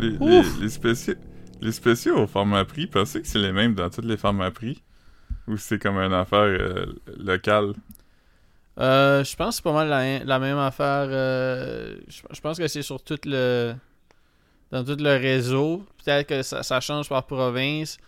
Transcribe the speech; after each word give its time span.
Les, 0.00 0.10
les, 0.18 0.42
les 0.60 0.68
spéciaux, 0.68 1.14
les 1.60 1.72
spéciaux 1.72 2.16
au 2.22 2.26
format 2.26 2.64
prix, 2.64 2.86
pensez 2.86 3.20
que 3.20 3.28
c'est 3.28 3.38
les 3.38 3.52
mêmes 3.52 3.74
dans 3.74 3.90
tous 3.90 4.00
les 4.00 4.16
formats 4.16 4.50
prix? 4.50 4.82
Ou 5.46 5.56
c'est 5.56 5.78
comme 5.78 5.96
une 5.96 6.12
affaire 6.12 6.38
euh, 6.40 6.86
locale? 7.18 7.72
Euh, 8.78 9.22
je 9.24 9.36
pense 9.36 9.48
que 9.48 9.54
c'est 9.56 9.62
pas 9.62 9.72
mal 9.72 9.88
la, 9.88 10.24
la 10.24 10.38
même 10.38 10.58
affaire. 10.58 11.06
euh, 11.10 11.96
je, 12.08 12.22
je 12.30 12.40
pense 12.40 12.58
que 12.58 12.66
c'est 12.68 12.82
sur 12.82 13.02
tout 13.02 13.18
le. 13.24 13.74
Dans 14.70 14.84
tout 14.84 14.96
le 14.98 15.16
réseau. 15.16 15.84
Peut-être 16.02 16.28
que 16.28 16.42
ça, 16.42 16.62
ça 16.62 16.80
change 16.80 17.08
par 17.08 17.26
province. 17.26 17.98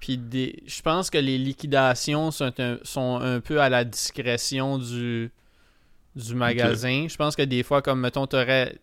Puis 0.00 0.16
des, 0.16 0.62
je 0.66 0.80
pense 0.80 1.10
que 1.10 1.18
les 1.18 1.36
liquidations 1.36 2.30
sont 2.30 2.52
un, 2.58 2.78
sont 2.82 3.20
un 3.20 3.40
peu 3.40 3.60
à 3.60 3.68
la 3.68 3.84
discrétion 3.84 4.78
du, 4.78 5.30
du 6.16 6.34
magasin. 6.34 7.06
Je 7.08 7.16
pense 7.16 7.36
que 7.36 7.42
des 7.42 7.62
fois, 7.62 7.82
comme 7.82 8.00
mettons, 8.00 8.26
t'aurais 8.26 8.78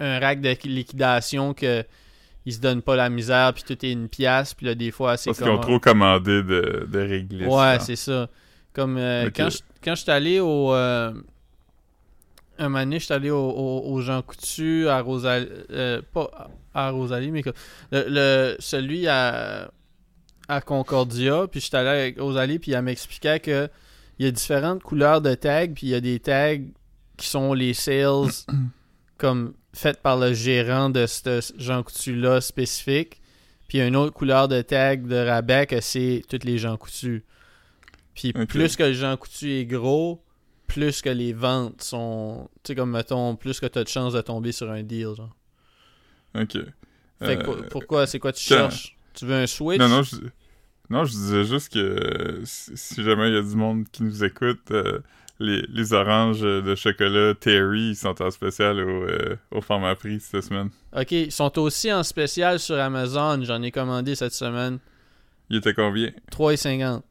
un 0.00 0.18
rack 0.20 0.40
de 0.40 0.56
liquidation 0.64 1.54
que 1.54 1.84
ils 2.46 2.52
se 2.52 2.60
donnent 2.60 2.82
pas 2.82 2.94
la 2.96 3.08
misère, 3.08 3.54
puis 3.54 3.62
tout 3.62 3.86
est 3.86 3.90
une 3.92 4.08
pièce, 4.08 4.52
puis 4.52 4.66
là, 4.66 4.74
des 4.74 4.90
fois, 4.90 5.16
c'est 5.16 5.30
Parce 5.30 5.38
comme... 5.38 5.48
qu'ils 5.48 5.56
ont 5.56 5.60
trop 5.60 5.80
commandé 5.80 6.42
de, 6.42 6.86
de 6.90 6.98
réglisses. 6.98 7.46
Ouais, 7.48 7.78
c'est 7.80 7.96
ça. 7.96 8.28
Comme 8.74 8.98
euh, 8.98 9.30
quand 9.34 9.48
je 9.50 9.58
quand 9.82 9.94
j'étais 9.94 10.12
allé 10.12 10.40
au 10.40 10.74
euh, 10.74 11.12
un 12.58 12.68
moment 12.68 12.80
donné, 12.84 12.98
j'étais 13.00 13.14
allé 13.14 13.30
au, 13.30 13.38
au, 13.50 13.92
au 13.92 14.00
Jean 14.00 14.20
Coutu 14.22 14.88
à 14.88 15.00
Rosalie 15.00 15.48
euh, 15.70 16.02
pas 16.12 16.50
à 16.74 16.90
Rosalie 16.90 17.30
mais 17.30 17.42
le, 17.92 18.04
le- 18.08 18.56
celui 18.58 19.06
à 19.08 19.70
à 20.48 20.60
Concordia, 20.60 21.46
puis 21.50 21.60
j'étais 21.60 21.76
allé 21.78 21.88
avec 21.88 22.20
Rosalie 22.20 22.58
puis 22.58 22.72
elle 22.72 22.82
m'expliquait 22.82 23.40
que 23.40 23.68
il 24.18 24.26
y 24.26 24.28
a 24.28 24.30
différentes 24.32 24.82
couleurs 24.82 25.20
de 25.20 25.34
tags, 25.34 25.66
puis 25.68 25.86
il 25.88 25.90
y 25.90 25.94
a 25.94 26.00
des 26.00 26.18
tags 26.20 26.56
qui 27.16 27.26
sont 27.26 27.52
les 27.54 27.74
sales 27.74 28.28
comme 29.18 29.54
faites 29.72 30.00
par 30.02 30.18
le 30.18 30.32
gérant 30.34 30.90
de 30.90 31.06
ce 31.06 31.40
Jean 31.58 31.82
Coutu 31.82 32.14
là 32.14 32.40
spécifique. 32.40 33.20
Puis 33.68 33.80
une 33.80 33.96
autre 33.96 34.12
couleur 34.12 34.46
de 34.48 34.60
tag 34.62 35.06
de 35.06 35.16
rabais 35.16 35.66
que 35.66 35.80
c'est 35.80 36.22
toutes 36.28 36.44
les 36.44 36.58
Jean 36.58 36.76
Coutu. 36.76 37.24
Puis 38.14 38.32
plus 38.32 38.76
que 38.76 38.82
le 38.84 38.92
Jean 38.92 39.16
Coutu 39.16 39.52
est 39.52 39.64
gros, 39.66 40.22
plus 40.66 41.02
que 41.02 41.08
les 41.10 41.32
ventes 41.32 41.82
sont. 41.82 42.48
Tu 42.62 42.68
sais, 42.68 42.74
comme 42.76 42.90
mettons, 42.90 43.34
plus 43.36 43.58
que 43.60 43.66
tu 43.66 43.78
as 43.78 43.84
de 43.84 43.88
chances 43.88 44.12
de 44.12 44.20
tomber 44.20 44.52
sur 44.52 44.70
un 44.70 44.82
deal. 44.82 45.08
Genre. 45.16 45.34
Ok. 46.34 46.58
Fait 47.22 47.38
que 47.38 47.50
Euh, 47.50 47.62
pourquoi 47.70 48.06
C'est 48.06 48.18
quoi 48.18 48.32
tu 48.32 48.46
quand- 48.48 48.70
cherches? 48.70 48.96
Tu 49.14 49.24
veux 49.26 49.34
un 49.34 49.46
Switch? 49.46 49.78
Non, 49.78 49.88
non, 49.88 50.02
je, 50.02 50.16
non, 50.90 51.04
je 51.04 51.12
disais 51.12 51.44
juste 51.44 51.72
que 51.72 52.40
si, 52.44 52.72
si 52.76 53.02
jamais 53.02 53.28
il 53.28 53.34
y 53.34 53.38
a 53.38 53.42
du 53.42 53.54
monde 53.54 53.88
qui 53.90 54.02
nous 54.02 54.24
écoute, 54.24 54.70
euh, 54.72 54.98
les, 55.40 55.62
les 55.68 55.92
oranges 55.92 56.40
de 56.40 56.74
chocolat 56.74 57.34
Terry 57.34 57.90
ils 57.90 57.96
sont 57.96 58.20
en 58.22 58.30
spécial 58.30 58.78
au, 58.80 59.04
euh, 59.04 59.36
au 59.50 59.60
format 59.60 59.94
prix 59.96 60.20
cette 60.20 60.44
semaine. 60.44 60.70
Ok, 60.96 61.10
ils 61.12 61.32
sont 61.32 61.58
aussi 61.58 61.92
en 61.92 62.02
spécial 62.02 62.58
sur 62.58 62.78
Amazon. 62.78 63.42
J'en 63.42 63.62
ai 63.62 63.70
commandé 63.70 64.14
cette 64.14 64.32
semaine. 64.32 64.78
Il 65.50 65.56
était 65.56 65.74
combien? 65.74 66.10
3,50. 66.32 67.02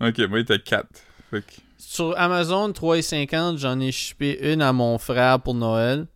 Ok, 0.00 0.18
moi 0.28 0.38
il 0.38 0.42
était 0.42 0.58
4. 0.58 0.86
Fait 1.30 1.42
que, 1.42 1.52
Sur 1.78 2.18
Amazon, 2.18 2.70
3,50, 2.70 3.58
j'en 3.58 3.78
ai 3.80 3.92
shippé 3.92 4.52
une 4.52 4.62
à 4.62 4.72
mon 4.72 4.98
frère 4.98 5.40
pour 5.40 5.54
Noël. 5.54 6.06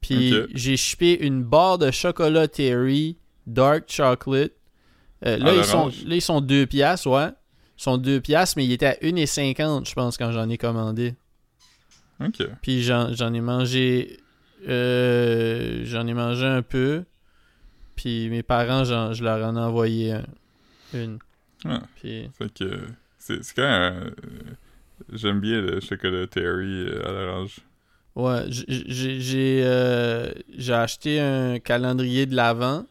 Puis 0.00 0.32
j'ai 0.54 0.76
shippé 0.76 1.18
une 1.20 1.42
barre 1.42 1.78
de 1.78 1.90
chocolat 1.90 2.48
Terry 2.48 3.18
Dark 3.46 3.84
Chocolate. 3.88 4.52
Euh, 5.26 5.36
là, 5.36 5.54
ils 5.54 5.64
sont, 5.64 5.88
là, 5.88 6.14
ils 6.14 6.22
sont 6.22 6.40
2 6.40 6.66
piastres, 6.66 7.08
ouais. 7.08 7.28
Sont 7.80 7.96
2 7.96 8.20
piastres, 8.20 8.58
mais 8.58 8.66
il 8.66 8.72
était 8.72 8.84
à 8.86 8.92
1,50, 9.02 9.88
je 9.88 9.94
pense, 9.94 10.18
quand 10.18 10.32
j'en 10.32 10.50
ai 10.50 10.58
commandé. 10.58 11.14
ok. 12.22 12.46
Puis 12.60 12.82
j'en 12.82 13.14
j'en 13.14 13.32
ai 13.32 13.40
mangé... 13.40 14.18
euh, 14.68 15.80
j'en 15.86 16.06
ai 16.06 16.12
mangé 16.12 16.44
un 16.44 16.60
peu. 16.60 17.04
Puis 17.96 18.28
mes 18.28 18.42
parents, 18.42 18.84
j'en- 18.84 19.14
je 19.14 19.24
leur 19.24 19.46
en 19.46 19.56
ai 19.56 19.60
envoyé 19.60 20.12
un- 20.12 20.24
une. 20.92 21.18
Ah. 21.64 21.80
Puis... 21.96 22.28
Fait 22.36 22.52
que 22.52 22.82
c'est 23.18 23.42
c'est 23.42 23.54
quand 23.54 23.62
euh, 23.62 24.10
J'aime 25.12 25.40
bien 25.40 25.62
le 25.62 25.80
chocolat 25.80 26.26
Terry 26.26 26.84
euh, 26.86 27.08
à 27.08 27.12
l'orange. 27.12 27.60
Ouais, 28.14 28.42
j'ai 28.48 29.20
j'ai 29.20 29.62
euh, 29.64 30.30
j'ai 30.54 30.74
acheté 30.74 31.18
un 31.20 31.58
calendrier 31.58 32.26
de 32.26 32.36
l'avant. 32.36 32.84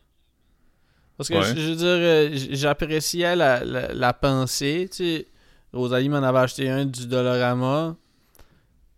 Parce 1.20 1.28
que 1.28 1.34
Ouais. 1.36 1.44
je, 1.56 1.70
veux 1.72 1.76
dire, 1.76 1.86
euh, 1.88 2.30
j'appréciais 2.52 3.36
la, 3.36 3.64
la, 3.66 3.94
la 3.94 4.14
pensée. 4.14 4.88
Tu 4.90 4.98
sais, 5.04 5.28
Rosalie 5.74 6.08
m'en 6.08 6.24
avait 6.24 6.40
acheté 6.40 6.70
un 6.70 6.86
du 6.86 7.08
Dollarama. 7.08 7.96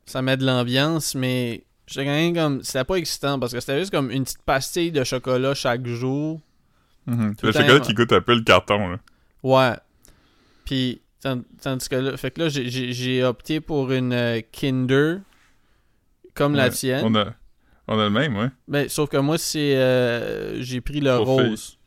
Ça 0.05 0.21
met 0.21 0.37
de 0.37 0.45
l'ambiance, 0.45 1.15
mais 1.15 1.63
j'étais 1.87 2.05
quand 2.05 2.11
même 2.11 2.35
comme. 2.35 2.63
C'était 2.63 2.83
pas 2.83 2.95
excitant 2.95 3.39
parce 3.39 3.51
que 3.53 3.59
c'était 3.59 3.79
juste 3.79 3.91
comme 3.91 4.11
une 4.11 4.23
petite 4.23 4.43
pastille 4.43 4.91
de 4.91 5.03
chocolat 5.03 5.55
chaque 5.55 5.85
jour. 5.87 6.39
Mhm. 7.07 7.35
Tout 7.35 7.47
Le 7.47 7.51
chocolat 7.53 7.79
qui 7.79 7.93
goûte 7.95 8.11
un 8.13 8.21
peu 8.21 8.35
le 8.35 8.43
carton, 8.43 8.89
là. 8.89 8.99
Ouais. 9.41 9.73
Puis, 10.65 11.01
tandis 11.61 11.89
que 11.89 11.95
là, 11.95 12.17
fait 12.17 12.29
que 12.29 12.41
là, 12.41 12.49
j'ai- 12.49 13.23
opté 13.23 13.61
pour 13.61 13.91
une 13.91 14.13
euh, 14.13 14.41
Kinder. 14.51 15.21
Comme 16.35 16.53
la 16.55 16.69
tienne. 16.69 17.03
On 17.03 17.15
a, 17.15 17.33
on 17.87 17.99
a 17.99 18.03
le 18.03 18.09
même, 18.11 18.37
ouais. 18.37 18.49
Ben, 18.67 18.87
sauf 18.87 19.09
que 19.09 19.17
moi, 19.17 19.39
c'est. 19.39 19.75
euh, 19.75 20.61
j'ai 20.61 20.79
pris 20.81 20.99
le 21.01 21.17
Pour 21.17 21.25
rose. 21.25 21.77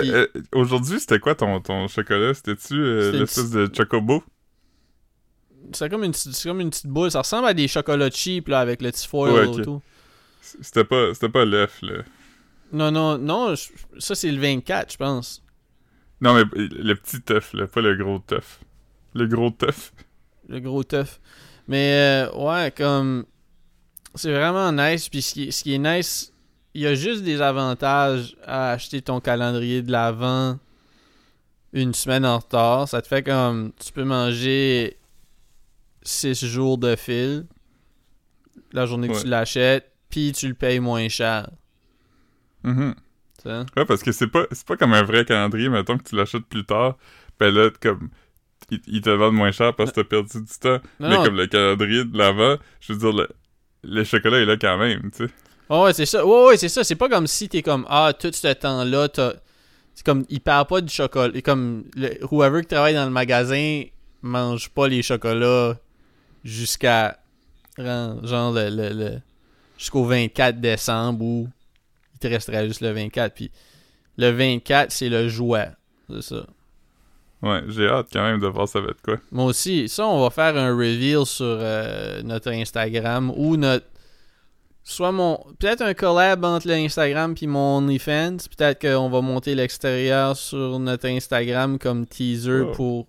Puis- 0.00 0.10
euh, 0.12 0.26
Aujourd'hui, 0.52 1.00
c'était 1.00 1.18
quoi 1.18 1.34
ton, 1.34 1.60
ton 1.60 1.88
chocolat? 1.88 2.34
C'était-tu 2.34 2.74
euh, 2.74 3.12
l'espèce 3.12 3.50
de 3.50 3.68
chocobo? 3.74 4.22
C'est 5.72 5.88
comme, 5.88 6.04
une 6.04 6.12
comme 6.42 6.60
une 6.60 6.70
petite 6.70 6.86
boule. 6.86 7.10
Ça 7.10 7.20
ressemble 7.20 7.46
à 7.48 7.54
des 7.54 7.68
chocolats 7.68 8.10
cheap, 8.10 8.48
là, 8.48 8.60
avec 8.60 8.82
le 8.82 8.90
petit 8.90 9.08
foil 9.08 9.32
Ouais, 9.32 9.46
ok. 9.46 9.58
autour. 9.60 9.82
C'était 10.40 10.84
pas, 10.84 11.14
c'était 11.14 11.30
pas 11.30 11.44
l'œuf, 11.44 11.80
là. 11.82 12.02
Non, 12.72 12.90
non, 12.90 13.16
non. 13.18 13.54
Ça, 13.98 14.14
c'est 14.14 14.30
le 14.30 14.40
24, 14.40 14.92
je 14.92 14.96
pense. 14.98 15.42
Non, 16.20 16.34
mais 16.34 16.42
le 16.54 16.94
petit 16.94 17.20
œuf, 17.32 17.52
là, 17.54 17.66
pas 17.66 17.80
le 17.80 17.96
gros 17.96 18.22
œuf. 18.32 18.60
Le 19.14 19.26
gros 19.26 19.54
œuf. 19.62 19.92
Le 20.48 20.60
gros 20.60 20.84
teuf. 20.84 21.20
Mais, 21.68 22.26
euh, 22.28 22.32
ouais, 22.36 22.70
comme. 22.76 23.24
C'est 24.14 24.32
vraiment 24.32 24.70
nice. 24.70 25.08
Puis, 25.08 25.22
ce 25.22 25.32
qui, 25.34 25.50
ce 25.52 25.62
qui 25.62 25.74
est 25.74 25.78
nice, 25.78 26.32
il 26.74 26.82
y 26.82 26.86
a 26.86 26.94
juste 26.94 27.22
des 27.22 27.40
avantages 27.40 28.36
à 28.44 28.70
acheter 28.72 29.00
ton 29.02 29.20
calendrier 29.20 29.82
de 29.82 29.90
l'avant 29.92 30.58
une 31.72 31.94
semaine 31.94 32.24
en 32.26 32.38
retard. 32.38 32.88
Ça 32.88 33.00
te 33.02 33.08
fait 33.08 33.22
comme. 33.22 33.72
Tu 33.84 33.92
peux 33.92 34.04
manger 34.04 34.96
6 36.02 36.44
jours 36.46 36.78
de 36.78 36.94
fil. 36.96 37.46
La 38.72 38.86
journée 38.86 39.08
que 39.08 39.14
Ouais. 39.14 39.22
tu 39.22 39.28
l'achètes. 39.28 39.90
Puis, 40.10 40.32
tu 40.32 40.46
le 40.48 40.54
payes 40.54 40.78
moins 40.80 41.08
cher. 41.08 41.48
Sais? 42.64 43.64
Ouais, 43.76 43.84
parce 43.84 44.02
que 44.02 44.12
c'est 44.12 44.26
pas, 44.28 44.44
pas 44.66 44.76
comme 44.76 44.94
un 44.94 45.02
vrai 45.02 45.24
calendrier, 45.24 45.68
mettons 45.68 45.98
que 45.98 46.04
tu 46.04 46.16
l'achètes 46.16 46.46
plus 46.46 46.64
tard, 46.64 46.96
ben 47.38 47.52
là, 47.54 47.68
comme, 47.80 48.08
ils 48.70 48.80
il 48.86 49.00
te 49.02 49.10
vendent 49.10 49.34
moins 49.34 49.52
cher 49.52 49.74
parce 49.74 49.90
que 49.90 49.96
t'as 50.00 50.04
perdu 50.04 50.40
du 50.40 50.58
temps. 50.58 50.78
Non, 51.00 51.08
mais 51.08 51.16
non. 51.16 51.24
comme 51.24 51.36
le 51.36 51.46
calendrier 51.46 52.04
de 52.04 52.16
l'avant, 52.16 52.56
je 52.80 52.92
veux 52.92 52.98
dire, 52.98 53.12
le, 53.12 53.28
le 53.82 54.04
chocolat 54.04 54.38
est 54.38 54.46
là 54.46 54.56
quand 54.56 54.78
même, 54.78 55.10
tu 55.10 55.26
sais. 55.26 55.32
Ouais, 55.70 55.82
ouais, 55.82 55.92
c'est 55.92 56.06
ça. 56.06 56.24
Ouais, 56.26 56.46
ouais, 56.46 56.56
c'est 56.56 56.68
ça. 56.68 56.84
C'est 56.84 56.94
pas 56.94 57.08
comme 57.08 57.26
si 57.26 57.48
t'es 57.48 57.62
comme, 57.62 57.86
ah, 57.88 58.12
tout 58.18 58.30
ce 58.32 58.52
temps-là, 58.52 59.08
t'as. 59.08 59.32
C'est 59.94 60.04
comme, 60.04 60.24
il 60.28 60.40
perd 60.40 60.68
pas 60.68 60.80
du 60.80 60.92
chocolat. 60.92 61.32
Et 61.34 61.42
comme, 61.42 61.84
le, 61.96 62.18
whoever 62.30 62.60
qui 62.62 62.68
travaille 62.68 62.94
dans 62.94 63.04
le 63.04 63.10
magasin 63.10 63.82
mange 64.22 64.68
pas 64.70 64.88
les 64.88 65.02
chocolats 65.02 65.76
jusqu'à. 66.44 67.18
Genre, 67.78 68.52
le. 68.52 68.70
le, 68.70 68.88
le- 68.90 69.20
jusqu'au 69.76 70.04
24 70.04 70.60
décembre 70.60 71.24
où 71.24 71.48
il 72.14 72.18
te 72.20 72.28
resterait 72.28 72.66
juste 72.68 72.80
le 72.80 72.92
24. 72.92 73.34
Puis 73.34 73.50
le 74.16 74.30
24, 74.30 74.92
c'est 74.92 75.08
le 75.08 75.28
jouet. 75.28 75.68
C'est 76.08 76.22
ça. 76.22 76.46
Ouais, 77.42 77.62
j'ai 77.68 77.88
hâte 77.88 78.06
quand 78.12 78.22
même 78.22 78.40
de 78.40 78.46
voir 78.46 78.68
ça 78.68 78.80
va 78.80 78.88
être 78.90 79.02
quoi. 79.02 79.18
Moi 79.30 79.46
aussi, 79.46 79.88
ça, 79.88 80.06
on 80.06 80.22
va 80.22 80.30
faire 80.30 80.56
un 80.56 80.70
reveal 80.74 81.26
sur 81.26 81.44
euh, 81.44 82.22
notre 82.22 82.50
Instagram 82.52 83.32
ou 83.36 83.56
notre. 83.56 83.86
Soit 84.86 85.12
mon. 85.12 85.38
Peut-être 85.58 85.80
un 85.82 85.94
collab 85.94 86.44
entre 86.44 86.68
l'Instagram 86.68 87.34
puis 87.34 87.46
mon 87.46 87.78
OnlyFans. 87.78 88.36
Peut-être 88.56 88.80
qu'on 88.82 89.08
va 89.08 89.20
monter 89.22 89.54
l'extérieur 89.54 90.36
sur 90.36 90.78
notre 90.78 91.06
Instagram 91.08 91.78
comme 91.78 92.06
teaser 92.06 92.60
Oh. 92.68 92.72
pour 92.72 93.08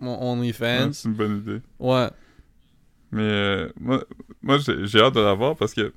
mon 0.00 0.18
Ouais, 0.18 0.26
OnlyFans. 0.32 0.92
c'est 0.92 1.08
une 1.08 1.14
bonne 1.14 1.38
idée. 1.38 1.60
Ouais. 1.78 2.08
Mais 3.12 3.22
euh, 3.22 3.68
moi, 3.80 4.04
moi 4.42 4.58
j'ai 4.58 5.00
hâte 5.00 5.14
de 5.14 5.20
l'avoir 5.20 5.56
parce 5.56 5.72
que 5.74 5.92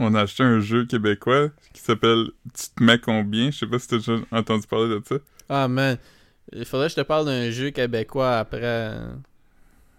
on 0.00 0.14
a 0.14 0.22
acheté 0.22 0.42
un 0.42 0.58
jeu 0.58 0.84
québécois 0.84 1.50
qui 1.72 1.80
s'appelle 1.80 2.30
Tu 2.52 2.64
te 2.76 2.82
mets 2.82 2.98
combien? 2.98 3.50
Je 3.52 3.58
sais 3.58 3.66
pas 3.68 3.78
si 3.78 3.86
t'as 3.88 3.96
déjà 3.98 4.16
entendu 4.32 4.66
parler 4.66 4.88
de 4.88 5.00
ça. 5.06 5.14
Ah, 5.48 5.68
man. 5.68 5.96
Il 6.52 6.64
faudrait 6.64 6.88
que 6.88 6.90
je 6.90 6.96
te 6.96 7.06
parle 7.06 7.26
d'un 7.26 7.50
jeu 7.50 7.70
québécois 7.70 8.38
après. 8.38 8.96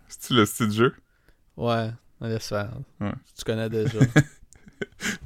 C'est-tu 0.10 0.34
le 0.34 0.46
style 0.46 0.68
de 0.68 0.74
jeu? 0.74 0.94
Ouais, 1.58 1.90
laisse 2.21 2.47
faire. 2.50 2.71
Ouais. 3.01 3.12
Tu 3.38 3.44
connais 3.45 3.69
déjà. 3.69 4.00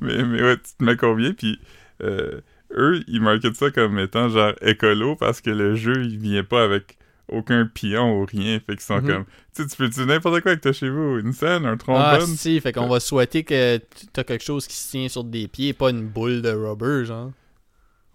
Mais, 0.01 0.23
mais 0.23 0.41
ouais, 0.43 0.57
tu 0.57 0.73
te 0.77 0.83
mets 0.83 0.95
combien? 0.95 1.33
Puis 1.33 1.59
euh, 2.01 2.39
eux, 2.71 3.03
ils 3.07 3.19
marketent 3.21 3.55
ça 3.55 3.71
comme 3.71 3.97
étant 3.97 4.29
genre 4.29 4.53
écolo 4.61 5.15
parce 5.15 5.41
que 5.41 5.49
le 5.49 5.75
jeu, 5.75 6.03
il 6.03 6.17
vient 6.19 6.43
pas 6.43 6.63
avec 6.63 6.97
aucun 7.29 7.65
pion 7.65 8.19
ou 8.21 8.25
rien. 8.25 8.59
Fait 8.59 8.73
qu'ils 8.73 8.81
sont 8.81 9.01
Mhm. 9.01 9.07
comme, 9.07 9.25
tu 9.55 9.63
sais, 9.63 9.67
tu 9.67 9.75
peux 9.77 9.87
dire 9.89 10.05
n'importe 10.05 10.41
quoi 10.41 10.55
que 10.55 10.61
t'as 10.61 10.71
chez 10.71 10.89
vous, 10.89 11.17
une 11.19 11.33
scène, 11.33 11.65
un 11.65 11.73
Ah, 11.73 11.77
trombone. 11.77 12.25
si, 12.27 12.59
fait 12.61 12.71
qu'on 12.73 12.87
va 12.87 12.99
souhaiter 12.99 13.43
que 13.43 13.79
t'as 14.13 14.23
quelque 14.23 14.43
chose 14.43 14.67
qui 14.67 14.75
se 14.75 14.91
tient 14.91 15.09
sur 15.09 15.23
des 15.23 15.47
pieds, 15.47 15.73
pas 15.73 15.89
une 15.89 16.07
boule 16.07 16.41
de 16.43 16.51
rubber, 16.51 17.05
genre. 17.05 17.31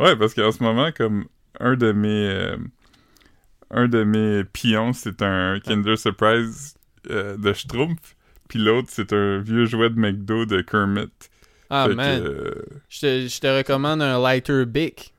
ouais, 0.01 0.17
parce 0.17 0.35
qu'en 0.35 0.53
ce 0.53 0.63
moment, 0.63 0.91
comme 0.93 1.25
un 1.61 1.75
de 1.77 1.91
mes, 1.93 2.29
euh, 2.29 2.57
un 3.71 3.89
de 3.89 4.05
mes 4.05 4.45
pions, 4.45 4.93
c'est 4.93 5.21
un 5.23 5.59
Kinder 5.61 5.97
Surprise 5.97 6.75
euh, 7.11 7.37
de 7.37 7.53
Schtroumpf, 7.53 8.14
puis 8.55 8.63
l'autre, 8.63 8.89
c'est 8.91 9.13
un 9.13 9.39
vieux 9.41 9.65
jouet 9.67 9.91
de 9.91 9.99
McDo 9.99 10.47
de 10.47 10.61
Kermit. 10.61 11.09
Ah, 11.71 11.87
Fait 11.89 11.95
man. 11.95 12.23
euh, 12.23 12.55
Je 12.89 13.01
te, 13.01 13.27
je 13.29 13.41
te 13.41 13.47
recommande 13.49 14.01
un 14.01 14.21
lighter 14.21 14.65
Bic. 14.65 15.13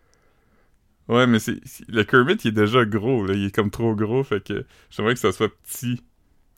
Ouais, 1.09 1.27
mais 1.27 1.39
c'est 1.39 1.59
le 1.89 2.03
Kermit, 2.03 2.35
il 2.45 2.47
est 2.47 2.51
déjà 2.51 2.85
gros, 2.85 3.25
là. 3.25 3.33
Il 3.33 3.45
est 3.45 3.53
comme 3.53 3.69
trop 3.71 3.93
gros, 3.93 4.23
fait 4.23 4.41
que 4.41 4.65
j'aimerais 4.89 5.13
que 5.15 5.19
ça 5.19 5.31
soit 5.33 5.49
petit. 5.63 6.01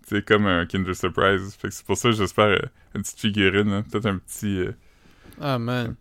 C'est 0.07 0.23
comme 0.23 0.45
un 0.45 0.65
Kinder 0.67 0.93
Surprise. 0.93 1.55
Fait 1.59 1.67
que 1.69 1.73
c'est 1.73 1.85
pour 1.85 1.97
ça 1.97 2.09
que 2.11 2.15
j'espère 2.15 2.45
euh, 2.45 2.59
une 2.95 3.01
petite 3.01 3.19
figurine, 3.19 3.69
là. 3.71 3.83
Peut-être 3.83 4.05
un 4.05 4.19
petit... 4.19 4.59
euh, 4.59 4.71
Ah, 5.41 5.57
man. 5.59 5.95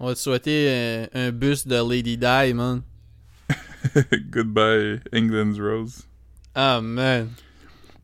On 0.00 0.06
va 0.08 0.14
te 0.14 0.18
souhaiter 0.18 0.66
euh, 0.68 1.06
un 1.14 1.30
bus 1.30 1.66
de 1.66 1.76
Lady 1.76 2.16
Di, 2.18 2.52
man. 2.54 2.82
Goodbye, 4.30 5.00
England's 5.12 5.60
Rose. 5.60 6.06
Ah, 6.54 6.80
man. 6.82 7.30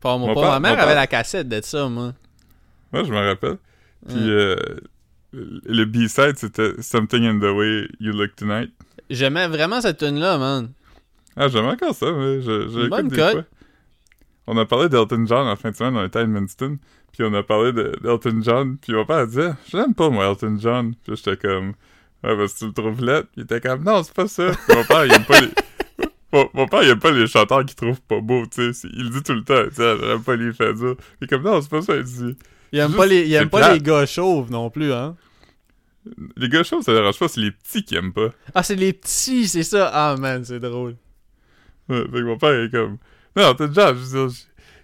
Pas, 0.01 0.17
mon 0.17 0.27
Mon 0.27 0.33
pas, 0.35 0.41
père- 0.41 0.49
ma 0.51 0.59
mère 0.59 0.71
mon 0.71 0.77
avait 0.83 0.91
père- 0.91 0.95
la 1.01 1.07
cassette 1.07 1.49
de 1.49 1.59
ça, 1.61 1.87
moi. 1.89 2.13
Moi, 2.93 3.03
je 3.03 3.11
me 3.11 3.17
rappelle. 3.27 3.57
Puis 4.07 4.17
euh, 4.31 4.55
le 5.33 5.83
B-side, 5.85 6.37
c'était 6.37 6.81
Something 6.81 7.23
in 7.25 7.39
the 7.39 7.53
Way 7.55 7.87
You 7.99 8.13
Look 8.13 8.35
Tonight. 8.37 8.71
J'aimais 9.09 9.47
vraiment 9.47 9.81
cette 9.81 9.97
tune-là, 9.97 10.37
man. 10.37 10.71
Ah, 11.35 11.47
j'aime 11.47 11.65
encore 11.65 11.93
ça, 11.95 12.11
mais 12.11 12.41
je, 12.41 12.69
je 12.69 12.87
bonne 12.87 13.07
des 13.09 13.15
fois. 13.17 13.43
On 14.47 14.57
a 14.57 14.65
parlé 14.65 14.89
d'Elton 14.89 15.25
John 15.27 15.47
en 15.47 15.55
fin 15.55 15.71
de 15.71 15.75
semaine, 15.75 15.95
on 15.95 16.03
était 16.05 16.19
à 16.19 16.21
Edmundston, 16.23 16.79
puis 17.11 17.23
on 17.23 17.33
a 17.35 17.43
parlé 17.43 17.71
de- 17.71 17.95
d'Elton 18.01 18.39
John, 18.41 18.77
puis 18.77 18.93
mon 18.93 19.05
père 19.05 19.27
disait 19.27 19.51
«Je 19.71 19.77
l'aime 19.77 19.93
pas, 19.93 20.09
moi, 20.09 20.25
Elton 20.27 20.57
John.» 20.59 20.93
Puis 21.03 21.15
j'étais 21.17 21.37
comme 21.37 21.73
«Ouais, 22.23 22.35
parce 22.35 22.53
que 22.53 22.59
tu 22.59 22.65
le 22.65 22.73
trouves 22.73 23.03
laid.» 23.05 23.21
Puis 23.31 23.31
il 23.37 23.43
était 23.43 23.61
comme 23.61 23.83
«Non, 23.85 24.01
c'est 24.03 24.13
pas 24.13 24.27
ça.» 24.27 24.51
Puis 24.67 24.75
mon 24.75 24.83
père, 24.85 25.05
il 25.05 25.13
aime 25.13 25.25
pas 25.25 25.39
les... 25.39 25.49
Mon, 26.31 26.49
mon 26.53 26.67
père, 26.67 26.83
il 26.83 26.89
aime 26.89 26.99
pas 26.99 27.11
les 27.11 27.27
chanteurs 27.27 27.65
qu'il 27.65 27.75
trouve 27.75 27.99
pas 28.01 28.21
beaux, 28.21 28.45
tu 28.45 28.73
sais. 28.73 28.87
Il 28.93 29.05
le 29.05 29.09
dit 29.09 29.23
tout 29.23 29.33
le 29.33 29.43
temps, 29.43 29.63
tu 29.69 29.75
sais, 29.75 29.97
j'aime 29.99 30.23
pas 30.23 30.35
les 30.35 30.53
faits 30.53 30.75
durs. 30.77 30.95
Il 31.19 31.25
est 31.25 31.27
comme 31.27 31.41
«Non, 31.43 31.61
c'est 31.61 31.69
pas 31.69 31.81
ça.» 31.81 31.95
Il 31.97 32.03
dit 32.03 32.35
Il 32.71 32.79
aime 32.79 32.93
pas 32.93 33.05
les, 33.05 33.25
il 33.25 33.33
aime 33.33 33.43
c'est 33.43 33.49
pas 33.49 33.73
les 33.73 33.79
gars 33.79 34.05
chauves 34.05 34.51
non 34.51 34.69
plus, 34.69 34.93
hein. 34.93 35.15
«Les 36.37 36.49
gars 36.49 36.63
chauds, 36.63 36.81
ça 36.81 36.93
dérange 36.93 37.17
pas, 37.17 37.27
c'est 37.27 37.41
les 37.41 37.51
petits 37.51 37.83
qui 37.83 37.95
aiment 37.95 38.13
pas. 38.13 38.29
Ah, 38.53 38.63
c'est 38.63 38.75
les 38.75 38.93
petits, 38.93 39.47
c'est 39.47 39.63
ça. 39.63 39.89
Ah, 39.93 40.15
man, 40.17 40.45
c'est 40.45 40.59
drôle.» 40.59 40.95
Ouais, 41.89 42.03
fait 42.03 42.11
que 42.11 42.23
mon 42.23 42.37
père 42.37 42.61
est 42.61 42.69
comme 42.69 42.97
Non, 43.35 43.49
Elton 43.51 43.71
John, 43.73 43.97
je 43.97 44.17
veux 44.17 44.29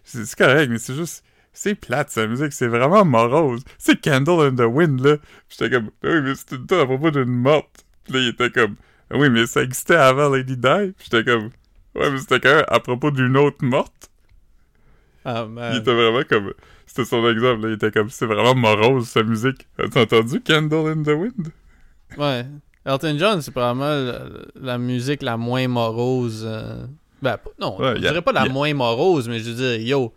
c'est 0.03 0.36
correct, 0.36 0.69
mais 0.69 0.77
c'est 0.77 0.95
juste... 0.95 1.24
C'est 1.57 1.74
plate, 1.74 2.09
sa 2.09 2.27
musique, 2.27 2.51
c'est 2.51 2.68
vraiment 2.68 3.06
morose. 3.06 3.63
C'est 3.77 4.01
Candle 4.01 4.47
in 4.47 4.56
the 4.56 4.68
Wind, 4.68 5.00
là. 5.00 5.15
J'étais 5.47 5.69
comme, 5.69 5.89
oui, 6.03 6.21
mais 6.21 6.33
c'est 6.36 6.57
une 6.57 6.65
tonne 6.68 6.81
à 6.81 6.86
propos 6.86 7.12
d'une 7.12 7.31
morte. 7.31 7.86
Puis 8.03 8.13
là, 8.13 8.19
il 8.19 8.27
était 8.27 8.50
comme, 8.50 8.75
oui, 9.13 9.30
mais 9.30 9.46
ça 9.46 9.62
existait 9.63 9.96
avant 9.96 10.30
Lady 10.30 10.57
Di. 10.57 10.94
J'étais 11.04 11.24
comme, 11.24 11.52
ouais, 11.96 12.10
mais 12.12 12.18
c'était 12.18 12.40
quand 12.40 12.56
même 12.56 12.66
à 12.68 12.80
propos 12.80 13.12
d'une 13.12 13.38
autre 13.38 13.63
morte. 13.63 14.10
Ah, 15.24 15.46
Il 15.48 15.54
man. 15.54 15.75
était 15.78 15.94
vraiment 15.94 16.24
comme, 16.30 16.54
c'était 16.86 17.06
son 17.06 17.28
exemple, 17.30 17.63
là. 17.63 17.69
Il 17.69 17.74
était 17.75 17.92
comme, 17.92 18.10
c'est 18.10 18.25
vraiment 18.28 18.56
morose, 18.56 19.07
sa 19.07 19.24
musique. 19.24 19.68
As-tu 19.80 19.98
entendu 20.00 20.42
Candle 20.42 20.88
in 20.92 21.04
the 21.04 21.16
Wind? 21.18 21.52
Ouais. 22.18 22.46
Elton 22.86 23.16
John, 23.18 23.42
c'est 23.42 23.50
probablement 23.52 23.86
la, 23.90 24.19
la 24.62 24.78
musique 24.78 25.24
la 25.24 25.38
moins 25.38 25.68
morose. 25.68 26.44
euh, 26.48 26.86
Ben, 27.22 27.38
non, 27.60 27.80
Ouais, 27.80 27.94
je 27.94 28.06
a- 28.06 28.10
dirais 28.10 28.22
pas 28.22 28.31
la 28.31 28.42
a- 28.44 28.50
moins 28.50 28.72
morose, 28.75 29.28
mais 29.28 29.40
je 29.40 29.50
veux 29.50 29.56
dire, 29.56 29.81
yo, 29.88 30.13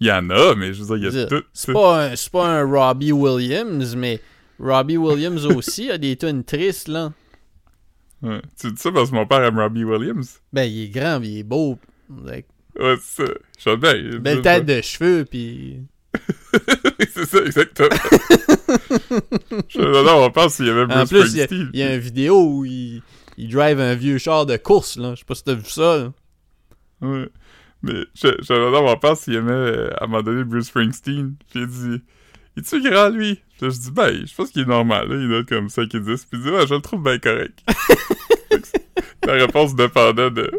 Il 0.00 0.08
y 0.08 0.12
en 0.12 0.28
a, 0.28 0.54
mais 0.54 0.74
je 0.74 0.82
veux 0.84 0.98
dire, 0.98 1.08
il 1.10 1.14
y 1.16 1.22
a 1.22 1.26
tout. 1.26 1.42
c'est 1.54 1.72
pas, 1.72 2.06
un- 2.08 2.16
c'est 2.16 2.30
pas 2.30 2.46
un 2.46 2.64
Robbie 2.64 3.12
Williams, 3.12 3.96
mais 3.96 4.20
Robbie 4.60 4.98
Williams 4.98 5.46
aussi 5.46 5.90
a 5.90 5.96
des 5.96 6.16
tunes 6.16 6.44
tristes, 6.44 6.88
là. 6.88 7.12
Ouais. 8.24 8.40
Tu 8.58 8.72
dis 8.72 8.80
ça 8.80 8.90
parce 8.90 9.10
que 9.10 9.14
mon 9.14 9.26
père 9.26 9.42
aime 9.44 9.58
Robbie 9.58 9.84
Williams? 9.84 10.40
Ben, 10.52 10.64
il 10.64 10.84
est 10.84 10.88
grand, 10.88 11.20
pis 11.20 11.28
il 11.28 11.38
est 11.40 11.42
beau. 11.42 11.78
Ouais, 12.10 12.44
c'est 13.00 13.26
ça. 13.26 13.32
Je 13.58 13.76
bien. 13.76 13.94
il- 13.94 14.18
belle 14.18 14.42
tête 14.42 14.66
de 14.66 14.80
cheveux, 14.80 15.24
pis... 15.24 15.80
c'est 17.12 17.26
ça, 17.26 17.44
exactement. 17.44 17.88
je 19.68 19.78
non, 19.80 20.24
on 20.24 20.30
pense 20.30 20.56
qu'il 20.56 20.66
y 20.66 20.70
avait 20.70 20.86
Bruce 20.86 20.98
En 20.98 21.06
plus, 21.06 21.32
il 21.32 21.38
y, 21.38 21.42
a, 21.42 21.44
Springsteen. 21.46 21.70
il 21.72 21.80
y 21.80 21.82
a 21.82 21.94
une 21.94 22.00
vidéo 22.00 22.40
où 22.40 22.64
il, 22.64 23.02
il 23.36 23.48
drive 23.50 23.80
un 23.80 23.94
vieux 23.94 24.18
char 24.18 24.46
de 24.46 24.56
course, 24.56 24.96
là. 24.96 25.14
Je 25.14 25.20
sais 25.20 25.24
pas 25.24 25.34
si 25.34 25.44
t'as 25.44 25.54
vu 25.54 25.64
ça, 25.68 25.96
là. 25.98 26.12
Ouais. 27.00 27.28
Mais 27.82 28.04
je, 28.14 28.28
je 28.40 28.52
on 28.52 28.96
pense 28.96 29.24
qu'il 29.24 29.34
aimait 29.34 29.52
euh, 29.52 29.90
à 29.98 30.04
un 30.04 30.06
moment 30.06 30.22
donné 30.22 30.44
Bruce 30.44 30.66
Springsteen. 30.68 31.34
Puis 31.50 31.60
il 31.60 31.66
dit 31.66 32.02
Es-tu 32.56 32.80
grand 32.88 33.10
lui 33.10 33.34
Puis 33.34 33.53
je 33.70 33.78
dis 33.80 33.90
Ben, 33.90 34.26
je 34.26 34.34
pense 34.34 34.50
qu'il 34.50 34.62
est 34.62 34.66
normal. 34.66 35.08
Là. 35.08 35.14
Il 35.16 35.28
note 35.28 35.48
comme 35.48 35.68
5 35.68 35.94
et 35.94 36.00
10. 36.00 36.24
Puis 36.26 36.38
il 36.38 36.42
dit 36.42 36.50
Ouais, 36.50 36.66
je 36.66 36.74
le 36.74 36.80
trouve 36.80 37.02
bien 37.02 37.18
correct. 37.18 37.58
La 39.26 39.32
réponse 39.34 39.74
dépendait 39.74 40.30
de. 40.30 40.50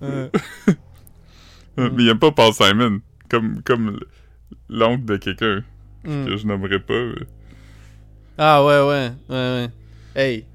Ouais, 0.00 0.30
Mais 1.76 1.90
il 2.04 2.08
aime 2.08 2.18
pas 2.18 2.32
Paul 2.32 2.52
Simon. 2.52 3.00
Comme, 3.30 3.62
comme 3.62 4.00
l'oncle 4.68 5.04
de 5.04 5.16
quelqu'un 5.16 5.62
Hmm. 6.02 6.24
que 6.24 6.36
je 6.38 6.46
nommerai 6.46 6.80
pas. 6.80 6.94
mais- 6.94 7.26
Ah 8.38 8.64
ouais, 8.64 8.80
ouais, 8.80 9.12
ouais, 9.28 9.36
ouais. 9.36 9.68
Hey, 10.14 10.46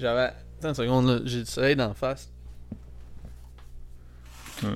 j'avais... 0.00 0.32
Attends 0.58 0.68
une 0.70 0.74
seconde, 0.74 1.06
là. 1.06 1.20
J'ai 1.24 1.38
du 1.44 1.46
soleil 1.46 1.76
d'en 1.76 1.94
face. 1.94 2.28
Ouais. 4.64 4.70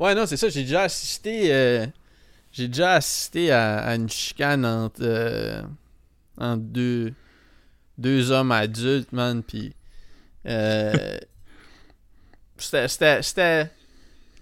Ouais, 0.00 0.14
non, 0.14 0.26
c'est 0.26 0.36
ça. 0.36 0.48
J'ai 0.48 0.62
déjà 0.62 0.82
assisté... 0.82 1.52
euh, 1.54 1.86
J'ai 2.52 2.66
déjà 2.68 2.94
assisté 2.94 3.52
à, 3.52 3.78
à 3.80 3.94
une 3.94 4.08
chicane 4.08 4.64
entre... 4.66 5.00
euh, 5.02 5.62
entre 6.38 6.62
deux... 6.62 7.12
Deux 7.98 8.30
hommes 8.30 8.50
adultes, 8.52 9.12
man, 9.12 9.42
pis... 9.42 9.72
Euh... 10.46 11.18
c'était... 12.56 13.70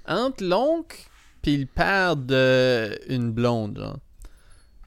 Entre 0.07 0.45
l'oncle 0.45 0.97
puis 1.43 1.57
le 1.57 1.67
père 1.67 2.17
de 2.17 2.99
une 3.09 3.31
blonde, 3.31 3.79
genre. 3.79 3.99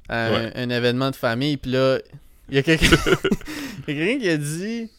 À 0.10 0.26
un, 0.28 0.32
Ouais. 0.34 0.52
un 0.56 0.70
événement 0.70 1.10
de 1.12 1.16
famille, 1.16 1.56
puis 1.58 1.72
là, 1.72 2.00
il 2.50 2.56
y 2.56 2.58
a 2.58 2.64
quelqu'un 2.64 2.88
qui 3.86 4.30
a 4.30 4.38
dit... 4.38 4.90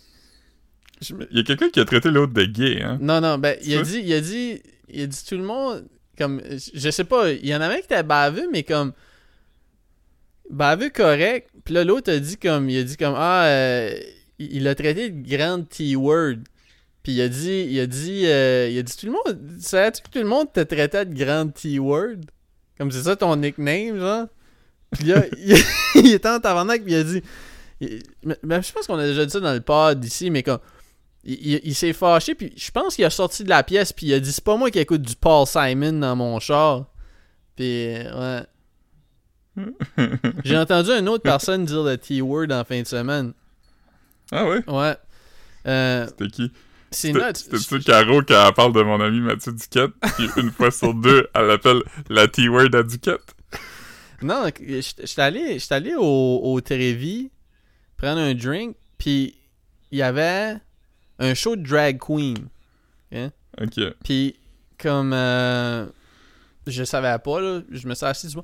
Me- 1.13 1.29
Il 1.31 1.37
y 1.37 1.41
a 1.41 1.43
quelqu'un 1.45 1.69
qui 1.71 1.81
a 1.81 1.85
traité 1.85 2.11
l'autre 2.11 2.33
de 2.33 2.45
gay, 2.45 2.81
hein? 2.83 2.97
Non, 3.01 3.21
non, 3.21 3.37
ben, 3.39 3.57
il 3.65 3.77
a 3.77 3.83
dit, 3.83 4.01
il 4.03 4.13
a 4.15 4.21
dit, 4.23 4.63
il 4.93 5.03
a 5.03 5.07
dit 5.07 5.25
tout 5.27 5.37
le 5.37 5.43
monde, 5.45 5.87
comme, 6.19 6.41
je 6.75 6.91
sais 6.91 7.05
pas, 7.05 7.31
il 7.33 7.47
y 7.47 7.55
en 7.55 7.61
avait 7.61 7.79
qui 7.81 7.85
était 7.87 8.03
baveux, 8.03 8.49
mais 8.53 8.63
comme, 8.63 8.93
baveux 10.51 10.91
correct, 10.91 11.49
puis 11.65 11.75
là, 11.75 11.85
l'autre 11.85 12.13
a 12.13 12.19
dit 12.19 12.37
comme, 12.37 12.69
il 12.69 12.79
a 12.79 12.83
dit 12.83 12.97
comme, 12.97 13.15
ah, 13.17 13.45
euh, 13.47 13.99
il 14.39 14.57
il 14.57 14.69
a 14.69 14.75
traité 14.75 15.11
de 15.11 15.37
grande 15.37 15.69
T-word, 15.69 16.37
puis 17.03 17.13
il 17.13 17.21
a 17.21 17.29
dit, 17.29 17.67
il 17.71 17.81
a 17.81 17.87
dit, 17.87 18.27
euh, 18.27 18.69
il 18.71 18.79
a 18.79 18.83
dit 18.83 18.97
tout 18.97 19.07
le 19.07 19.13
monde, 19.13 19.61
savais-tu 19.61 20.03
que 20.03 20.09
tout 20.11 20.19
le 20.19 20.25
monde 20.29 20.53
te 20.53 20.61
traitait 20.61 21.05
de 21.07 21.15
grande 21.15 21.55
T-word? 21.55 22.17
Comme 22.79 22.91
c'est 22.91 23.03
ça 23.03 23.17
ton 23.17 23.37
nickname, 23.37 23.99
genre? 23.99 24.27
Puis 24.93 25.05
là, 25.07 25.25
il, 25.39 25.57
il 25.97 26.13
était 26.15 26.29
en 26.29 26.41
tabarnak, 26.41 26.83
puis 26.83 26.93
il 26.93 26.97
a 26.97 27.05
dit, 27.05 27.23
mais- 28.25 28.37
mais 28.43 28.63
je 28.63 28.73
pense 28.73 28.87
qu'on 28.87 28.99
a 28.99 29.07
déjà 29.07 29.25
dit 29.25 29.33
ça 29.33 29.41
dans 29.41 29.53
le 29.55 29.61
pod 29.61 30.05
ici, 30.05 30.31
mais 30.31 30.43
comme, 30.43 30.59
il, 31.25 31.35
il- 31.35 31.61
il 31.65 31.75
s'est 31.75 31.93
fâché, 31.93 32.35
puis 32.35 32.53
je 32.57 32.71
pense 32.71 32.97
qu'il 32.97 33.05
a 33.05 33.11
sorti 33.11 33.45
de 33.45 33.49
la 33.49 33.63
pièce, 33.63 33.93
puis 33.93 34.07
il 34.07 34.15
a 34.15 34.21
dit 34.21 34.33
c'est 34.33 34.45
pas 34.45 34.57
moi 34.57 34.71
qui 34.71 34.79
écoute 34.79 35.03
du 35.03 35.15
Paul 35.17 35.47
Simon 35.47 35.93
dans 35.95 36.17
mon 36.17 36.39
char. 36.41 36.87
Puis, 37.57 37.65
ouais. 37.97 38.43
J'ai 40.45 40.57
entendu 40.57 40.91
une 40.91 41.09
autre 41.09 41.23
personne 41.23 41.65
dire 41.67 41.83
le 41.83 41.97
T-word 41.99 42.51
en 42.51 42.65
fin 42.65 42.81
de 42.81 42.87
semaine. 42.87 43.33
Ah 44.31 44.47
ouais 44.47 44.63
Ouais. 44.67 44.97
Euh, 45.67 46.07
C'était 46.09 46.29
qui? 46.29 46.53
c'est. 46.91 47.13
C'était-tu 47.37 47.81
Caro 47.81 48.23
qui 48.23 48.33
parle 48.57 48.73
de 48.73 48.83
mon 48.83 49.01
ami 49.01 49.21
Mathieu 49.21 49.53
Duquette, 49.53 49.93
puis 50.17 50.29
une 50.39 50.51
fois 50.51 50.71
sur 50.71 50.95
deux, 50.95 51.29
elle 51.35 51.51
appelle 51.51 51.83
la 52.09 52.29
T-word 52.29 52.75
à 52.75 52.83
Duquette? 52.83 53.35
Non, 54.23 54.45
j'étais 54.59 55.07
j'étais 55.07 55.23
allé, 55.23 55.59
j'étais 55.59 55.75
allé 55.75 55.95
au, 55.97 56.41
au 56.43 56.61
Trévis 56.61 57.31
prendre 57.97 58.21
un 58.21 58.35
drink, 58.35 58.77
puis 58.99 59.37
il 59.91 59.99
y 59.99 60.03
avait 60.03 60.57
un 61.19 61.35
show 61.35 61.57
de 61.57 61.63
drag 61.63 61.99
queen. 61.99 62.37
Ok. 63.61 63.81
Puis, 64.05 64.37
comme 64.79 65.13
euh, 65.13 65.87
je 66.67 66.85
savais 66.85 67.19
pas, 67.19 67.41
là, 67.41 67.61
je 67.71 67.87
me 67.87 67.95
suis 67.95 68.07
assis 68.07 68.29
du. 68.29 68.37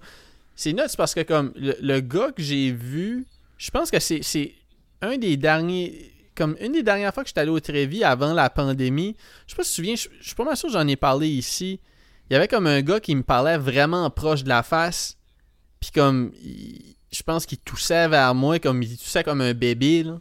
C'est 0.54 0.72
nuts 0.72 0.82
parce 0.96 1.14
que, 1.14 1.20
comme 1.22 1.52
le, 1.56 1.76
le 1.80 2.00
gars 2.00 2.32
que 2.32 2.42
j'ai 2.42 2.72
vu, 2.72 3.26
je 3.56 3.70
pense 3.70 3.90
que 3.90 3.98
c'est 4.00 4.22
c'est 4.22 4.54
un 5.00 5.16
des 5.18 5.36
derniers. 5.36 6.12
Comme 6.34 6.56
une 6.60 6.72
des 6.72 6.84
dernières 6.84 7.12
fois 7.12 7.24
que 7.24 7.28
j'étais 7.28 7.40
allé 7.40 7.50
au 7.50 7.58
Trévis 7.58 8.04
avant 8.04 8.32
la 8.32 8.48
pandémie, 8.48 9.16
je 9.46 9.52
sais 9.52 9.56
pas 9.56 9.64
si 9.64 9.70
tu 9.70 9.72
te 9.72 9.74
souviens, 9.76 9.96
je, 9.96 10.08
je 10.20 10.26
suis 10.26 10.36
pas 10.36 10.44
mal 10.44 10.56
sûr 10.56 10.68
que 10.68 10.72
j'en 10.72 10.86
ai 10.86 10.94
parlé 10.94 11.26
ici. 11.28 11.80
Il 12.30 12.34
y 12.34 12.36
avait 12.36 12.46
comme 12.46 12.66
un 12.68 12.80
gars 12.82 13.00
qui 13.00 13.14
me 13.16 13.22
parlait 13.24 13.58
vraiment 13.58 14.08
proche 14.10 14.44
de 14.44 14.48
la 14.48 14.62
face. 14.62 15.16
Puis 15.80 15.90
comme, 15.92 16.30
il- 16.42 16.94
je 17.10 17.22
pense 17.24 17.44
qu'il 17.46 17.58
toussait 17.58 18.06
vers 18.06 18.34
moi, 18.36 18.58
comme 18.60 18.82
il 18.82 18.96
toussait 18.98 19.24
comme 19.24 19.40
un 19.40 19.54
bébé, 19.54 20.02
là. 20.04 20.20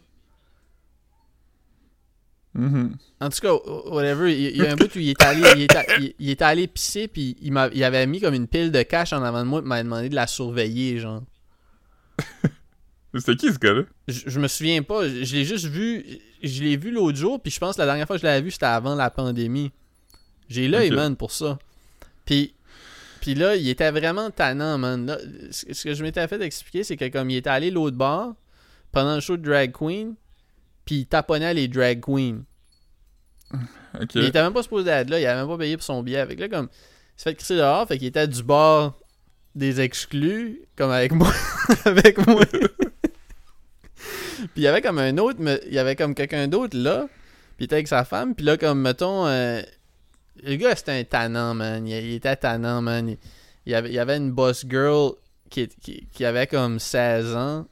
Mhm. 2.58 2.96
En 3.20 3.28
tout 3.30 3.38
cas, 3.40 3.52
whatever, 3.90 4.32
il, 4.32 4.56
il 4.56 4.56
y 4.56 4.66
a 4.66 4.72
un 4.72 4.76
bout 4.76 4.94
où 4.94 4.98
il 4.98 5.10
est 5.10 5.22
allé, 5.22 5.42
il 5.56 5.62
est, 5.62 5.76
a- 5.76 5.98
il- 6.00 6.14
il 6.18 6.28
est 6.30 6.42
allé 6.42 6.66
pisser, 6.66 7.06
puis 7.08 7.36
il, 7.40 7.56
avait 7.84 8.06
mis 8.06 8.20
comme 8.20 8.34
une 8.34 8.48
pile 8.48 8.72
de 8.72 8.82
cash 8.82 9.12
en 9.12 9.22
avant 9.22 9.42
de 9.44 9.48
moi, 9.48 9.60
puis 9.60 9.68
m'a 9.68 9.82
demandé 9.82 10.08
de 10.08 10.14
la 10.16 10.26
surveiller, 10.26 10.98
genre. 10.98 11.22
C'était 13.14 13.36
qui 13.36 13.52
ce 13.52 13.58
gars-là? 13.58 13.82
Je, 14.06 14.20
je 14.26 14.38
me 14.40 14.48
souviens 14.48 14.82
pas, 14.82 15.08
je, 15.08 15.24
je 15.24 15.36
l'ai 15.36 15.44
juste 15.44 15.66
vu, 15.66 16.04
je 16.42 16.62
l'ai 16.62 16.76
vu 16.76 16.90
l'autre 16.90 17.16
jour, 17.16 17.40
puis 17.40 17.50
je 17.50 17.58
pense 17.58 17.76
que 17.76 17.80
la 17.80 17.86
dernière 17.86 18.06
fois 18.06 18.16
que 18.16 18.22
je 18.22 18.26
l'avais 18.26 18.42
vu, 18.42 18.50
c'était 18.50 18.66
avant 18.66 18.94
la 18.94 19.10
pandémie. 19.10 19.70
J'ai 20.48 20.68
l'œil, 20.68 20.90
Ok. 20.90 20.96
man, 20.96 21.16
pour 21.16 21.30
ça. 21.32 21.58
Puis, 22.24 22.54
puis 23.20 23.34
là, 23.34 23.56
il 23.56 23.68
était 23.68 23.90
vraiment 23.90 24.30
tannant, 24.30 24.78
man. 24.78 25.06
Là, 25.06 25.18
ce 25.50 25.72
ce 25.72 25.84
que 25.84 25.94
je 25.94 26.02
m'étais 26.02 26.26
fait 26.28 26.40
expliquer, 26.42 26.84
c'est 26.84 26.96
que 26.96 27.08
comme 27.08 27.30
il 27.30 27.36
était 27.36 27.50
allé 27.50 27.70
l'autre 27.70 27.96
bord, 27.96 28.34
pendant 28.92 29.14
le 29.14 29.20
show 29.20 29.36
de 29.36 29.42
Drag 29.42 29.72
Queen, 29.72 30.14
puis 30.88 31.00
il 31.00 31.06
taponnait 31.06 31.52
les 31.52 31.68
Drag 31.68 32.00
Queens. 32.00 32.44
Il 34.14 34.24
était 34.24 34.40
même 34.40 34.54
pas 34.54 34.62
supposé 34.62 34.88
être 34.88 35.10
là, 35.10 35.20
il 35.20 35.26
avait 35.26 35.40
même 35.40 35.48
pas 35.48 35.58
payé 35.58 35.76
pour 35.76 35.84
son 35.84 36.02
billet. 36.02 36.20
Avec 36.20 36.40
là, 36.40 36.48
comme, 36.48 36.70
il 36.72 37.20
s'est 37.20 37.24
fait 37.28 37.34
crisser 37.34 37.56
dehors, 37.56 37.86
fait 37.86 37.98
qu'il 37.98 38.06
était 38.06 38.26
du 38.26 38.42
bord 38.42 38.98
des 39.54 39.82
exclus, 39.82 40.62
comme 40.76 40.90
avec 40.90 41.12
moi. 41.12 41.30
avec 41.84 42.26
moi. 42.26 42.42
puis 42.46 42.62
il 44.56 44.62
y 44.62 44.66
avait 44.66 44.80
comme 44.80 44.98
un 44.98 45.18
autre, 45.18 45.40
mais 45.40 45.60
il 45.66 45.74
y 45.74 45.78
avait 45.78 45.94
comme 45.94 46.14
quelqu'un 46.14 46.48
d'autre 46.48 46.78
là, 46.78 47.06
puis 47.58 47.58
il 47.58 47.64
était 47.64 47.74
avec 47.74 47.88
sa 47.88 48.06
femme, 48.06 48.34
puis 48.34 48.46
là, 48.46 48.56
comme, 48.56 48.80
mettons, 48.80 49.26
euh, 49.26 49.60
le 50.42 50.56
gars, 50.56 50.74
c'était 50.74 50.92
un 50.92 51.04
tannant, 51.04 51.52
man. 51.52 51.86
Il, 51.86 51.92
il 51.92 52.14
était 52.14 52.36
tannant, 52.36 52.80
man. 52.80 53.10
Il, 53.10 53.18
il 53.66 53.72
y 53.72 53.74
avait, 53.74 53.90
il 53.90 53.98
avait 53.98 54.16
une 54.16 54.32
boss 54.32 54.64
girl 54.66 55.12
qui, 55.50 55.68
qui, 55.68 56.08
qui 56.10 56.24
avait 56.24 56.46
comme 56.46 56.78
16 56.78 57.36
ans. 57.36 57.66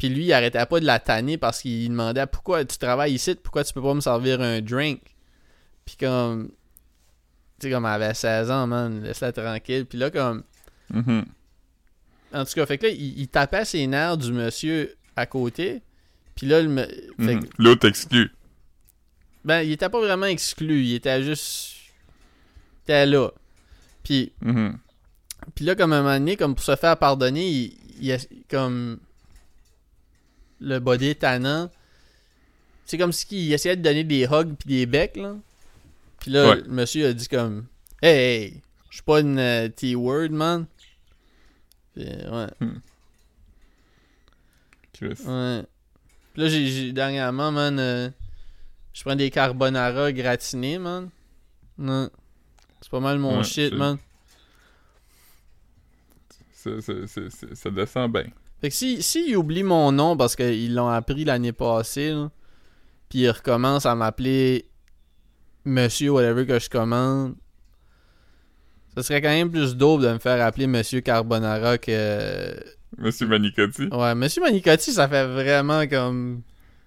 Puis 0.00 0.08
lui, 0.08 0.24
il 0.24 0.32
arrêtait 0.32 0.64
pas 0.64 0.80
de 0.80 0.86
la 0.86 0.98
tanner 0.98 1.36
parce 1.36 1.60
qu'il 1.60 1.86
demandait 1.90 2.24
pourquoi 2.26 2.64
tu 2.64 2.78
travailles 2.78 3.12
ici, 3.12 3.34
pourquoi 3.34 3.64
tu 3.64 3.74
peux 3.74 3.82
pas 3.82 3.92
me 3.92 4.00
servir 4.00 4.40
un 4.40 4.62
drink. 4.62 5.02
Puis 5.84 5.96
comme. 6.00 6.48
Tu 7.60 7.66
sais, 7.66 7.70
comme 7.70 7.84
elle 7.84 7.90
avait 8.02 8.14
16 8.14 8.50
ans, 8.50 8.66
man, 8.66 9.02
laisse-la 9.02 9.30
tranquille. 9.32 9.84
Puis 9.84 9.98
là, 9.98 10.10
comme. 10.10 10.42
Mhm. 10.88 11.26
En 12.32 12.44
tout 12.46 12.52
cas, 12.54 12.64
fait 12.64 12.78
que 12.78 12.86
là, 12.86 12.92
il, 12.92 13.20
il 13.20 13.28
tapait 13.28 13.66
ses 13.66 13.86
nerfs 13.86 14.16
du 14.16 14.32
monsieur 14.32 14.96
à 15.16 15.26
côté. 15.26 15.82
Puis 16.34 16.46
là, 16.46 16.62
le 16.62 16.68
Mhm. 17.18 17.44
que- 17.44 17.48
L'autre 17.58 17.86
exclu. 17.86 18.30
ben, 19.44 19.60
il 19.60 19.72
était 19.72 19.90
pas 19.90 20.00
vraiment 20.00 20.24
exclu. 20.26 20.82
Il 20.82 20.94
était 20.94 21.22
juste. 21.22 21.74
Il 22.78 22.82
était 22.84 23.04
là. 23.04 23.28
Puis, 24.02 24.32
Mhm. 24.40 24.78
puis 25.54 25.66
là, 25.66 25.74
comme 25.74 25.92
un 25.92 26.00
moment 26.02 26.14
donné, 26.18 26.36
comme 26.38 26.54
pour 26.54 26.64
se 26.64 26.74
faire 26.76 26.96
pardonner, 26.96 27.46
il, 27.46 27.78
il 28.00 28.16
comme. 28.48 28.98
Le 30.60 30.78
body 30.78 31.16
tannant. 31.16 31.70
C'est 32.84 32.98
comme 32.98 33.12
si 33.12 33.26
il 33.46 33.52
essayait 33.52 33.76
de 33.76 33.82
donner 33.82 34.04
des 34.04 34.24
hugs 34.24 34.54
puis 34.58 34.68
des 34.68 34.86
becs, 34.86 35.16
là. 35.16 35.36
Puis 36.20 36.30
là, 36.30 36.50
Ouais. 36.50 36.56
le 36.56 36.68
monsieur 36.68 37.06
a 37.08 37.12
dit 37.12 37.28
comme 37.28 37.66
Hey, 38.02 38.16
hey, 38.44 38.62
je 38.90 38.96
suis 38.96 39.02
pas 39.02 39.20
une 39.20 39.38
euh, 39.38 39.68
T-word, 39.68 40.30
man. 40.30 40.66
Ouais, 41.96 42.46
Chris. 44.92 45.14
ouais. 45.26 45.62
Puis 46.32 46.42
là, 46.42 46.48
j'ai, 46.48 46.92
dernièrement, 46.92 47.50
man, 47.52 47.78
euh, 47.78 48.10
je 48.92 49.02
prends 49.02 49.16
des 49.16 49.30
carbonara 49.30 50.12
gratinés, 50.12 50.78
man. 50.78 51.10
Ouais. 51.78 52.06
C'est 52.80 52.90
pas 52.90 53.00
mal 53.00 53.18
mon 53.18 53.38
Ouais, 53.38 53.44
shit, 53.44 53.72
man. 53.74 53.98
C'est- 56.52 56.80
c'est- 57.06 57.54
Ça 57.54 57.70
descend 57.70 58.12
bien. 58.12 58.26
Fait 58.60 58.68
que 58.68 58.74
si, 58.74 59.02
si 59.02 59.34
oublient 59.36 59.62
mon 59.62 59.90
nom 59.90 60.16
parce 60.16 60.36
qu'ils 60.36 60.74
l'ont 60.74 60.88
appris 60.88 61.24
l'année 61.24 61.52
passée, 61.52 62.14
puis 63.08 63.20
ils 63.20 63.30
recommencent 63.30 63.86
à 63.86 63.94
m'appeler 63.94 64.66
Monsieur 65.64 66.10
whatever 66.10 66.46
que 66.46 66.58
je 66.58 66.68
commande, 66.68 67.34
ça 68.94 69.02
serait 69.02 69.22
quand 69.22 69.28
même 69.28 69.50
plus 69.50 69.76
dope 69.76 70.02
de 70.02 70.08
me 70.08 70.18
faire 70.18 70.44
appeler 70.44 70.66
Monsieur 70.66 71.00
Carbonara 71.00 71.78
que... 71.78 72.54
Monsieur 72.98 73.26
Manicotti. 73.26 73.88
Ouais, 73.92 74.14
Monsieur 74.14 74.42
Manicotti, 74.42 74.92
ça 74.92 75.08
fait 75.08 75.26
vraiment 75.26 75.86
comme... 75.86 76.42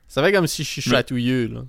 Ça 0.08 0.22
fait 0.22 0.32
comme 0.32 0.48
si 0.48 0.64
je 0.64 0.70
suis 0.70 0.82
chatouilleux, 0.82 1.48
là. 1.48 1.62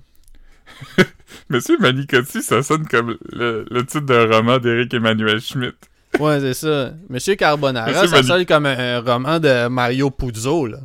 Monsieur 1.49 1.77
Manicotti, 1.79 2.43
ça 2.43 2.61
sonne 2.61 2.87
comme 2.87 3.17
le, 3.31 3.65
le 3.69 3.85
titre 3.85 4.05
d'un 4.05 4.25
roman 4.25 4.59
d'Éric 4.59 4.93
Emmanuel 4.93 5.39
Schmitt. 5.41 5.89
Ouais, 6.19 6.39
c'est 6.39 6.53
ça. 6.53 6.93
Monsieur 7.09 7.35
Carbonara, 7.35 7.87
Monsieur 7.91 8.07
ça 8.07 8.23
sonne 8.23 8.45
comme 8.45 8.65
un, 8.65 8.99
roman 9.01 9.39
de 9.39 9.67
Mario 9.67 10.09
Puzo, 10.11 10.67
là. 10.67 10.79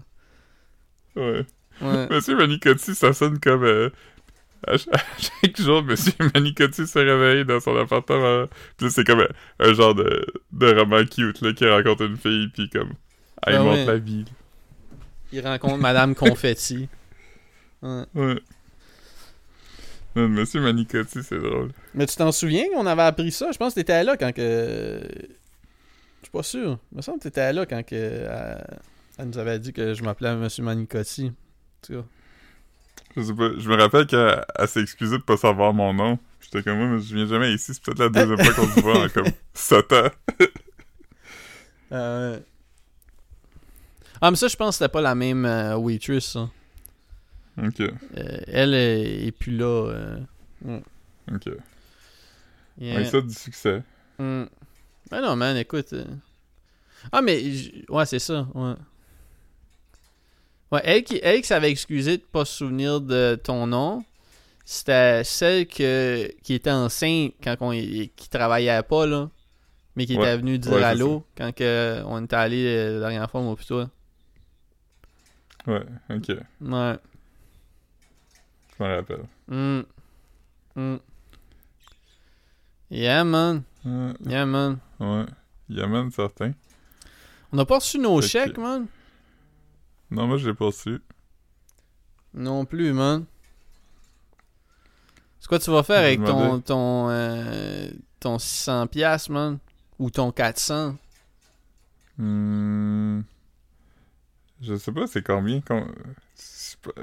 Ouais. 1.17 1.45
Ouais. 1.83 2.07
Monsieur 2.11 2.37
Manicotti, 2.37 2.95
ça 2.95 3.13
sonne 3.13 3.39
comme... 3.41 3.65
euh, 3.65 3.91
à, 4.67 4.77
ch- 4.77 4.89
à 4.93 4.99
chaque 5.19 5.61
jour, 5.61 5.83
Monsieur 5.83 6.13
Manicotti 6.35 6.87
se 6.87 6.99
réveille 6.99 7.45
dans 7.45 7.61
son 7.61 7.77
appartement. 7.77 8.45
Puis 8.77 8.91
c'est 8.91 9.05
comme 9.05 9.21
un, 9.21 9.29
un 9.67 9.73
genre 9.73 9.95
de, 9.95 10.25
de 10.53 10.75
roman 10.79 11.05
cute, 11.05 11.41
là, 11.41 11.53
qui 11.53 11.67
rencontre 11.69 12.03
une 12.05 12.17
fille, 12.19 12.49
puis 12.49 12.69
comme... 12.69 12.91
Elle 13.47 13.55
Ah 13.57 13.63
montre 13.63 13.79
ouais. 13.79 13.87
la 13.87 13.97
vie. 13.97 14.25
Il 15.33 15.47
rencontre 15.47 15.79
Madame 15.79 16.15
Confetti. 16.15 16.89
Ouais. 17.83 18.03
Ouais. 18.15 18.41
Non, 20.17 20.29
Monsieur 20.29 20.61
Manicotti, 20.61 21.23
c'est 21.23 21.39
drôle. 21.39 21.71
Mais 21.95 22.07
tu 22.07 22.17
t'en 22.17 22.33
souviens? 22.33 22.65
Qu'on 22.75 22.87
avait 22.87 23.03
appris 23.03 23.33
ça? 23.33 23.53
Je 23.53 23.59
pense 23.59 23.75
que 23.75 23.81
t'étais 23.81 24.05
là 24.05 24.17
quand 24.17 24.33
que. 24.33 25.01
Je 25.03 26.27
suis 26.27 26.33
pas 26.33 26.43
sûr. 26.43 26.79
Il 26.93 26.97
me 26.97 27.03
semble 27.03 27.19
que 27.19 27.25
t'étais 27.25 27.53
là 27.53 27.67
quand 27.67 27.83
que. 27.85 27.95
Elle, 27.95 28.79
elle 29.19 29.27
nous 29.27 29.39
avait 29.39 29.59
dit 29.59 29.73
que 29.73 29.95
je 29.95 30.03
m'appelais 30.03 30.35
Monsieur 30.37 30.63
Manicotti. 30.63 31.33
Je 33.17 33.23
sais 33.23 33.35
pas, 33.35 33.51
je 33.59 33.69
me 33.69 33.77
rappelle 33.77 34.07
qu'elle 34.07 34.45
elle 34.57 34.69
s'est 34.69 34.83
excusée 34.83 35.19
de 35.19 35.23
pas 35.23 35.37
savoir 35.37 35.75
mon 35.75 35.93
nom. 35.93 36.19
J'étais 36.41 36.63
comme, 36.63 36.79
moi, 36.79 36.87
mais 36.87 37.01
je 37.01 37.15
viens 37.15 37.27
jamais 37.27 37.53
ici, 37.53 37.75
c'est 37.75 37.83
peut-être 37.83 37.99
la 37.99 38.09
deuxième 38.09 38.39
fois 38.39 38.55
qu'on 38.55 38.71
se 38.73 38.81
voit 38.81 39.05
en 39.05 39.09
comme 39.15 39.33
7 39.55 39.93
ans. 39.93 40.09
Ah 41.91 42.21
ouais. 42.21 42.43
Ah, 44.23 44.31
mais 44.31 44.37
ça, 44.37 44.49
je 44.49 44.57
pense 44.57 44.77
que 44.77 44.79
c'était 44.79 44.93
pas 44.93 45.01
la 45.01 45.15
même 45.15 45.45
euh, 45.45 45.77
waitress, 45.77 46.33
ça. 46.33 46.51
Ok, 47.63 47.81
Euh, 47.81 48.39
elle 48.47 48.75
est, 48.75 49.27
est 49.27 49.33
plus 49.33 49.57
là. 49.57 49.67
euh. 50.67 50.81
ok. 51.33 51.49
Yeah. 52.79 52.97
Ouais, 52.99 53.05
ça, 53.05 53.21
du 53.21 53.35
succès. 53.35 53.83
Hmm. 54.19 54.45
Ben 55.11 55.21
non, 55.21 55.37
man, 55.37 55.57
écoute. 55.57 55.93
euh. 55.93 56.05
Ah, 57.13 57.21
mais. 57.23 57.41
j- 57.53 57.85
Ouais, 57.89 58.07
c'est 58.07 58.19
ça, 58.19 58.47
ouais. 58.55 58.75
Ouais, 60.73 60.81
elle 60.85 61.03
qui, 61.05 61.19
elle 61.23 61.41
qui 61.41 61.49
s'avait 61.49 61.71
excusé 61.71 62.19
de 62.19 62.23
pas 62.23 62.45
se 62.45 62.59
souvenir 62.59 63.01
de 63.01 63.39
ton 63.43 63.67
nom, 63.67 64.05
c'était 64.65 65.25
celle 65.25 65.67
que, 65.67 66.31
qui 66.45 66.55
était 66.55 66.71
enceinte 66.71 67.33
quand 67.43 67.57
on, 67.61 67.73
qui 67.73 68.29
travaillait 68.31 68.83
pas, 68.85 69.05
là. 69.07 69.29
Mais 69.97 70.07
qui 70.07 70.17
Ouais. 70.17 70.23
était 70.29 70.37
venue 70.37 70.59
dire 70.59 70.73
Ouais, 70.73 70.85
allô 70.85 71.25
quand 71.37 71.53
que 71.55 72.03
on 72.07 72.25
était 72.25 72.37
allé 72.37 72.93
la 72.95 73.01
dernière 73.01 73.29
fois, 73.31 73.41
moi, 73.43 73.57
toi. 73.67 73.91
Ouais, 75.67 75.83
ok. 76.09 76.29
Ouais. 76.61 76.97
Je 78.81 78.85
me 78.85 78.97
rappelle. 78.97 79.25
Hmm. 79.47 79.83
Hmm. 80.75 80.97
Yeah, 82.91 83.25
man. 83.25 83.63
Yeah, 83.85 84.47
man. 84.47 84.79
ouais. 84.99 85.27
Yaman, 85.69 86.11
certain. 86.11 86.53
On 87.53 87.57
n'a 87.57 87.65
pas 87.65 87.77
reçu 87.77 87.99
nos 87.99 88.21
Fait 88.21 88.27
que- 88.27 88.29
chèques, 88.47 88.59
man? 88.59 88.87
Non, 90.11 90.27
moi, 90.27 90.37
je 90.39 90.49
l'ai 90.49 90.55
pas 90.55 90.73
su. 90.73 91.01
Non 92.35 92.65
plus, 92.65 92.93
man. 92.93 93.25
C'est 95.39 95.49
quoi 95.49 95.59
tu 95.59 95.71
vas 95.71 95.83
faire 95.83 95.99
avec 96.01 96.25
ton 96.25 96.61
ton 96.61 97.09
euh, 97.11 97.89
ton 98.19 98.39
600 98.39 98.87
pièces, 98.89 99.29
man? 99.29 99.59
Ou 99.99 100.11
ton 100.11 100.33
400 100.33 100.97
Hmm... 102.19 103.21
Je 104.61 104.75
sais 104.77 104.93
pas, 104.93 105.07
c'est 105.07 105.25
combien. 105.25 105.61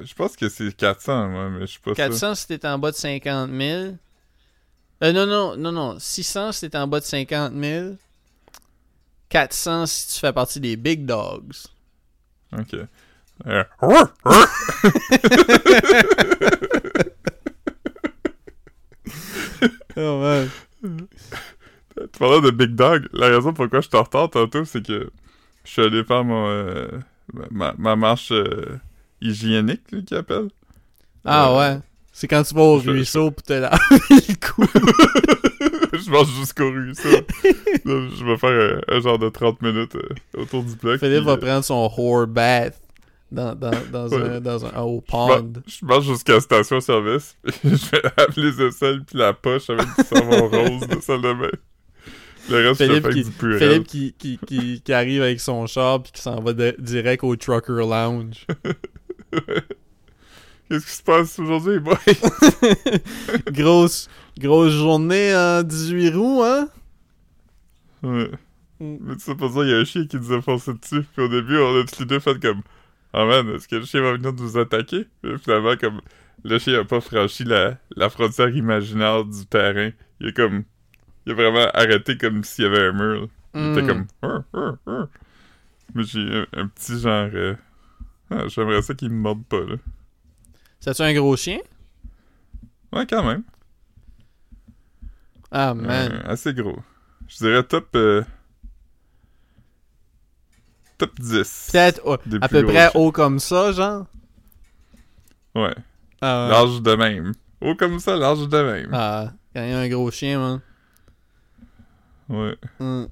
Je 0.02 0.14
pense 0.14 0.36
que 0.36 0.50
c'est 0.50 0.76
400, 0.76 1.30
moi, 1.30 1.50
mais 1.50 1.62
je 1.62 1.66
suis 1.66 1.80
pas 1.80 1.92
sûr. 1.92 1.96
400 1.96 2.36
si 2.36 2.48
t'es 2.48 2.68
en 2.68 2.80
bas 2.80 2.92
de 2.92 2.96
50 2.96 3.52
000. 3.52 3.96
Euh, 5.04 5.14
non 5.14 5.28
non 5.28 5.56
non 5.56 5.72
non, 5.72 6.00
600 6.00 6.52
si 6.54 6.70
t'es 6.70 6.78
en 6.78 6.88
bas 6.88 7.00
de 7.00 7.06
50 7.06 7.54
000. 7.54 7.96
400 9.30 9.86
si 9.86 10.14
tu 10.14 10.20
fais 10.20 10.34
partie 10.34 10.60
des 10.60 10.76
big 10.76 11.06
dogs. 11.06 11.54
Ok. 12.58 12.76
Euh. 13.46 13.64
Oh 20.00 20.20
man. 20.20 20.50
Tu 20.84 22.20
parlais 22.20 22.42
de 22.42 22.52
Big 22.52 22.76
Dog. 22.76 23.08
La 23.14 23.30
raison 23.30 23.52
pourquoi 23.54 23.82
je 23.82 23.88
suis 23.88 23.98
en 23.98 24.04
retard 24.04 24.30
tantôt, 24.30 24.64
c'est 24.66 24.86
que 24.86 25.10
je 25.64 25.72
suis 25.72 25.82
allé 25.82 26.04
faire 26.04 26.24
mon, 26.24 26.48
euh, 26.48 26.88
ma, 27.50 27.74
ma 27.78 27.96
marche 27.96 28.32
euh, 28.32 28.78
hygiénique, 29.22 29.82
là, 29.92 30.00
qu'ils 30.02 30.18
appellent. 30.18 30.50
Ah 31.26 31.50
Euh, 31.52 31.58
ouais. 31.60 31.80
C'est 32.14 32.28
quand 32.28 32.42
tu 32.44 32.56
vas 32.56 32.62
au 32.64 32.80
je- 32.80 32.90
ruisseau 32.90 33.32
pour 33.32 33.44
te 33.44 33.54
laver 33.54 33.78
le 34.10 34.36
cou. 34.36 34.66
je 35.94 36.10
marche 36.10 36.30
jusqu'au 36.40 36.72
ruisseau. 36.72 37.10
Donc, 37.86 38.12
je 38.18 38.26
vais 38.26 38.38
faire 38.38 38.82
un, 38.90 38.96
un 38.96 39.00
genre 39.02 39.20
de 39.20 39.30
30 39.30 39.62
minutes 39.62 39.96
euh, 39.96 40.42
autour 40.42 40.64
du 40.64 40.76
bloc. 40.76 41.00
Philippe 41.00 41.24
va 41.24 41.34
euh, 41.34 41.38
prendre 41.38 41.64
son 41.64 41.90
whore 41.96 42.26
bath 42.28 42.76
dans, 43.32 43.54
dans, 43.56 43.72
dans, 43.92 44.08
Ouais. 44.10 44.30
un, 44.38 44.42
dans 44.42 44.66
un, 44.66 44.82
au 44.82 45.04
Je 45.08 45.16
mar- 45.16 45.28
pond. 45.44 45.54
Je 45.68 45.86
marche 45.86 46.06
jusqu'à 46.06 46.34
la 46.34 46.40
station-service, 46.42 47.36
je 47.64 47.70
vais 47.92 48.06
appeler 48.18 48.52
les 48.52 48.62
aisselles 48.64 49.04
puis 49.06 49.18
la 49.18 49.34
poche 49.34 49.70
avec 49.70 49.86
du 49.86 50.04
savon 50.04 50.48
rose 50.50 50.88
de 50.88 51.00
salle 51.02 51.22
de 51.22 51.34
bain. 51.34 51.50
Le 52.50 52.68
reste, 52.70 52.82
je 52.82 52.88
Philippe 52.88 53.06
fais 53.06 53.14
qui- 53.14 53.24
du 53.26 53.32
purée. 53.32 53.60
Philippe 53.60 53.88
qui, 53.88 54.14
qui, 54.18 54.40
qui, 54.48 54.82
qui 54.82 54.94
arrive 54.94 55.22
avec 55.22 55.40
son 55.42 55.68
char 55.68 56.02
puis 56.02 56.14
qui 56.14 56.22
s'en 56.22 56.40
va 56.42 56.54
de- 56.54 56.76
direct 56.80 57.24
au 57.24 57.36
Trucker 57.36 57.74
Lounge. 57.86 58.48
Qu'est-ce 60.70 60.86
qui 60.86 60.92
se 60.92 61.04
passe 61.04 61.40
aujourd'hui, 61.40 61.80
boy? 61.80 61.96
grosse, 63.52 64.10
grosse 64.38 64.74
journée 64.74 65.34
en 65.36 65.64
18 65.64 66.10
roues, 66.16 66.44
hein? 66.44 66.68
Ouais. 68.04 68.30
Mm. 68.80 68.98
Mais 69.02 69.16
tu 69.16 69.22
sais 69.22 69.36
pas 69.36 69.50
ça, 69.50 69.62
il 69.64 69.70
y 69.70 69.74
a 69.74 69.78
un 69.78 69.86
chien 69.86 70.06
qui 70.06 70.18
nous 70.18 70.34
a 70.34 70.42
foncé 70.42 70.72
dessus. 70.74 71.04
Puis 71.14 71.24
au 71.24 71.30
début, 71.30 71.58
on 71.58 71.80
a 71.80 71.84
tous 71.86 72.00
les 72.02 72.06
deux 72.06 72.20
fait 72.20 72.40
comme 72.40 72.62
Ah 73.14 73.26
man, 73.26 73.50
est-ce 73.50 73.68
que 73.68 73.78
le 73.78 73.86
chien 73.86 74.02
va 74.02 74.14
venir 74.14 74.34
nous 74.34 74.58
attaquer? 74.58 75.08
Puis 75.24 75.38
finalement, 75.40 75.76
comme 75.78 76.02
le 76.44 76.60
chien 76.60 76.80
a 76.82 76.84
pas 76.84 77.02
franchi 77.02 77.44
la, 77.46 77.78
la 77.96 78.10
frontière 78.10 78.50
imaginaire 78.56 79.24
du 79.26 79.46
terrain. 79.46 79.92
Il 80.20 80.28
a 80.28 80.32
comme. 80.34 80.64
Il 81.26 81.32
a 81.32 81.36
vraiment 81.36 81.68
arrêté 81.74 82.18
comme 82.18 82.44
s'il 82.44 82.66
y 82.66 82.68
avait 82.68 82.88
un 82.88 82.92
mur. 82.92 83.28
Il 83.56 83.72
était 83.72 83.82
Mm. 83.84 83.88
comme. 83.88 84.06
Hur, 84.24 84.44
hur, 84.54 84.78
hur. 84.86 85.08
Mais 85.96 86.04
j'ai 86.04 86.20
un, 86.20 86.46
un 86.54 86.68
petit 86.68 87.00
genre. 87.00 87.30
euh, 87.34 87.56
ah, 88.30 88.48
J'aimerais 88.48 88.82
ça 88.82 88.94
qu'il 88.94 89.10
me 89.10 89.16
morde 89.18 89.44
pas, 89.46 89.62
là. 89.62 89.76
C'est-tu 90.80 91.02
un 91.02 91.14
gros 91.14 91.36
chien? 91.36 91.60
Ouais, 92.94 93.06
quand 93.08 93.24
même. 93.26 93.44
Ah, 95.52 95.74
man. 95.74 96.12
Euh, 96.12 96.32
assez 96.32 96.54
gros. 96.54 96.78
Je 97.28 97.38
dirais 97.38 97.64
top. 97.64 97.90
euh, 97.96 98.24
top 100.98 101.20
10. 101.20 101.70
Peut-être 101.72 102.02
oh, 102.06 102.18
à 102.42 102.48
peu 102.48 102.64
près 102.64 102.90
chiens. 102.90 102.92
haut 102.96 103.12
comme 103.12 103.40
ça, 103.40 103.72
genre? 103.72 104.06
Ouais. 105.56 105.76
Ah, 106.22 106.48
Large 106.50 106.82
de 106.82 106.96
même. 106.96 107.34
Haut 107.62 107.76
comme 107.76 108.00
ça, 108.00 108.16
large 108.16 108.48
de 108.48 108.62
même. 108.62 108.90
ah, 108.94 109.32
quand 109.54 109.64
il 109.64 109.70
y 109.70 109.74
a 109.74 109.80
un 109.80 109.90
gros 109.90 110.12
chien, 110.12 110.40
man. 110.40 110.62
Ouais. 112.30 112.56
Mm. 112.80 113.06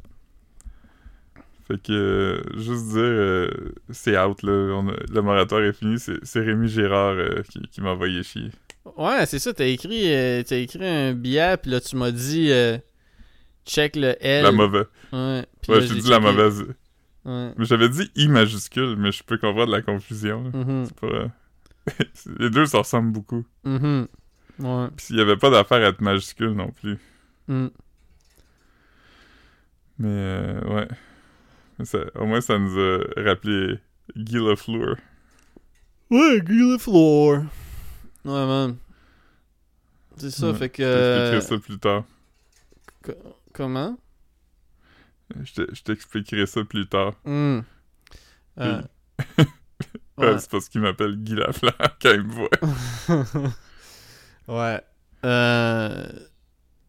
Fait 1.68 1.82
que, 1.82 1.92
euh, 1.92 2.42
juste 2.60 2.90
dire, 2.90 3.02
euh, 3.02 3.50
c'est 3.90 4.18
out, 4.20 4.44
là. 4.44 4.52
On 4.76 4.88
a- 4.90 4.96
le 5.12 5.22
moratoire 5.22 5.64
est 5.64 5.74
fini. 5.74 5.98
C'est 6.00 6.40
Rémi 6.40 6.68
Girard 6.68 7.14
euh, 7.16 7.42
qui, 7.50 7.60
qui 7.72 7.82
m'a 7.82 7.90
envoyé 7.92 8.22
chier. 8.24 8.52
Ouais, 8.98 9.26
c'est 9.26 9.40
ça, 9.40 9.52
t'as 9.54 9.66
écrit, 9.66 10.04
t'as 10.48 10.58
écrit 10.58 10.86
un 10.88 11.14
billet, 11.14 11.58
puis 11.58 11.72
là, 11.72 11.82
tu 11.82 11.96
m'as 11.96 12.12
dit, 12.12 12.52
check 13.66 13.96
le 13.96 14.16
L. 14.24 14.44
La 14.44 14.52
mauvaise. 14.52 14.86
Ouais, 15.12 15.46
puis 15.62 15.72
Ouais, 15.72 15.80
là, 15.80 15.86
je 15.86 15.88
t'ai 15.88 15.96
j'ai 15.96 16.02
dit 16.02 16.10
la 16.10 16.20
mauvaise. 16.20 16.66
Ouais. 17.26 17.52
Mais 17.58 17.66
j'avais 17.66 17.90
dit 17.90 18.12
I 18.16 18.28
majuscule, 18.28 18.96
mais 18.98 19.12
je 19.12 19.24
peux 19.24 19.40
comprendre 19.40 19.72
la 19.72 19.82
confusion. 19.82 20.52
C'est 20.86 21.00
pas... 21.00 21.32
Les 22.40 22.52
deux, 22.52 22.68
ça 22.68 22.78
ressemble 22.80 23.12
beaucoup. 23.12 23.44
Mhm. 23.64 24.08
Ouais. 24.60 24.88
Puis 24.96 25.08
s'il 25.08 25.16
y 25.18 25.22
avait 25.22 25.36
pas 25.38 25.50
d'affaire 25.50 25.78
à 25.84 25.90
être 25.90 26.02
majuscule 26.02 26.52
non 26.52 26.70
plus. 26.70 26.98
Mm. 27.48 27.68
Mais, 29.98 30.08
euh, 30.10 30.62
ouais. 30.76 30.88
Ça- 31.84 32.06
au 32.16 32.26
moins, 32.26 32.42
ça 32.42 32.58
nous 32.58 32.80
a 32.80 33.00
rappelé 33.18 33.80
Guy 34.16 34.36
Lafleur. 34.38 34.96
Ouais, 36.10 36.40
Guy 36.42 36.58
le 36.72 36.78
floor. 36.78 37.40
Ouais, 38.24 38.46
man. 38.48 38.78
C'est 40.18 40.32
ça, 40.32 40.52
Ouais, 40.52 40.58
fait 40.58 40.70
que... 40.70 40.84
Je 40.84 40.88
t'expliquerai 40.88 41.42
ça 41.42 41.58
plus 41.60 41.80
tard. 41.80 42.04
Comment? 43.54 43.98
Je 45.44 45.54
te- 45.54 45.76
je 45.76 45.82
t'expliquerai 45.84 46.46
ça 46.46 46.64
plus 46.64 46.88
tard. 46.88 47.14
Euh, 47.26 47.62
Ouais, 48.58 48.82
ouais. 50.18 50.40
c'est 50.40 50.50
parce 50.50 50.70
qu'il 50.70 50.80
m'appelle 50.82 51.18
Guy 51.18 51.36
Lafleur 51.36 51.76
quand 52.02 52.12
il 52.14 52.24
me 52.24 52.32
voit. 52.32 52.50
ouais. 54.48 54.82
Euh... 55.26 56.08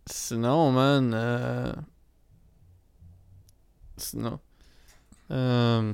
Sinon, 0.07 0.71
man... 0.71 1.13
euh, 1.15 1.73
Sinon... 3.97 4.39
Euh... 5.31 5.93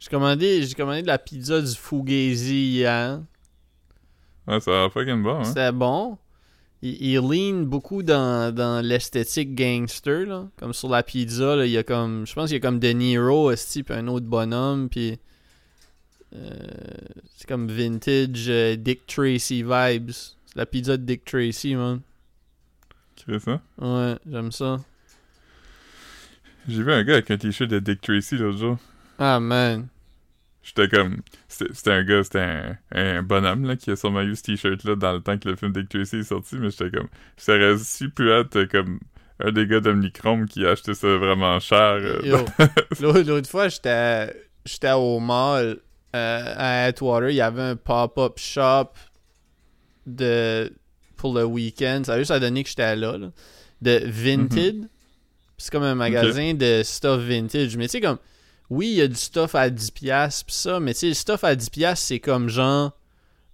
J'ai 0.00 0.10
commandé, 0.10 0.62
j'ai 0.62 0.74
commandé 0.74 1.02
de 1.02 1.06
la 1.06 1.18
pizza 1.18 1.60
du 1.60 1.74
Fugazi 1.74 2.70
hier. 2.70 3.20
Ouais, 4.46 4.60
ça 4.60 4.70
va 4.70 4.90
fucking 4.90 5.22
bon, 5.22 5.40
hein. 5.40 5.44
C'était 5.44 5.72
bon. 5.72 6.16
Il, 6.80 7.02
il 7.02 7.18
lean 7.18 7.64
beaucoup 7.64 8.02
dans, 8.02 8.54
dans 8.54 8.84
l'esthétique 8.84 9.54
gangster, 9.54 10.26
là. 10.26 10.48
Comme 10.56 10.72
sur 10.72 10.88
la 10.88 11.02
pizza, 11.02 11.56
là, 11.56 11.66
il 11.66 11.72
y 11.72 11.76
a 11.76 11.82
comme... 11.82 12.26
Je 12.26 12.32
pense 12.32 12.46
qu'il 12.46 12.54
y 12.54 12.56
a 12.56 12.60
comme 12.60 12.78
De 12.78 12.88
Niro, 12.88 13.52
puis 13.52 13.84
un 13.90 14.06
autre 14.06 14.26
bonhomme, 14.26 14.88
puis... 14.88 15.18
euh, 16.34 16.56
c'est 17.34 17.48
comme 17.48 17.68
vintage 17.68 18.46
euh, 18.48 18.76
Dick 18.76 19.06
Tracy 19.06 19.62
vibes. 19.62 20.10
C'est 20.12 20.56
la 20.56 20.66
pizza 20.66 20.96
de 20.96 21.02
Dick 21.02 21.24
Tracy, 21.24 21.74
man. 21.74 22.00
Chris, 23.16 23.42
hein? 23.46 23.60
Ouais, 23.78 24.16
j'aime 24.30 24.52
ça. 24.52 24.78
J'ai 26.68 26.82
vu 26.82 26.92
un 26.92 27.02
gars 27.02 27.14
avec 27.14 27.30
un 27.30 27.38
t-shirt 27.38 27.70
de 27.70 27.78
Dick 27.78 28.00
Tracy 28.02 28.36
l'autre 28.36 28.58
jour. 28.58 28.76
Ah, 29.18 29.40
man. 29.40 29.88
J'étais 30.62 30.88
comme. 30.88 31.22
C'était 31.48 31.92
un 31.92 32.04
gars, 32.04 32.22
c'était 32.22 32.40
un, 32.40 32.76
un 32.92 33.22
bonhomme 33.22 33.64
là, 33.64 33.76
qui 33.76 33.90
a 33.90 33.96
sûrement 33.96 34.20
eu 34.22 34.36
ce 34.36 34.42
t-shirt-là 34.42 34.96
dans 34.96 35.12
le 35.14 35.20
temps 35.20 35.38
que 35.38 35.48
le 35.48 35.56
film 35.56 35.72
Dick 35.72 35.88
Tracy 35.88 36.16
est 36.16 36.22
sorti, 36.24 36.56
mais 36.56 36.70
j'étais 36.70 36.90
comme. 36.90 37.08
Ça 37.38 37.54
aurait 37.54 37.78
su 37.78 38.10
pu 38.10 38.30
être 38.30 38.64
comme 38.64 39.00
un 39.40 39.50
des 39.52 39.66
gars 39.66 39.80
d'Omnichrome 39.80 40.46
qui 40.46 40.66
a 40.66 40.70
acheté 40.70 40.94
ça 40.94 41.08
vraiment 41.16 41.58
cher. 41.60 41.98
euh, 42.02 42.44
l'autre 43.00 43.48
fois, 43.48 43.68
j'étais 43.68 44.34
j'étais 44.66 44.92
au 44.92 45.20
mall 45.20 45.78
euh, 46.14 46.54
à 46.56 46.84
Atwater. 46.84 47.30
Il 47.30 47.36
y 47.36 47.40
avait 47.40 47.62
un 47.62 47.76
pop-up 47.76 48.34
shop 48.36 48.90
de 50.06 50.70
pour 51.16 51.34
le 51.34 51.44
week-end. 51.44 52.02
Ça 52.04 52.14
a 52.14 52.18
juste 52.18 52.30
à 52.30 52.40
donner 52.40 52.62
que 52.62 52.68
j'étais 52.68 52.94
là, 52.96 53.16
là, 53.16 53.30
De 53.80 54.02
Vinted. 54.06 54.88
C'est 55.58 55.70
comme 55.72 55.82
un 55.82 55.94
magasin 55.94 56.54
de 56.54 56.82
stuff 56.84 57.20
vintage. 57.20 57.76
Mais 57.76 57.86
tu 57.86 57.92
sais, 57.92 58.00
comme, 58.00 58.18
oui, 58.70 58.88
il 58.88 58.94
y 58.94 59.02
a 59.02 59.08
du 59.08 59.14
stuff 59.16 59.54
à 59.54 59.68
10$, 59.70 60.44
pis 60.46 60.54
ça, 60.54 60.78
mais 60.80 60.94
tu 60.94 61.00
sais, 61.00 61.08
le 61.08 61.14
stuff 61.14 61.42
à 61.44 61.54
10$, 61.56 61.94
c'est 61.96 62.20
comme 62.20 62.48
genre 62.48 62.92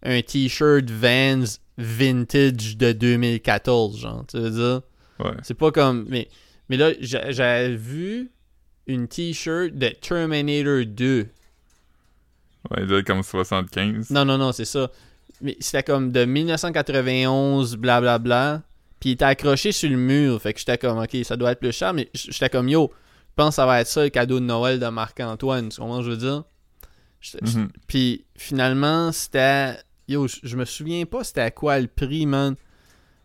un 0.03 0.21
t-shirt 0.21 0.90
Vans 0.90 1.45
vintage 1.79 2.77
de 2.77 2.93
2014, 2.93 3.99
genre, 4.01 4.25
tu 4.29 4.38
veux 4.38 4.51
dire? 4.51 4.83
ouais. 5.21 5.33
C'est 5.43 5.55
pas 5.55 5.71
comme. 5.73 6.05
Mais, 6.09 6.29
mais 6.69 6.77
là, 6.77 6.93
j'a- 7.01 7.31
j'avais 7.33 7.75
vu 7.75 8.31
une 8.87 9.09
t-shirt 9.09 9.73
de 9.73 9.88
Terminator 9.88 10.85
2. 10.87 11.27
Ouais, 12.71 12.79
il 12.83 12.87
doit 12.87 12.99
être 12.99 13.07
comme 13.07 13.23
75. 13.23 14.11
Non, 14.11 14.25
non, 14.25 14.37
non, 14.38 14.53
c'est 14.53 14.64
ça. 14.64 14.90
Mais 15.40 15.57
c'était 15.61 15.83
comme 15.83 16.12
de 16.12 16.25
1991, 16.25 17.77
blablabla. 17.77 18.19
Bla, 18.19 18.62
puis 19.05 19.11
il 19.11 19.12
était 19.12 19.27
accroché 19.27 19.71
sur 19.71 19.90
le 19.90 19.97
mur. 19.97 20.40
Fait 20.40 20.55
que 20.55 20.59
j'étais 20.59 20.79
comme, 20.79 20.99
ok, 20.99 21.14
ça 21.25 21.37
doit 21.37 21.53
être 21.53 21.61
plus 21.61 21.73
cher. 21.73 21.93
Mais 21.93 22.09
j'étais 22.14 22.49
comme, 22.49 22.71
yo, 22.71 22.90
je 22.90 23.33
pense 23.37 23.51
que 23.51 23.55
ça 23.57 23.67
va 23.67 23.83
être 23.83 23.87
ça 23.87 24.03
le 24.03 24.09
cadeau 24.09 24.40
de 24.40 24.47
Noël 24.47 24.81
de 24.81 24.87
Marc-Antoine. 24.87 25.69
Tu 25.69 25.79
comprends 25.79 25.97
ce 26.01 26.07
que 26.07 26.07
je 26.07 26.11
veux 26.12 26.17
dire? 26.17 26.45
Mhm. 27.43 27.69
Puis 27.87 28.25
finalement, 28.35 29.12
c'était. 29.12 29.77
Yo, 30.09 30.27
je- 30.27 30.37
je 30.43 30.57
me 30.57 30.64
souviens 30.64 31.05
pas 31.05 31.23
c'était 31.23 31.40
à 31.43 31.51
quoi 31.51 31.79
le 31.81 31.87
prix, 31.87 32.25
man. 32.25 32.55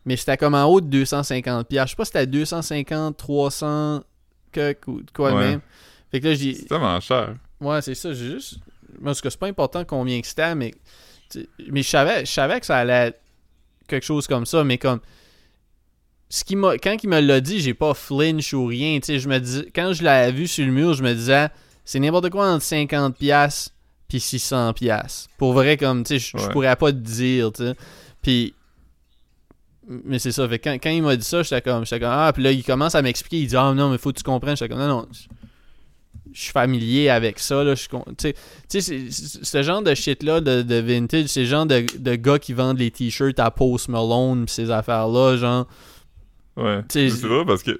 Mais 0.06 0.18
c'était 0.18 0.36
comme 0.38 0.54
en 0.56 0.66
haut 0.66 0.82
de 0.82 0.88
250$. 0.90 1.64
piastres. 1.64 1.88
Je 1.88 1.92
sais 1.92 1.96
pas 1.96 2.04
si 2.06 2.10
c'était 2.10 2.20
à 2.20 2.26
250, 2.26 3.16
300, 3.18 4.04
que, 4.52 4.76
ou 4.88 5.02
de 5.02 5.12
quoi 5.12 5.34
Ouais. 5.34 5.50
même. 5.52 5.62
Fait 6.12 6.20
que 6.20 6.28
là, 6.28 6.34
j'ai. 6.36 6.56
C'est 6.56 6.66
tellement 6.66 7.00
cher. 7.00 7.36
Ouais, 7.62 7.82
c'est 7.82 7.96
ça, 7.96 8.12
j'ai 8.14 8.32
juste. 8.32 8.56
Parce 9.02 9.22
que 9.22 9.30
c'est 9.30 9.40
pas 9.40 9.48
important 9.48 9.86
combien 9.86 10.20
que 10.20 10.28
c'était, 10.28 10.56
mais. 10.56 10.74
Mais 11.70 11.84
je 11.84 11.90
savais, 11.90 12.26
je 12.26 12.32
savais 12.32 12.60
que 12.60 12.66
ça 12.66 12.78
allait 12.80 13.08
être 13.10 13.22
quelque 13.88 14.06
chose 14.06 14.28
comme 14.28 14.46
ça, 14.46 14.64
mais 14.66 14.78
comme. 14.78 15.00
Ce 16.30 16.44
qui 16.44 16.56
m'a, 16.56 16.78
quand 16.78 16.96
il 17.02 17.10
me 17.10 17.20
l'a 17.20 17.42
dit, 17.42 17.60
j'ai 17.60 17.74
pas 17.74 17.94
flinch 17.96 18.54
ou 18.54 18.66
rien. 18.66 19.00
Je 19.04 19.28
me 19.28 19.40
dis, 19.40 19.66
quand 19.74 19.94
je 19.94 20.04
l'avais 20.04 20.32
vu 20.32 20.48
sur 20.48 20.64
le 20.66 20.72
mur, 20.72 20.94
je 20.94 21.02
me 21.04 21.14
disais, 21.14 21.48
c'est 21.86 22.00
n'importe 22.00 22.30
quoi 22.30 22.48
entre 22.52 22.64
50$ 22.64 23.14
piastres 23.14 23.72
puis 24.08 24.20
600$. 24.20 24.74
piastres. 24.74 25.30
Pour 25.38 25.54
vrai, 25.54 25.76
comme, 25.78 26.04
tu 26.04 26.20
sais, 26.20 26.32
je 26.38 26.44
Ouais. 26.44 26.52
pourrais 26.52 26.76
pas 26.76 26.92
te 26.92 26.98
dire, 26.98 27.52
tu. 27.52 27.64
Puis. 28.22 28.54
Mais 29.88 30.20
c'est 30.20 30.32
ça, 30.32 30.48
fait 30.48 30.60
quand, 30.60 30.74
quand 30.74 30.92
il 30.92 31.02
m'a 31.02 31.16
dit 31.16 31.26
ça, 31.26 31.42
j'étais 31.42 31.62
comme, 31.64 31.84
j'étais 31.84 32.00
comme, 32.00 32.12
ah, 32.12 32.32
puis 32.32 32.44
là, 32.44 32.52
il 32.52 32.64
commence 32.64 32.94
à 32.94 33.02
m'expliquer, 33.02 33.40
il 33.42 33.48
dit, 33.48 33.56
ah, 33.58 33.74
non, 33.74 33.90
mais 33.90 33.98
faut 33.98 34.12
que 34.12 34.18
tu 34.18 34.24
comprennes. 34.24 34.56
J'étais 34.56 34.70
comme, 34.70 34.78
non, 34.84 34.88
non, 34.88 35.08
je 36.32 36.40
suis 36.42 36.52
familier 36.52 37.10
avec 37.10 37.40
ça, 37.40 37.64
là, 37.64 37.74
je 37.74 37.88
tu 38.20 38.34
sais, 38.82 39.08
ce 39.10 39.64
genre 39.64 39.82
de 39.82 39.96
shit-là 39.96 40.42
de, 40.42 40.62
de 40.62 40.76
vintage, 40.76 41.26
c'est 41.26 41.40
le 41.40 41.46
genre 41.48 41.66
de, 41.66 41.84
de 41.98 42.16
gars 42.16 42.38
qui 42.38 42.54
vendent 42.54 42.78
les 42.78 42.92
t-shirts 42.92 43.40
à 43.40 43.50
Post 43.50 43.88
Malone 43.88 44.46
pis 44.46 44.54
ces 44.54 44.70
affaires-là, 44.70 45.38
genre. 45.38 45.66
Ouais. 46.60 46.82
C'est 46.90 47.10
vrai 47.26 47.46
parce 47.46 47.64
que 47.64 47.78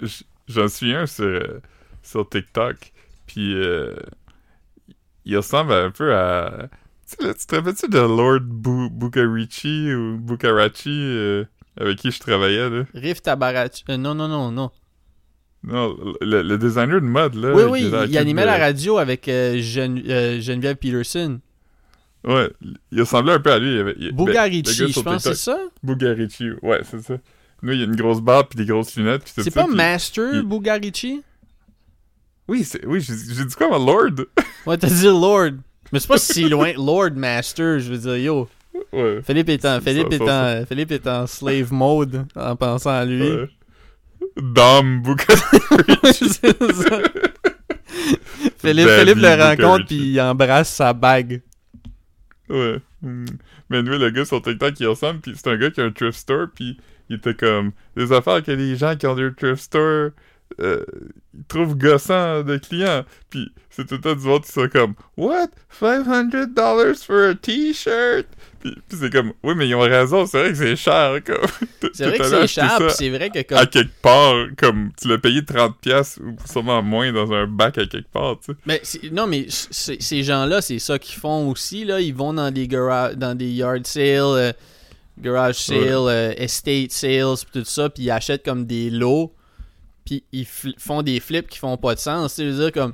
j'en 0.48 0.68
suis 0.68 0.94
un 0.94 1.06
sur, 1.06 1.26
euh, 1.26 1.60
sur 2.02 2.28
TikTok. 2.30 2.94
Puis 3.28 3.54
euh, 3.56 3.94
il 5.26 5.38
ressemble 5.38 5.74
un 5.74 5.92
peu 5.92 6.16
à. 6.16 6.70
Tu 7.08 7.16
sais, 7.20 7.28
là, 7.28 7.34
tu 7.34 7.46
te 7.46 7.56
rappelles-tu 7.56 7.88
de 7.90 8.00
Lord 8.00 8.42
Bu 8.42 8.90
Bucarici 8.90 9.94
ou 9.94 10.18
Bucarachi 10.18 10.90
euh, 10.90 11.44
avec 11.80 11.98
qui 11.98 12.12
je 12.12 12.20
travaillais 12.20 12.70
là? 12.70 12.84
Riff 12.94 13.22
Tabarachi. 13.22 13.84
euh, 13.90 13.98
non, 13.98 14.16
non, 14.16 14.28
non, 14.28 14.52
non. 14.52 14.72
Non, 15.62 15.96
le, 16.22 16.42
le 16.42 16.58
designer 16.58 17.02
de 17.02 17.06
mode, 17.06 17.36
là. 17.36 17.54
Oui, 17.54 17.64
oui, 17.70 17.92
il, 18.10 18.18
animait 18.18 18.44
de- 18.44 18.48
la 18.48 18.58
radio 18.58 18.98
avec 18.98 19.28
euh, 19.28 19.58
Gen- 19.60 20.40
Geneviève 20.40 20.78
Peterson. 20.78 21.42
Ouais, 22.24 22.50
il 22.92 23.00
ressemblait 23.02 23.34
un 23.34 23.40
peu 23.40 23.52
à 23.52 23.60
lui. 23.60 23.76
Il 23.98 24.12
ben, 24.14 24.26
Bugarici, 24.26 24.92
je 24.92 25.00
pense, 25.02 25.24
c'est 25.24 25.36
ça? 25.36 25.58
Bugarici, 25.84 26.50
ouais, 26.62 26.80
c'est 26.84 27.02
ça. 27.02 27.16
Nous, 27.62 27.74
il 27.74 27.80
y 27.80 27.82
a 27.82 27.86
une 27.86 27.96
grosse 27.96 28.22
barbe 28.22 28.48
puis 28.50 28.58
des 28.58 28.66
grosses 28.66 28.96
lunettes. 28.96 29.24
puis 29.24 29.44
C'est 29.44 29.52
pas 29.52 29.68
Master 29.68 30.36
il- 30.36 30.44
Bugarici? 30.44 31.22
Oui, 32.48 32.64
c'est... 32.64 32.86
oui 32.86 33.02
j'ai 33.02 33.14
j'ai 33.36 33.46
dit 33.46 33.56
quoi, 33.56 33.68
Lord? 33.78 34.26
Ouais, 34.66 34.78
t'as 34.78 34.88
dit 34.88 35.06
Lord. 35.06 35.52
Mais 35.92 36.00
c'est 36.00 36.08
pas 36.08 36.18
si 36.18 36.48
loin. 36.50 36.74
Lord 36.76 37.12
Master, 37.16 37.80
je 37.80 37.92
veux 37.92 37.98
dire, 37.98 38.18
yo. 38.18 38.48
ouais. 38.94 39.22
Philippe 39.24 39.50
est 39.50 39.66
en, 39.66 39.80
Philippe 39.82 40.10
ça, 40.12 40.16
est 40.16 40.26
ça, 40.28 40.62
en, 40.62 40.66
Philippe 40.66 40.92
est 40.92 41.08
en 41.08 41.28
slave 41.28 41.72
mode 41.74 42.26
en 42.36 42.56
pensant 42.56 42.92
à 42.92 43.06
lui. 43.06 43.22
ouais. 43.22 43.50
Dame 44.38 45.02
Bugarici. 45.02 46.30
C'est 46.42 46.58
ça. 46.74 47.00
Philippe, 48.58 48.88
Daddy 48.88 49.00
Philippe 49.12 49.18
le 49.18 49.44
rencontre 49.44 49.86
puis 49.88 49.96
il 50.12 50.22
embrasse 50.22 50.70
sa 50.74 50.94
bague. 50.94 51.42
Ouais. 52.50 52.80
Hmm. 53.02 53.26
Mais 53.70 53.82
nous, 53.84 53.98
le 53.98 54.10
gars 54.10 54.26
sur 54.26 54.42
TikTok, 54.42 54.80
il 54.80 54.88
ressemble, 54.88 55.20
puis 55.22 55.34
c'est 55.36 55.48
un 55.50 55.58
gars 55.58 55.70
qui 55.72 55.80
a 55.82 55.86
un 55.86 55.92
thrift 55.92 56.18
store, 56.18 56.48
puis 56.54 56.78
il 57.10 57.18
était 57.18 57.34
comme... 57.34 57.72
Les 57.96 58.12
affaires 58.12 58.44
que 58.44 58.52
les 58.52 58.76
gens 58.76 58.96
qui 58.96 59.08
ont 59.08 59.16
des 59.16 59.34
thrift 59.34 59.62
store, 59.62 60.12
euh, 60.60 60.84
ils 61.34 61.44
trouvent 61.48 61.76
gossant 61.76 62.44
de 62.44 62.58
clients. 62.58 63.04
Puis 63.30 63.52
c'est 63.70 63.88
tout 63.88 63.98
temps 63.98 64.16
du 64.16 64.26
monde 64.26 64.44
qui 64.44 64.52
sont 64.52 64.68
comme 64.68 64.94
«What? 65.18 65.50
500 65.80 66.48
dollars 66.54 66.96
for 66.98 67.30
a 67.30 67.36
t-shirt?» 67.36 68.26
Puis, 68.60 68.76
puis 68.90 68.98
c'est 69.00 69.10
comme 69.10 69.32
«Oui, 69.44 69.54
mais 69.56 69.70
ils 69.70 69.76
ont 69.76 69.80
raison, 69.80 70.26
c'est 70.26 70.40
vrai 70.40 70.50
que 70.50 70.58
c'est 70.58 70.76
cher, 70.76 71.20
comme... 71.26 71.38
C'est 71.94 72.08
vrai 72.08 72.18
que 72.18 72.26
c'est 72.26 72.48
cher, 72.48 72.76
puis 72.78 72.90
c'est 72.90 73.10
vrai 73.10 73.30
que 73.30 73.40
à 73.40 73.44
comme... 73.44 73.68
quelque 73.68 74.02
part, 74.02 74.36
comme 74.58 74.92
tu 75.02 75.08
l'as 75.08 75.18
payé 75.18 75.42
30$ 75.42 75.76
piastres, 75.80 76.20
ou 76.22 76.36
sûrement 76.46 76.84
moins 76.84 77.14
dans 77.14 77.32
un 77.32 77.48
bac 77.48 77.78
à 77.78 77.86
quelque 77.86 78.12
part, 78.12 78.38
tu 78.40 78.52
sais. 78.52 78.58
Mais 78.66 78.82
non, 79.14 79.28
mais 79.28 79.48
ces 79.50 80.24
gens-là, 80.24 80.62
c'est 80.62 80.80
ça 80.80 81.00
qu'ils 81.00 81.20
font 81.20 81.50
aussi. 81.50 81.86
Là. 81.86 82.02
Ils 82.02 82.14
vont 82.14 82.34
dans 82.34 82.52
des, 82.52 82.68
dans 82.68 83.38
des 83.38 83.50
yard 83.50 83.88
sales, 83.88 84.20
euh, 84.20 84.52
garage 85.22 85.56
sales, 85.56 86.08
euh, 86.08 86.34
estate 86.38 86.92
sales, 86.92 87.36
pis 87.52 87.60
tout 87.60 87.66
ça, 87.66 87.90
puis 87.90 88.04
ils 88.04 88.12
achètent 88.12 88.44
comme 88.44 88.66
des 88.66 88.90
lots, 88.90 89.34
puis 90.06 90.24
ils 90.32 90.46
font 90.46 91.02
des 91.02 91.20
flips 91.20 91.48
qui 91.48 91.60
font 91.60 91.78
pas 91.78 91.96
de 91.96 92.00
sens. 92.00 92.36
Tu 92.36 92.44
veux 92.50 92.58
dire, 92.64 92.72
comme 92.72 92.94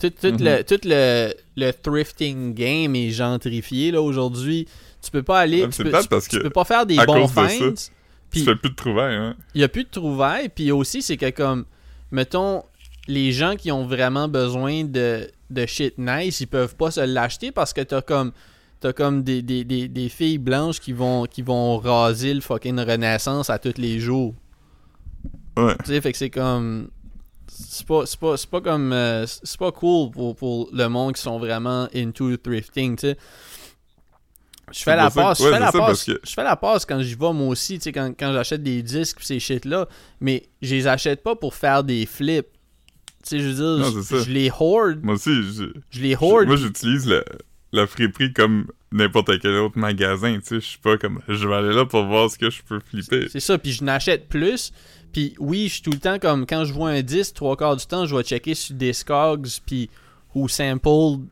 tout, 0.00 0.10
tout, 0.10 0.36
le, 0.38 0.62
tout 0.62 0.80
le, 0.84 1.32
le 1.56 1.70
thrifting 1.72 2.54
game 2.54 2.94
est 2.96 3.10
gentrifié 3.10 3.90
là 3.90 4.02
aujourd'hui. 4.02 4.66
Tu 5.02 5.10
peux 5.10 5.22
pas 5.22 5.40
aller. 5.40 5.62
Tu, 5.66 5.72
c'est 5.72 5.84
peux, 5.84 6.00
tu- 6.02 6.08
parce 6.08 6.28
tu 6.28 6.40
peux 6.40 6.50
pas 6.50 6.64
faire 6.64 6.84
des 6.86 6.96
bons 7.06 7.28
finds. 7.28 7.48
Tu 7.74 7.90
Puis 8.30 8.44
fais 8.44 8.56
plus 8.56 8.70
de 8.70 8.74
trouvailles, 8.74 9.14
hein. 9.14 9.36
il 9.54 9.60
y 9.60 9.64
a 9.64 9.68
plus 9.68 9.84
de 9.84 9.88
trouvailles. 9.88 10.48
Puis 10.48 10.72
aussi, 10.72 11.00
c'est 11.00 11.16
que 11.16 11.30
comme, 11.30 11.64
mettons, 12.10 12.64
les 13.06 13.30
gens 13.30 13.54
qui 13.54 13.70
ont 13.70 13.86
vraiment 13.86 14.26
besoin 14.26 14.82
de, 14.84 15.30
de 15.50 15.66
shit 15.66 15.94
nice, 15.96 16.40
ils 16.40 16.46
peuvent 16.48 16.74
pas 16.74 16.90
se 16.90 17.00
l'acheter 17.00 17.52
parce 17.52 17.72
que 17.72 17.82
t'as 17.82 18.02
comme 18.02 18.32
t'as 18.80 18.92
comme 18.92 19.22
des, 19.22 19.42
des, 19.42 19.64
des, 19.64 19.88
des 19.88 20.08
filles 20.08 20.38
blanches 20.38 20.80
qui 20.80 20.92
vont 20.92 21.24
qui 21.26 21.42
vont 21.42 21.78
raser 21.78 22.34
le 22.34 22.40
fucking 22.40 22.78
renaissance 22.80 23.50
à 23.50 23.58
tous 23.58 23.78
les 23.78 23.98
jours. 24.00 24.34
Ouais. 25.56 25.74
Tu 25.84 25.86
sais, 25.86 26.00
fait 26.00 26.12
que 26.12 26.18
c'est 26.18 26.30
comme 26.30 26.90
c'est 27.48 27.86
pas, 27.86 28.04
c'est 28.06 28.18
pas, 28.20 28.36
c'est 28.36 28.50
pas 28.50 28.60
comme 28.60 28.92
euh, 28.92 29.26
c'est 29.26 29.56
pas 29.58 29.72
cool 29.72 30.10
pour, 30.10 30.36
pour 30.36 30.68
le 30.72 30.88
monde 30.88 31.14
qui 31.14 31.22
sont 31.22 31.38
vraiment 31.38 31.88
into 31.94 32.36
thrifting, 32.36 32.96
tu 32.96 33.08
sais. 33.08 33.16
Je 34.72 34.80
fais 34.82 34.96
la 34.96 35.10
passe, 35.10 35.38
je 35.40 35.48
fais 35.48 35.60
la 35.60 35.70
passe, 35.70 36.04
que- 36.04 36.20
je 36.24 36.32
fais 36.34 36.42
la 36.42 36.56
passe 36.56 36.84
quand 36.84 37.00
j'y 37.00 37.14
vais 37.14 37.32
moi 37.32 37.46
aussi, 37.48 37.78
tu 37.78 37.84
sais, 37.84 37.92
quand, 37.92 38.12
quand 38.18 38.32
j'achète 38.32 38.64
des 38.64 38.82
disques 38.82 39.18
pis 39.20 39.26
ces 39.26 39.38
shit 39.38 39.64
là, 39.64 39.86
mais 40.20 40.48
je 40.60 40.74
les 40.74 40.86
achète 40.88 41.22
pas 41.22 41.36
pour 41.36 41.54
faire 41.54 41.84
des 41.84 42.04
flips. 42.04 42.48
Tu 43.22 43.28
sais, 43.30 43.38
je 43.38 43.48
veux 43.48 43.54
dire, 43.54 43.90
Non, 43.92 44.02
je- 44.02 44.28
les 44.30 44.50
hoard, 44.50 45.04
Moi 45.04 45.14
aussi, 45.14 45.30
je... 45.42 45.64
je 45.90 46.00
les 46.00 46.16
hoard. 46.20 46.48
Moi, 46.48 46.56
j'utilise 46.56 47.06
la, 47.06 47.22
la 47.76 47.86
friperie 47.86 48.32
comme 48.32 48.66
n'importe 48.92 49.38
quel 49.40 49.52
autre 49.56 49.78
magasin, 49.78 50.38
tu 50.38 50.46
sais. 50.46 50.54
Je 50.56 50.60
suis 50.66 50.78
pas 50.78 50.96
comme, 50.96 51.20
je 51.28 51.46
vais 51.46 51.54
aller 51.54 51.74
là 51.74 51.84
pour 51.84 52.04
voir 52.04 52.30
ce 52.30 52.38
que 52.38 52.50
je 52.50 52.62
peux 52.62 52.80
flipper. 52.80 53.28
C'est 53.30 53.40
ça, 53.40 53.58
puis 53.58 53.72
je 53.72 53.84
n'achète 53.84 54.28
plus. 54.28 54.72
Puis 55.12 55.34
oui, 55.38 55.68
je 55.68 55.74
suis 55.74 55.82
tout 55.82 55.90
le 55.92 55.98
temps 55.98 56.18
comme 56.18 56.46
quand 56.46 56.64
je 56.64 56.72
vois 56.72 56.90
un 56.90 57.02
disque, 57.02 57.34
trois 57.34 57.56
quarts 57.56 57.76
du 57.76 57.86
temps, 57.86 58.06
je 58.06 58.14
vais 58.16 58.22
checker 58.22 58.54
sur 58.54 58.74
Discogs 58.74 59.48
puis 59.64 59.88
ou 60.34 60.48
Sample. 60.48 61.24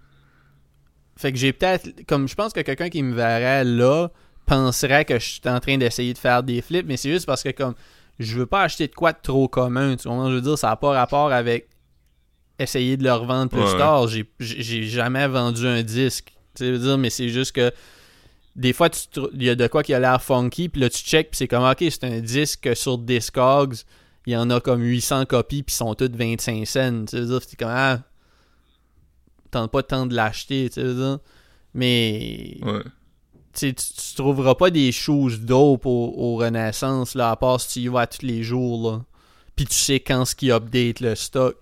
Fait 1.16 1.32
que 1.32 1.38
j'ai 1.38 1.52
peut-être 1.52 2.04
comme 2.06 2.26
je 2.28 2.34
pense 2.34 2.52
que 2.52 2.60
quelqu'un 2.60 2.88
qui 2.88 3.02
me 3.02 3.14
verrait 3.14 3.64
là 3.64 4.08
penserait 4.46 5.04
que 5.04 5.18
je 5.18 5.24
suis 5.24 5.40
en 5.46 5.60
train 5.60 5.78
d'essayer 5.78 6.12
de 6.12 6.18
faire 6.18 6.42
des 6.42 6.60
flips, 6.60 6.86
mais 6.86 6.96
c'est 6.96 7.10
juste 7.10 7.26
parce 7.26 7.42
que 7.42 7.50
comme 7.50 7.74
je 8.18 8.36
veux 8.38 8.46
pas 8.46 8.62
acheter 8.62 8.86
de 8.88 8.94
quoi 8.94 9.12
de 9.12 9.18
trop 9.22 9.48
commun, 9.48 9.96
tu 9.96 10.08
comprends? 10.08 10.30
Je 10.30 10.36
veux 10.36 10.40
dire, 10.40 10.58
ça 10.58 10.68
n'a 10.68 10.76
pas 10.76 10.92
rapport 10.92 11.32
avec 11.32 11.68
essayer 12.58 12.96
de 12.96 13.04
le 13.04 13.12
revendre 13.12 13.50
plus 13.50 13.60
Ouais. 13.60 13.78
tard. 13.78 14.06
J'ai 14.38 14.82
jamais 14.84 15.26
vendu 15.28 15.66
un 15.66 15.82
disque. 15.82 16.32
Tu 16.54 16.64
veux 16.70 16.78
dire, 16.78 16.98
mais 16.98 17.10
c'est 17.10 17.28
juste 17.28 17.52
que 17.52 17.72
des 18.56 18.72
fois, 18.72 18.88
il 19.32 19.42
y 19.42 19.50
a 19.50 19.54
de 19.56 19.66
quoi 19.66 19.82
qui 19.82 19.92
a 19.94 19.98
l'air 20.00 20.22
funky, 20.22 20.68
puis 20.68 20.80
là, 20.80 20.88
tu 20.88 20.98
check, 21.02 21.30
puis 21.30 21.38
c'est 21.38 21.48
comme, 21.48 21.64
ok, 21.64 21.78
c'est 21.80 22.04
un 22.04 22.20
disque 22.20 22.60
que 22.60 22.74
sur 22.74 22.98
Discogs, 22.98 23.76
il 24.26 24.32
y 24.32 24.36
en 24.36 24.48
a 24.50 24.60
comme 24.60 24.82
800 24.82 25.26
copies, 25.26 25.62
puis 25.64 25.74
ils 25.74 25.76
sont 25.76 25.94
toutes 25.94 26.14
25 26.16 26.64
cents. 26.66 27.04
Tu 27.06 27.16
veux 27.16 27.26
dire, 27.26 27.40
c'est 27.46 27.58
comme, 27.58 27.68
ah, 27.70 28.00
tente 29.50 29.70
pas 29.70 29.82
tant 29.82 30.06
de 30.06 30.14
l'acheter, 30.14 30.70
tu 30.70 30.80
veux 30.82 30.94
dire. 30.94 31.18
Mais, 31.74 32.58
Ouais. 32.62 32.82
tu 33.54 33.74
trouveras 34.16 34.54
pas 34.54 34.70
des 34.70 34.92
choses 34.92 35.40
dope 35.40 35.84
au, 35.86 36.14
au 36.16 36.36
Renaissance, 36.36 37.14
là, 37.16 37.30
à 37.32 37.36
part 37.36 37.60
si 37.60 37.68
tu 37.68 37.80
y 37.80 37.88
vas 37.88 38.06
tous 38.06 38.24
les 38.24 38.42
jours, 38.44 38.90
là. 38.92 39.04
Puis 39.56 39.66
tu 39.66 39.74
sais 39.74 40.00
quand 40.00 40.24
ce 40.24 40.34
qui 40.34 40.50
update 40.50 41.00
le 41.00 41.14
stock. 41.14 41.56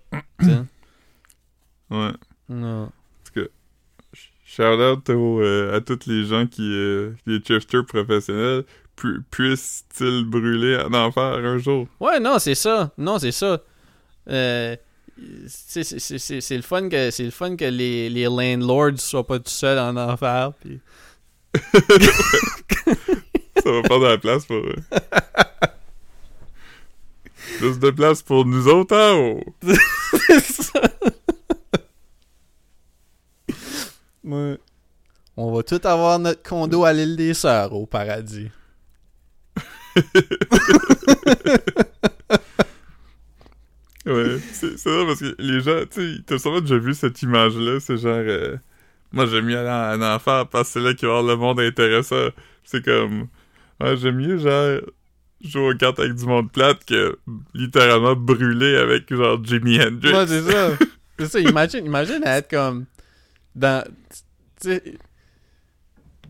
Ouais. 1.90 2.12
Non. 2.48 2.90
Shout 4.54 4.82
out 4.82 5.08
au, 5.08 5.40
euh, 5.40 5.74
à 5.74 5.80
tous 5.80 6.00
les 6.06 6.26
gens 6.26 6.46
qui, 6.46 6.60
euh, 6.74 7.12
les 7.26 7.40
thrifters 7.40 7.86
professionnels, 7.86 8.64
pu- 8.96 9.22
puissent-ils 9.30 10.26
brûler 10.26 10.76
en 10.76 10.92
enfer 10.92 11.22
un 11.22 11.56
jour? 11.56 11.86
Ouais, 12.00 12.20
non, 12.20 12.38
c'est 12.38 12.54
ça. 12.54 12.90
Non, 12.98 13.18
c'est 13.18 13.32
ça. 13.32 13.62
Euh, 14.28 14.76
c'est 15.46 16.56
le 16.56 16.60
fun 16.62 16.90
que 16.90 17.10
c'est 17.10 17.24
le 17.24 17.30
fun 17.30 17.56
que 17.56 17.64
les, 17.64 18.10
les 18.10 18.24
landlords 18.24 18.98
soient 18.98 19.26
pas 19.26 19.38
tout 19.38 19.48
seuls 19.48 19.78
en 19.78 19.96
enfer. 19.96 20.52
Puis... 20.60 20.80
Ça 23.62 23.70
va 23.70 23.82
prendre 23.82 24.08
la 24.08 24.18
place 24.18 24.44
pour 24.44 24.56
eux. 24.56 24.74
Plus 27.58 27.78
de 27.78 27.90
place 27.90 28.22
pour 28.22 28.44
nous 28.44 28.66
autres 28.68 28.96
en 28.96 29.18
haut. 29.18 29.44
c'est 30.28 30.40
ça. 30.40 30.80
Ouais. 34.24 34.58
On 35.36 35.52
va 35.54 35.62
tout 35.62 35.80
avoir 35.84 36.18
notre 36.18 36.42
condo 36.42 36.84
à 36.84 36.92
l'île 36.92 37.16
des 37.16 37.34
Sœurs 37.34 37.72
au 37.72 37.86
paradis. 37.86 38.50
Ouais, 44.04 44.38
c'est 44.52 44.78
c'est 44.78 44.90
ça 44.90 45.04
parce 45.06 45.20
que 45.20 45.34
les 45.38 45.60
gens, 45.60 45.78
tu 45.88 46.16
sais, 46.16 46.22
t'as 46.26 46.38
sûrement 46.38 46.60
déjà 46.60 46.76
vu 46.76 46.92
cette 46.92 47.22
image-là, 47.22 47.78
c'est 47.78 47.96
genre, 47.96 48.16
euh, 48.16 48.56
moi 49.12 49.26
j'aime 49.26 49.44
mieux 49.44 49.56
aller 49.56 49.68
en, 49.70 50.02
en 50.02 50.14
enfer 50.16 50.48
parce 50.48 50.68
que 50.68 50.72
c'est 50.72 50.80
là 50.84 50.92
qu'il 50.94 51.06
va 51.06 51.14
y 51.14 51.18
avoir 51.18 51.32
le 51.32 51.36
monde 51.40 51.60
intéressant. 51.60 52.30
C'est 52.64 52.84
comme, 52.84 53.28
ouais, 53.80 53.96
j'aime 53.96 54.16
mieux 54.16 54.38
genre 54.38 54.80
jouer 55.40 55.70
aux 55.70 55.76
cartes 55.76 56.00
avec 56.00 56.14
du 56.14 56.24
monde 56.24 56.50
plate 56.50 56.84
que 56.84 57.16
littéralement 57.54 58.16
brûler 58.16 58.76
avec 58.76 59.12
genre 59.14 59.38
Jimi 59.44 59.80
Hendrix. 59.80 60.12
Ouais, 60.12 60.26
c'est 60.26 60.50
ça. 60.50 60.70
C'est 61.18 61.26
ça, 61.26 61.38
imagine, 61.40 61.86
imagine 61.86 62.22
être 62.24 62.50
comme 62.50 62.86
dans 63.54 63.84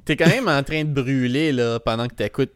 t'es 0.04 0.16
quand 0.16 0.26
même 0.28 0.48
en 0.48 0.62
train 0.62 0.84
de 0.84 0.92
brûler 0.92 1.52
là 1.52 1.78
pendant 1.80 2.08
que 2.08 2.14
t'écoutes. 2.14 2.52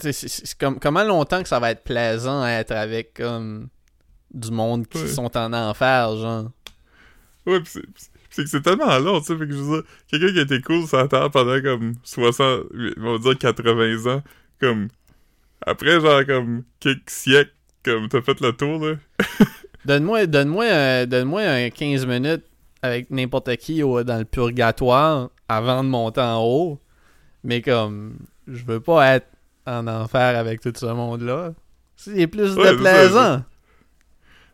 C'est- 0.00 0.56
comme 0.58 0.78
comment 0.78 1.02
longtemps 1.04 1.42
que 1.42 1.48
ça 1.48 1.58
va 1.58 1.70
être 1.72 1.82
plaisant 1.84 2.42
à 2.42 2.50
être 2.50 2.72
avec 2.72 3.14
comme 3.14 3.68
du 4.32 4.50
monde 4.50 4.86
qui 4.86 4.98
Ouais. 4.98 5.08
sont 5.08 5.36
en 5.36 5.52
enfer, 5.52 6.16
genre? 6.16 6.50
Ouais, 7.46 7.60
pis 7.60 7.70
c'est 8.30 8.44
que 8.44 8.50
c'est 8.50 8.60
tellement 8.60 8.96
long, 8.98 9.20
tu 9.20 9.26
sais, 9.26 9.38
fait 9.38 9.46
que 9.46 9.52
je 9.52 9.58
veux 9.58 9.76
dire, 9.82 9.90
quelqu'un 10.08 10.32
qui 10.32 10.38
a 10.38 10.42
été 10.42 10.60
cool 10.60 10.86
sur 10.86 10.98
la 10.98 11.08
Terre 11.08 11.30
pendant 11.30 11.60
comme 11.62 11.94
60, 12.04 12.64
on 12.98 13.12
va 13.12 13.18
dire 13.18 13.38
80 13.38 14.06
ans, 14.16 14.22
comme, 14.60 14.88
après 15.66 16.00
genre 16.00 16.24
comme 16.26 16.62
quelques 16.78 17.08
siècles, 17.10 17.52
comme 17.84 18.08
t'as 18.08 18.20
fait 18.22 18.38
le 18.40 18.52
tour, 18.52 18.84
là. 18.86 18.96
Donne-moi 19.84 20.26
donne-moi 20.26 20.66
un- 20.66 21.06
donne-moi 21.06 21.40
un 21.42 21.70
15 21.70 22.04
minutes 22.06 22.44
avec 22.82 23.10
n'importe 23.10 23.56
qui 23.56 23.82
au- 23.82 24.02
dans 24.04 24.18
le 24.18 24.24
purgatoire 24.24 25.30
avant 25.48 25.82
de 25.84 25.88
monter 25.88 26.20
en 26.20 26.42
haut. 26.44 26.80
Mais 27.44 27.62
comme 27.62 28.18
je 28.46 28.64
veux 28.64 28.80
pas 28.80 29.16
être 29.16 29.26
en 29.66 29.86
enfer 29.86 30.36
avec 30.38 30.60
tout 30.60 30.72
ce 30.74 30.86
monde-là. 30.86 31.52
C'est 31.96 32.26
plus 32.26 32.56
Ouais, 32.56 32.72
de 32.72 32.78
c'est 32.78 32.84
ça, 32.84 32.90
plaisant. 33.00 33.44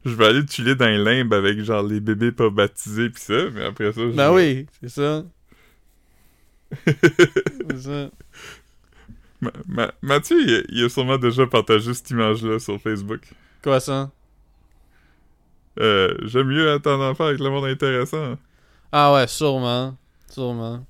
Je 0.04 0.10
vais 0.14 0.26
aller 0.26 0.42
chiller 0.48 0.74
dans 0.74 0.86
les 0.86 0.98
limbes 0.98 1.32
avec 1.32 1.60
genre 1.60 1.82
les 1.82 2.00
bébés 2.00 2.32
pas 2.32 2.50
baptisés 2.50 3.08
pis 3.10 3.20
ça, 3.20 3.48
mais 3.52 3.64
après 3.64 3.92
ça, 3.92 4.00
je 4.02 4.14
Ben 4.16 4.32
oui, 4.32 4.66
c'est 4.82 4.88
ça. 4.90 5.24
c'est 6.86 7.78
ça. 7.80 8.10
Ma- 9.40 9.50
Ma- 9.68 9.92
Mathieu, 10.02 10.36
il 10.42 10.54
a, 10.54 10.60
il 10.68 10.84
a 10.84 10.88
sûrement 10.88 11.18
déjà 11.18 11.46
partagé 11.46 11.92
cette 11.94 12.10
image-là 12.10 12.58
sur 12.58 12.80
Facebook. 12.80 13.20
Quoi 13.62 13.80
ça? 13.80 14.10
Euh, 15.80 16.14
j'aime 16.22 16.46
mieux 16.48 16.70
attendre 16.72 17.04
d'en 17.04 17.14
faire 17.14 17.26
avec 17.26 17.40
le 17.40 17.50
monde 17.50 17.64
intéressant. 17.66 18.36
Ah 18.92 19.12
ouais, 19.14 19.26
sûrement. 19.26 19.96
Sûrement. 20.30 20.84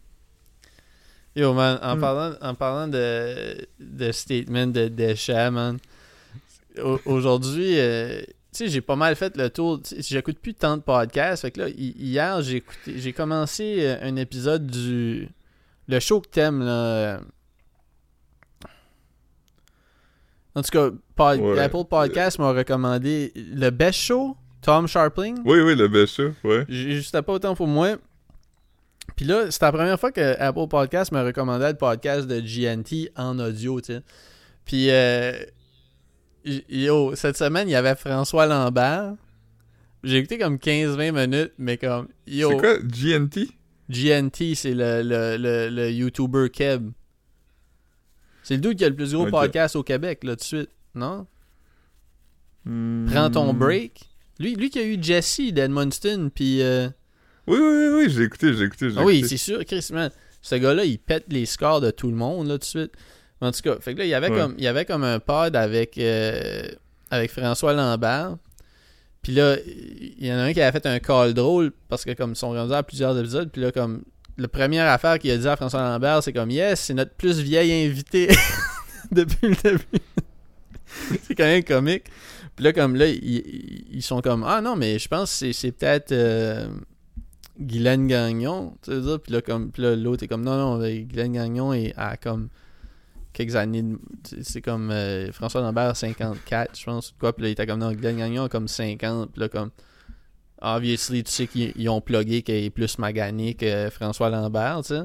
Yo, 1.37 1.53
man, 1.53 1.79
en 1.83 1.97
Hmm. 1.97 2.01
parlant, 2.01 2.33
en 2.41 2.55
parlant 2.55 2.89
de, 2.89 3.67
de 3.81 4.13
statement 4.13 4.69
de 4.69 4.89
déchets, 4.89 5.51
man, 5.51 5.79
au- 6.83 7.01
aujourd'hui, 7.07 7.79
euh, 7.79 8.21
tu 8.23 8.27
sais, 8.53 8.69
j'ai 8.69 8.81
pas 8.81 8.95
mal 8.95 9.17
fait 9.17 9.37
le 9.37 9.51
tour. 9.51 9.81
J'écoute 9.99 10.39
plus 10.39 10.55
tant 10.55 10.77
de 10.77 10.83
podcasts. 10.83 11.43
Fait 11.43 11.51
que 11.51 11.61
là, 11.61 11.69
hi- 11.71 11.95
hier, 11.99 12.41
j'ai 12.43 12.57
écouté, 12.59 12.99
j'ai 12.99 13.13
commencé 13.13 13.79
euh, 13.81 13.97
un 14.03 14.15
épisode 14.17 14.67
du. 14.67 15.29
Le 15.89 15.99
show 16.01 16.21
que 16.21 16.29
t'aimes, 16.29 16.63
là. 16.63 17.21
En 20.55 20.63
tout 20.63 20.71
cas, 20.71 20.91
pod- 21.17 21.41
Ouais. 21.41 21.59
Apple 21.59 21.85
Podcast 21.91 22.39
m'a 22.39 22.53
recommandé 22.53 23.33
le 23.35 23.71
best 23.71 23.99
show, 23.99 24.37
Tom 24.65 24.89
Sharpling. 24.89 25.43
Oui, 25.45 25.61
oui, 25.61 25.75
le 25.77 26.07
show, 26.07 26.31
ouais. 26.43 26.65
Juste 26.69 27.21
pas 27.21 27.33
autant 27.35 27.55
pour 27.55 27.69
moi. 27.69 27.97
Puis 29.15 29.27
là, 29.27 29.51
c'est 29.51 29.61
la 29.61 29.73
première 29.73 30.01
fois 30.01 30.11
que 30.11 30.41
Apple 30.41 30.67
Podcast 30.69 31.13
m'a 31.13 31.23
recommandé 31.23 31.67
le 31.67 31.75
podcast 31.75 32.27
de 32.27 32.41
GNT 32.41 33.11
en 33.17 33.39
audio, 33.39 33.81
tu 33.81 33.93
sais. 33.93 34.03
Puis, 34.65 34.91
euh, 34.91 35.33
yo, 36.45 37.15
cette 37.15 37.37
semaine, 37.37 37.69
il 37.69 37.73
y 37.73 37.75
avait 37.75 37.95
François 37.95 38.47
Lambert. 38.47 39.15
J'ai 40.03 40.17
écouté 40.17 40.39
comme 40.39 40.57
15-20 40.57 41.13
minutes, 41.13 41.53
mais 41.59 41.77
comme, 41.77 42.09
yo, 42.27 42.51
C'est 42.51 42.57
quoi, 42.57 42.79
GNT? 42.79 43.49
GNT, 43.91 44.55
c'est 44.55 44.75
le, 44.75 45.03
le, 45.03 45.37
le, 45.37 45.69
le 45.69 45.91
YouTuber 45.93 46.49
Keb. 46.51 46.91
C'est 48.43 48.55
le 48.55 48.61
dude 48.63 48.79
qui 48.79 48.85
a 48.85 48.89
le 48.89 48.97
plus 48.97 49.13
gros 49.13 49.27
podcast 49.27 49.77
au 49.77 49.83
Québec, 49.83 50.25
là, 50.25 50.33
tout 50.33 50.41
de 50.41 50.43
suite, 50.45 50.71
non? 50.95 51.27
Hmm. 52.65 53.07
Prends 53.11 53.31
ton 53.31 53.53
break. 53.53 54.09
Lui, 54.39 54.55
lui 54.55 54.71
qui 54.71 54.79
a 54.79 54.85
eu 54.85 54.99
Jesse 55.01 55.53
d'Edmundston, 55.53 56.31
puis... 56.35 56.61
euh, 56.63 56.89
Oui, 57.47 57.59
oui, 57.59 57.63
oui, 57.63 57.89
oui, 58.07 58.11
j'ai 58.11 58.23
écouté, 58.25 58.53
j'ai 58.55 58.65
écouté, 58.65 58.91
j'ai 58.91 58.97
Ah 58.99 59.05
oui, 59.05 59.25
c'est 59.29 59.37
sûr, 59.37 59.65
Chris, 59.65 59.87
man. 59.93 60.11
Ce 60.43 60.55
gars-là, 60.57 60.85
il 60.85 60.99
pète 60.99 61.25
les 61.29 61.47
scores 61.47 61.81
de 61.81 61.91
tout 61.91 62.09
le 62.11 62.17
monde, 62.17 62.49
là, 62.49 62.55
tout 62.55 62.59
de 62.61 62.65
suite. 62.65 62.93
En 63.41 63.51
tout 63.53 63.61
cas, 63.63 63.77
fait 63.81 63.95
que 63.95 63.99
là, 64.01 64.05
il 64.05 64.09
y 64.11 64.15
avait, 64.15 64.31
Ouais. 64.31 64.39
comme, 64.39 64.55
il 64.59 64.65
y 64.65 64.67
avait 64.67 64.85
comme 64.85 65.05
un 65.05 65.19
pod 65.21 65.55
avec, 65.57 65.97
euh, 65.99 66.63
avec 67.11 67.31
François 67.31 67.73
Lambert. 67.73 68.37
Puis 69.23 69.33
là, 69.33 69.57
il 69.67 70.27
y 70.27 70.33
en 70.33 70.37
a 70.37 70.43
un 70.43 70.53
qui 70.53 70.61
avait 70.61 70.73
fait 70.79 70.87
un 70.87 70.99
call 70.99 71.33
drôle 71.35 71.73
parce 71.89 72.05
que, 72.05 72.13
comme, 72.13 72.33
ils 72.33 72.37
sont 72.37 72.51
rendus 72.53 72.75
à 72.75 72.83
plusieurs 72.83 73.19
épisodes. 73.19 73.51
Puis 73.51 73.63
là, 73.63 73.73
comme, 73.73 74.03
la 74.37 74.49
première 74.49 74.87
affaire 74.91 75.19
qu'il 75.19 75.31
a 75.31 75.37
dit 75.39 75.49
à 75.49 75.57
François 75.57 75.81
Lambert, 75.81 76.23
c'est 76.23 76.33
comme, 76.33 76.51
yes, 76.51 76.81
c'est 76.81 76.95
notre 76.95 77.13
plus 77.15 77.39
vieil 77.41 77.87
invité 77.87 78.29
depuis 79.13 79.49
le 79.49 79.55
début. 79.63 79.85
c'est 81.23 81.35
quand 81.35 81.45
même 81.45 81.65
comique. 81.65 82.05
Puis 82.57 82.65
là, 82.65 82.73
comme 82.73 82.95
là, 82.97 83.09
ils, 83.09 83.85
ils 83.91 84.03
sont 84.03 84.21
comme, 84.21 84.45
ah 84.47 84.61
non, 84.61 84.77
mais 84.77 84.99
je 84.99 85.09
pense 85.09 85.41
que 85.41 85.53
c'est- 85.53 85.73
peut-être. 85.73 86.13
euh, 86.13 86.69
Guylaine 87.61 88.09
Gagnon, 88.09 88.75
tu 88.83 88.91
sais 88.91 89.19
puis 89.21 89.33
là, 89.33 89.41
comme, 89.41 89.71
l'autre 89.79 90.25
est 90.25 90.29
comme, 90.29 90.43
non, 90.45 90.57
non, 90.57 90.79
Guylaine 90.81 91.33
Gagnon 91.35 91.73
est 91.73 91.95
à 91.97 92.17
comme 92.17 92.49
quelques 93.33 93.55
années, 93.55 93.83
de- 93.83 93.99
c'est 94.43 94.61
comme 94.61 94.91
euh, 94.91 95.31
François 95.31 95.61
Lambert 95.61 95.97
54, 95.97 96.77
je 96.77 96.85
pense, 96.85 97.15
quoi, 97.19 97.33
puis 97.33 97.45
là, 97.45 97.49
il 97.51 97.53
était 97.53 97.65
comme, 97.67 97.79
non, 97.79 97.93
Guylaine 97.93 98.17
Gagnon 98.19 98.45
a 98.45 98.49
comme 98.49 98.67
50, 98.67 99.31
puis 99.31 99.41
là, 99.41 99.49
comme, 99.49 99.71
obviously, 100.61 101.23
tu 101.23 101.31
sais 101.31 101.47
qu'ils 101.47 101.73
ils 101.77 101.89
ont 101.89 102.01
plugué 102.01 102.43
qu'il 102.43 102.57
est 102.57 102.71
plus 102.71 102.99
magané 102.99 103.55
que 103.55 103.89
François 103.91 104.31
Lambert, 104.31 104.81
tu 104.83 104.95
sais. 104.95 105.03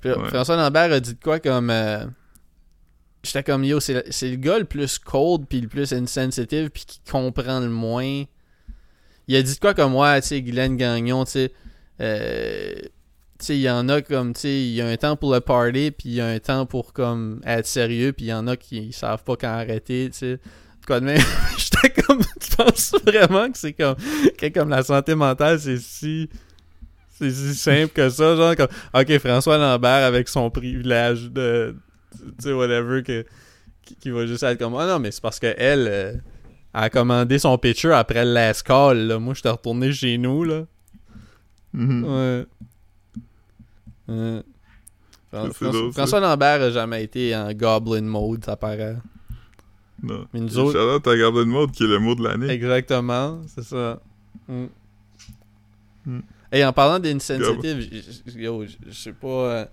Puis 0.00 0.10
là, 0.10 0.18
Ouais. 0.18 0.28
François 0.28 0.54
Lambert 0.56 0.92
a 0.92 1.00
dit 1.00 1.14
de 1.14 1.20
quoi 1.20 1.40
comme, 1.40 1.70
euh, 1.70 2.04
j'étais 3.22 3.42
comme, 3.42 3.64
yo, 3.64 3.80
c'est 3.80 3.94
le- 3.94 4.36
gars 4.36 4.58
le 4.58 4.64
plus 4.64 4.98
cold, 4.98 5.46
puis 5.48 5.60
le 5.60 5.68
plus 5.68 5.92
insensitive, 5.92 6.70
puis 6.70 6.84
qui 6.86 7.00
comprend 7.10 7.60
le 7.60 7.68
moins 7.68 8.24
il 9.30 9.36
a 9.36 9.42
dit 9.42 9.56
quoi 9.58 9.74
comme 9.74 9.92
moi, 9.92 10.20
tu 10.20 10.26
sais, 10.26 10.42
Guylaine 10.42 10.76
Gagnon, 10.76 11.24
tu 11.24 11.30
sais, 11.30 11.52
euh, 12.00 12.72
il 13.48 13.60
y 13.60 13.70
en 13.70 13.88
a 13.88 14.02
comme, 14.02 14.34
tu 14.34 14.40
sais, 14.40 14.60
il 14.60 14.72
y 14.72 14.80
a 14.80 14.88
un 14.88 14.96
temps 14.96 15.14
pour 15.14 15.32
le 15.32 15.40
party, 15.40 15.92
puis 15.92 16.08
il 16.08 16.14
y 16.14 16.20
a 16.20 16.26
un 16.26 16.40
temps 16.40 16.66
pour 16.66 16.92
comme 16.92 17.40
être 17.46 17.68
sérieux, 17.68 18.12
puis 18.12 18.26
il 18.26 18.28
y 18.30 18.32
en 18.32 18.48
a 18.48 18.56
qui 18.56 18.92
savent 18.92 19.22
pas 19.22 19.36
quand 19.36 19.46
arrêter, 19.46 20.10
tu 20.10 20.18
sais. 20.18 20.40
Quoi 20.84 20.98
de 20.98 21.04
même, 21.04 21.22
j'étais 21.56 22.02
comme, 22.02 22.22
tu 22.40 22.56
penses 22.56 22.92
vraiment 23.06 23.48
que 23.52 23.56
c'est 23.56 23.72
comme, 23.72 23.94
que 24.36 24.48
comme 24.48 24.68
la 24.68 24.82
santé 24.82 25.14
mentale, 25.14 25.60
c'est 25.60 25.78
si, 25.78 26.28
c'est 27.16 27.30
si 27.30 27.54
simple 27.54 27.92
que 27.92 28.10
ça, 28.10 28.34
genre 28.34 28.56
comme, 28.56 28.66
ok, 28.92 29.18
François 29.18 29.58
Lambert 29.58 30.04
avec 30.06 30.28
son 30.28 30.50
privilège 30.50 31.30
de, 31.30 31.76
tu 32.18 32.24
sais, 32.40 32.52
whatever, 32.52 33.02
que, 33.02 33.24
qui, 33.82 33.94
qui 33.96 34.10
va 34.10 34.26
juste 34.26 34.42
être 34.42 34.58
comme, 34.58 34.74
ah 34.76 34.86
non, 34.86 34.98
mais 34.98 35.10
c'est 35.10 35.22
parce 35.22 35.38
que 35.38 35.54
elle, 35.56 35.86
euh, 35.88 36.12
a 36.72 36.88
commandé 36.90 37.38
son 37.38 37.56
pitcher 37.58 37.92
après 37.92 38.24
le 38.24 38.32
last 38.32 38.62
call. 38.62 38.98
Là. 39.06 39.18
Moi, 39.18 39.34
j'étais 39.34 39.50
retourné 39.50 39.92
chez 39.92 40.18
nous. 40.18 40.44
Là. 40.44 40.64
Mhm. 41.72 42.04
Ouais. 42.04 42.46
Ouais. 44.08 44.42
Fran- 45.32 45.46
C'est 45.46 45.52
François, 45.54 45.68
drôle, 45.72 45.92
ça. 45.92 46.00
François 46.02 46.20
Lambert 46.20 46.62
a 46.62 46.70
jamais 46.70 47.04
été 47.04 47.34
en 47.36 47.52
goblin 47.52 48.00
mode, 48.02 48.44
ça 48.44 48.56
paraît. 48.56 48.96
Non. 50.02 50.26
Mais 50.32 50.40
nous 50.40 50.58
autres- 50.58 51.10
à 51.10 51.16
Garden 51.16 51.44
Mode 51.48 51.70
qui 51.72 51.84
est 51.84 51.86
le 51.86 51.98
mot 51.98 52.14
de 52.14 52.24
l'année. 52.24 52.48
Exactement, 52.48 53.40
c'est 53.46 53.62
ça. 53.62 54.00
Mm. 54.48 54.64
Mm. 56.06 56.20
Et 56.52 56.64
en 56.64 56.72
parlant 56.72 56.98
d'insensitive, 56.98 57.88
je 58.86 58.92
sais 58.92 59.12
pas. 59.12 59.26
euh, 59.28 59.64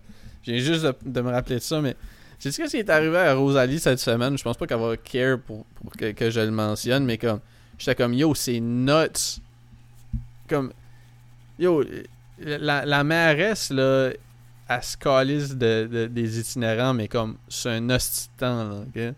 J'ai 0.43 0.59
juste 0.59 0.83
de, 0.83 0.93
de 1.05 1.21
me 1.21 1.31
rappeler 1.31 1.55
de 1.55 1.61
ça, 1.61 1.81
mais. 1.81 1.95
Sais-tu 2.39 2.65
ce 2.65 2.71
qui 2.71 2.77
est 2.77 2.89
arrivé 2.89 3.17
à 3.17 3.33
Rosalie 3.33 3.79
cette 3.79 3.99
semaine? 3.99 4.37
Je 4.37 4.43
pense 4.43 4.57
pas 4.57 4.67
qu'elle 4.67 4.79
va 4.79 4.95
care 4.97 5.39
pour, 5.39 5.65
pour 5.75 5.91
que, 5.91 6.11
que 6.11 6.29
je 6.29 6.39
le 6.39 6.51
mentionne, 6.51 7.03
mais 7.05 7.17
comme. 7.17 7.39
J'étais 7.79 7.95
comme, 7.95 8.13
yo, 8.13 8.33
c'est 8.35 8.59
nuts. 8.59 9.39
Comme. 10.47 10.71
Yo, 11.59 11.83
la, 12.39 12.85
la 12.85 13.03
mairesse, 13.03 13.71
là, 13.71 14.11
elle 14.69 14.83
se 14.83 14.97
calisse 14.97 15.55
de, 15.55 15.87
de- 15.91 16.07
des 16.07 16.39
itinérants, 16.39 16.93
mais 16.93 17.07
comme, 17.07 17.37
c'est 17.49 17.69
un 17.69 17.81
là, 17.81 17.97
ok? 18.87 19.13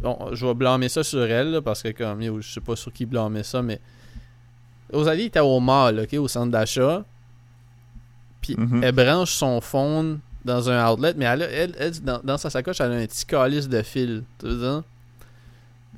Bon, 0.00 0.28
je 0.32 0.46
vais 0.46 0.54
blâmer 0.54 0.88
ça 0.88 1.02
sur 1.02 1.24
elle, 1.24 1.50
là, 1.50 1.60
parce 1.62 1.82
que 1.82 1.88
comme, 1.90 2.22
yo, 2.22 2.40
je 2.40 2.50
sais 2.52 2.60
pas 2.60 2.76
sur 2.76 2.92
qui 2.92 3.04
blâmer 3.04 3.42
ça, 3.42 3.60
mais 3.62 3.80
Rosalie 4.92 5.24
était 5.24 5.40
au 5.40 5.60
mall, 5.60 6.00
ok, 6.00 6.14
au 6.14 6.28
centre 6.28 6.52
d'achat. 6.52 7.04
Puis 8.40 8.54
Mhm. 8.56 8.84
elle 8.84 8.92
branche 8.94 9.32
son 9.32 9.60
phone 9.60 10.20
dans 10.44 10.70
un 10.70 10.90
outlet, 10.90 11.14
mais 11.16 11.24
elle, 11.24 11.42
a- 11.42 11.50
elle, 11.50 11.74
elle, 11.78 12.00
dans, 12.02 12.20
dans 12.22 12.38
sa 12.38 12.50
sacoche, 12.50 12.80
elle 12.80 12.92
a 12.92 12.96
un 12.96 13.06
petit 13.06 13.24
calice 13.26 13.68
de 13.68 13.82
fil, 13.82 14.22
tu 14.38 14.46
dire? 14.48 14.82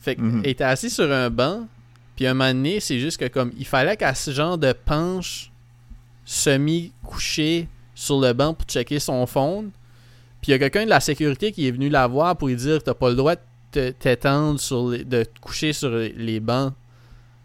Fait 0.01 0.19
Mhm. 0.19 0.43
était 0.45 0.65
assise 0.65 0.95
sur 0.95 1.11
un 1.13 1.29
banc, 1.31 1.67
puis 2.17 2.27
un 2.27 2.35
moment 2.35 2.53
donné, 2.53 2.81
c'est 2.81 2.99
juste 2.99 3.19
que 3.19 3.27
comme, 3.29 3.53
il 3.59 3.67
fallait 3.67 3.97
qu'elle 3.97 4.17
se 4.17 4.31
genre 4.31 4.57
de 4.59 4.73
penche 4.73 5.51
semi-couchée 6.25 7.69
sur 7.95 8.21
le 8.21 8.33
banc 8.33 8.55
pour 8.55 8.67
checker 8.67 8.99
son 8.99 9.27
phone. 9.27 9.71
Puis 10.41 10.49
il 10.49 10.53
y 10.53 10.55
a 10.55 10.59
quelqu'un 10.59 10.85
de 10.85 10.91
la 10.91 11.01
sécurité 11.01 11.53
qui 11.53 11.69
est 11.69 11.71
venu 11.71 11.89
la 11.91 12.07
voir 12.07 12.37
pour 12.37 12.49
lui 12.49 12.57
dire 12.57 12.83
t'as 12.83 12.95
pas 12.95 13.11
le 13.11 13.15
droit 13.17 13.35
de 13.35 13.41
te- 13.73 13.91
t'étendre 13.91 14.59
sur 14.59 14.89
les- 14.91 15.05
de 15.05 15.25
te 15.25 15.39
coucher 15.41 15.73
sur 15.73 15.91
les 15.91 16.41
bancs 16.41 16.73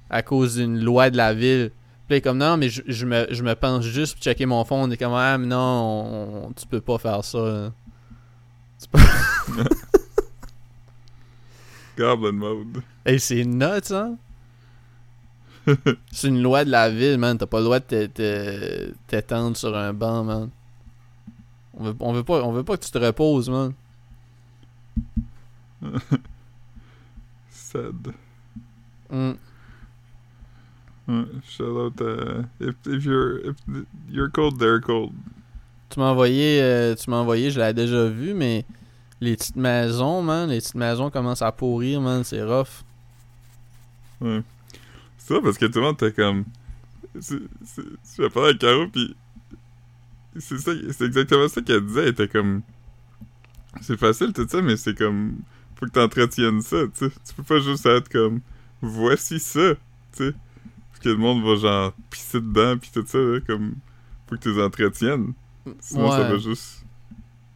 à 0.10 0.22
cause 0.22 0.56
d'une 0.56 0.80
loi 0.84 1.10
de 1.10 1.18
la 1.18 1.34
ville. 1.34 1.72
Puis 2.08 2.22
comme 2.22 2.38
non, 2.38 2.56
mais 2.58 2.70
je, 2.70 2.82
je 2.86 3.06
me, 3.06 3.26
je 3.32 3.42
me 3.44 3.56
penche 3.56 3.86
juste 3.86 4.14
pour 4.16 4.24
checker 4.24 4.46
mon 4.46 4.64
phone. 4.64 4.82
On 4.82 4.92
est 4.92 4.98
comme 4.98 5.14
ah, 5.14 5.38
mais 5.38 5.48
non, 5.48 5.58
on- 5.58 6.46
on- 6.48 6.52
tu 6.54 6.66
peux 6.68 6.82
pas 6.82 6.98
faire 7.00 7.24
ça. 7.24 7.38
là. 7.40 7.72
Goblin 11.98 12.34
Mode. 12.34 12.84
Hey, 13.06 13.20
c'est 13.20 13.44
nuts, 13.46 13.92
hein? 13.92 14.18
c'est 16.12 16.28
une 16.28 16.44
loi 16.44 16.64
de 16.66 16.70
la 16.70 16.90
ville, 16.90 17.18
man. 17.18 17.38
T'as 17.38 17.48
pas 17.48 17.58
le 17.60 17.64
droit 17.64 17.80
de 17.80 17.86
te- 17.86 18.06
te- 18.06 18.94
t'étendre 19.08 19.58
sur 19.58 19.76
un 19.76 19.94
banc, 19.94 20.24
man. 20.24 20.50
On 21.74 21.84
veut, 21.86 21.96
on 22.00 22.14
veut 22.14 22.24
pas, 22.24 22.44
on 22.44 22.52
veut 22.52 22.64
pas 22.64 22.78
que 22.78 22.86
tu 22.86 22.92
te 22.92 22.98
reposes, 23.00 23.50
man. 23.50 23.74
Sad. 27.50 28.14
Mm. 29.10 29.32
Shout 31.08 31.78
out 31.78 32.02
à... 32.02 32.46
If, 32.60 32.76
if 32.88 33.06
you're... 33.06 33.40
If 33.50 33.56
you're 34.10 34.30
cold, 34.30 34.60
they're 34.60 34.82
cold. 34.82 35.14
Tu 35.90 36.00
m'as 36.00 36.12
envoyé, 36.12 36.60
euh, 36.62 36.96
tu 36.96 37.10
m'as 37.10 37.18
envoyé, 37.18 37.52
je 37.52 37.60
l'avais 37.60 37.74
déjà 37.76 38.08
vu, 38.10 38.34
mais 38.34 38.66
les 39.22 39.36
petites 39.36 39.56
maisons, 39.56 40.22
man, 40.24 40.50
les 40.50 40.58
petites 40.60 40.76
maisons 40.76 41.10
commencent 41.12 41.44
à 41.44 41.52
pourrir, 41.52 42.02
man, 42.02 42.24
c'est 42.24 42.42
rough. 42.44 42.84
Ouais. 44.20 44.42
C'est 45.18 45.36
ça 45.36 45.42
parce 45.42 45.58
que 45.58 45.66
tout 45.68 45.80
le 45.80 45.86
monde 45.86 45.96
était 45.96 46.12
comme. 46.12 46.46
c'est- 47.20 47.38
J'ai 48.18 48.30
parlé 48.30 48.50
avec 48.50 48.60
Caro 48.60 48.88
pis. 48.88 49.16
C'est 50.38 50.58
ça, 50.58 50.72
c'est 50.92 51.06
exactement 51.06 51.48
ça 51.48 51.62
qu'elle 51.62 51.86
disait. 51.86 52.02
Elle 52.04 52.10
était 52.10 52.28
comme. 52.28 52.62
C'est 53.82 53.98
facile 53.98 54.34
tout 54.34 54.48
ça, 54.50 54.62
mais 54.62 54.76
c'est 54.78 54.98
comme. 54.98 55.38
Faut 55.76 55.86
que 55.86 55.92
t'entretiennes 55.92 56.62
ça, 56.62 56.78
tu 56.88 57.06
sais. 57.10 57.12
Tu 57.28 57.34
peux 57.36 57.44
pas 57.44 57.60
juste 57.60 57.86
être 57.86 58.10
comme. 58.10 58.42
Voici 58.82 59.40
ça, 59.40 59.76
tu 60.16 60.30
sais. 60.30 60.34
Que 61.06 61.10
le 61.12 61.18
monde 61.18 61.44
va 61.44 61.56
genre 61.56 61.94
pisser 62.10 62.42
dedans 62.42 62.80
pis 62.80 62.90
tout 62.92 63.06
ça, 63.06 63.20
là, 63.20 63.40
comme. 63.42 63.76
Faut 64.26 64.36
que 64.38 64.42
tu 64.42 64.52
les 64.52 64.60
entretiennes. 64.60 65.34
Sinon 65.80 66.10
ça 66.10 66.24
va 66.28 66.38
juste 66.40 66.84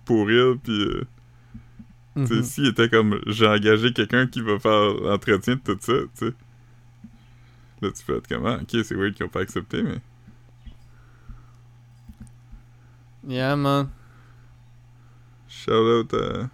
pourrir 0.06 0.56
pis. 0.64 0.70
euh, 2.20 2.44
s'il 2.44 2.68
était 2.68 2.90
comme. 2.90 3.20
J'ai 3.26 3.48
engagé 3.48 3.92
quelqu'un 3.92 4.28
qui 4.28 4.42
va 4.42 4.60
faire 4.60 4.94
l'entretien 5.02 5.56
de 5.56 5.62
tout 5.62 5.78
ça, 5.82 5.94
tu 5.94 6.28
sais. 6.28 6.34
Là, 7.82 7.90
tu 7.92 8.06
peux 8.06 8.18
être 8.18 8.28
comment? 8.28 8.54
Ok, 8.54 8.70
c'est 8.84 8.94
weird 8.94 9.16
qu'ils 9.16 9.26
ont 9.26 9.30
pas 9.30 9.42
accepté, 9.42 9.82
mais. 9.82 10.00
Yeah, 13.28 13.56
man. 13.56 13.90
Shout 15.48 15.72
out 15.72 16.14
à. 16.14 16.50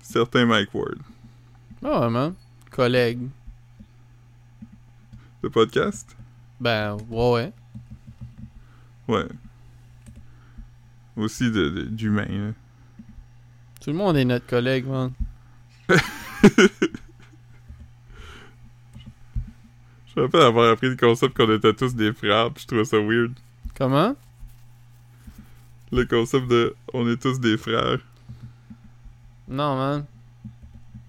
Certain 0.00 0.46
Mike 0.46 0.72
Ward. 0.74 1.00
Ah 1.84 2.00
ouais, 2.00 2.10
man. 2.10 2.34
Collègue. 2.70 3.28
Le 5.42 5.50
podcast? 5.50 6.16
Ben, 6.60 6.96
ouais, 7.08 7.30
ouais. 7.32 7.52
Ouais. 9.08 9.26
Aussi 11.16 11.50
de, 11.50 11.68
de- 11.70 11.82
d'humain, 11.84 12.26
là. 12.28 12.52
Tout 13.80 13.90
le 13.90 13.96
monde 13.96 14.16
est 14.16 14.24
notre 14.24 14.46
collègue, 14.46 14.86
man. 14.86 15.12
Je 20.06 20.18
me 20.20 20.22
rappelle 20.24 20.42
avoir 20.42 20.70
appris 20.72 20.88
le 20.88 20.96
concept 20.96 21.36
qu'on 21.36 21.52
était 21.54 21.72
tous 21.72 21.94
des 21.94 22.12
frères, 22.12 22.50
pis 22.52 22.62
je 22.62 22.66
trouvais 22.66 22.84
ça 22.84 22.98
weird. 22.98 23.32
Comment? 23.76 24.14
Le 25.92 26.04
concept 26.04 26.48
de 26.48 26.74
on 26.92 27.08
est 27.08 27.20
tous 27.20 27.38
des 27.40 27.56
frères. 27.56 27.98
Non, 29.48 29.76
man. 29.76 30.04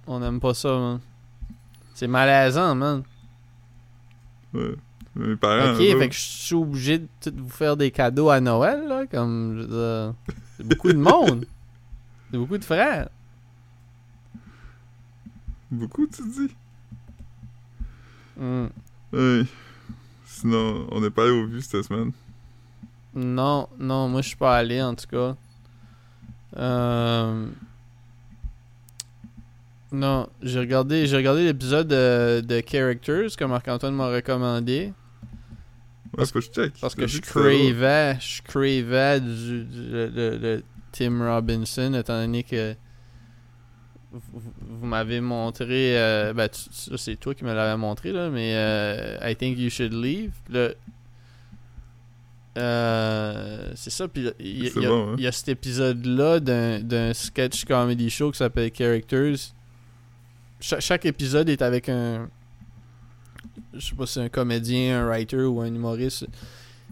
On 0.08 0.22
aime 0.24 0.40
pas 0.40 0.54
ça, 0.54 0.70
man. 0.78 1.00
C'est 1.94 2.08
malaisant, 2.08 2.74
man. 2.76 3.04
Ouais. 4.54 4.76
Mes 5.16 5.36
parents. 5.36 5.74
ok, 5.74 5.82
eux 5.82 6.00
fait 6.00 6.10
que 6.10 6.16
je 6.16 6.20
suis 6.20 6.56
obligé 6.56 7.00
de 7.00 7.08
tout 7.20 7.34
vous 7.36 7.50
faire 7.50 7.76
des 7.76 7.92
cadeaux 7.92 8.30
à 8.30 8.40
Noël, 8.40 8.88
là. 8.88 9.06
Comme, 9.08 9.58
je 9.58 9.62
veux 9.64 9.68
dire, 9.68 10.14
c'est 10.58 10.68
beaucoup 10.68 10.92
de 10.92 10.98
monde. 10.98 11.46
C'est 12.32 12.38
beaucoup 12.38 12.58
de 12.58 12.64
frères. 12.64 13.10
Beaucoup, 15.70 16.08
tu 16.08 16.22
dis? 16.24 16.56
Ouais. 18.38 19.44
Sinon, 20.26 20.88
on 20.92 21.02
n'est 21.02 21.10
pas 21.10 21.24
allé 21.24 21.32
au 21.32 21.46
vu 21.46 21.62
cette 21.62 21.84
semaine. 21.84 22.14
Non, 23.14 23.68
non, 23.78 24.08
moi 24.08 24.22
je 24.22 24.30
suis 24.30 24.38
pas 24.38 24.56
allé 24.56 24.82
en 24.82 24.96
tout 24.96 25.08
cas. 25.08 25.36
Euh... 26.56 27.48
Non, 29.92 30.30
j'ai 30.42 30.60
regardé, 30.60 31.06
j'ai 31.06 31.18
regardé 31.18 31.44
l'épisode 31.44 31.88
de, 31.88 32.42
de 32.42 32.62
Characters 32.66 33.36
que 33.38 33.44
Marc-Antoine 33.44 33.94
m'a 33.94 34.08
recommandé. 34.10 34.94
Ouais, 36.18 36.26
faut 36.26 36.34
que 36.34 36.42
je 36.42 36.50
check. 36.52 36.74
Parce 36.80 36.96
que 36.96 37.08
je 37.08 37.20
cravais, 37.22 38.18
je 38.20 38.42
cravais 38.42 39.20
du, 39.20 39.64
du- 39.66 39.90
de- 39.92 40.38
de 40.42 40.64
Tim 40.94 41.20
Robinson, 41.34 41.94
étant 41.94 42.22
donné 42.22 42.44
que 42.44 42.76
vous, 44.12 44.86
m'avez 44.86 45.22
montré, 45.22 45.98
euh, 45.98 46.34
ben 46.34 46.50
c'est 46.52 47.16
toi 47.18 47.34
qui 47.34 47.46
me 47.46 47.54
l'avais 47.54 47.78
montré 47.78 48.12
là, 48.12 48.30
mais 48.30 48.52
euh, 48.56 49.18
I 49.24 49.36
think 49.38 49.58
you 49.58 49.70
should 49.70 49.94
leave. 49.94 50.32
Le, 50.50 50.76
euh, 52.58 53.72
c'est 53.76 53.90
ça, 53.90 54.10
puis 54.10 54.30
il 54.40 54.66
y, 54.66 54.70
bon, 54.86 55.14
hein? 55.14 55.16
y 55.18 55.28
a 55.28 55.32
cet 55.32 55.48
épisode-là 55.48 56.42
d'un 56.42 56.82
d'un 56.82 57.14
sketch 57.14 57.64
comedy 57.64 58.10
show 58.10 58.32
qui 58.32 58.38
s'appelle 58.38 58.70
Characters. 58.78 59.54
Cha- 60.62 60.80
chaque 60.80 61.06
épisode 61.06 61.50
est 61.50 61.62
avec 61.62 61.90
un. 61.90 62.30
Je 63.74 63.80
sais 63.80 63.96
pas 63.96 64.06
si 64.06 64.14
c'est 64.14 64.22
un 64.22 64.30
comédien, 64.30 65.02
un 65.02 65.08
writer 65.08 65.44
ou 65.44 65.62
un 65.62 65.68
humoriste 65.68 66.26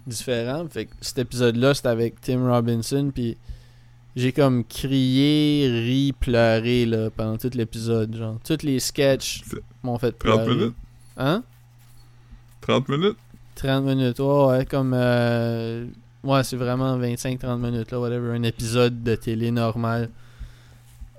différent. 0.07 0.67
Fait 0.69 0.85
que 0.85 0.91
cet 1.01 1.19
épisode-là, 1.19 1.73
c'était 1.73 1.89
avec 1.89 2.19
Tim 2.21 2.49
Robinson, 2.49 3.11
puis 3.13 3.37
j'ai 4.15 4.31
comme 4.31 4.63
crié, 4.65 5.67
ri, 5.69 6.13
pleuré 6.19 6.85
là, 6.85 7.09
pendant 7.09 7.37
tout 7.37 7.51
l'épisode. 7.53 8.15
Genre, 8.15 8.39
tous 8.43 8.63
les 8.63 8.79
sketchs 8.79 9.43
m'ont 9.83 9.97
fait 9.97 10.11
30 10.13 10.43
pleurer. 10.43 10.55
minutes? 10.55 10.75
Hein? 11.17 11.43
30 12.61 12.89
minutes? 12.89 13.17
30 13.55 13.83
minutes, 13.85 14.19
ouais, 14.19 14.45
ouais, 14.47 14.65
comme. 14.65 14.93
euh, 14.95 15.85
Ouais, 16.21 16.43
c'est 16.43 16.57
vraiment 16.57 16.97
25-30 16.97 17.59
minutes, 17.61 17.91
là, 17.91 17.99
whatever. 17.99 18.35
Un 18.35 18.43
épisode 18.43 19.03
de 19.03 19.15
télé 19.15 19.51
normal. 19.51 20.09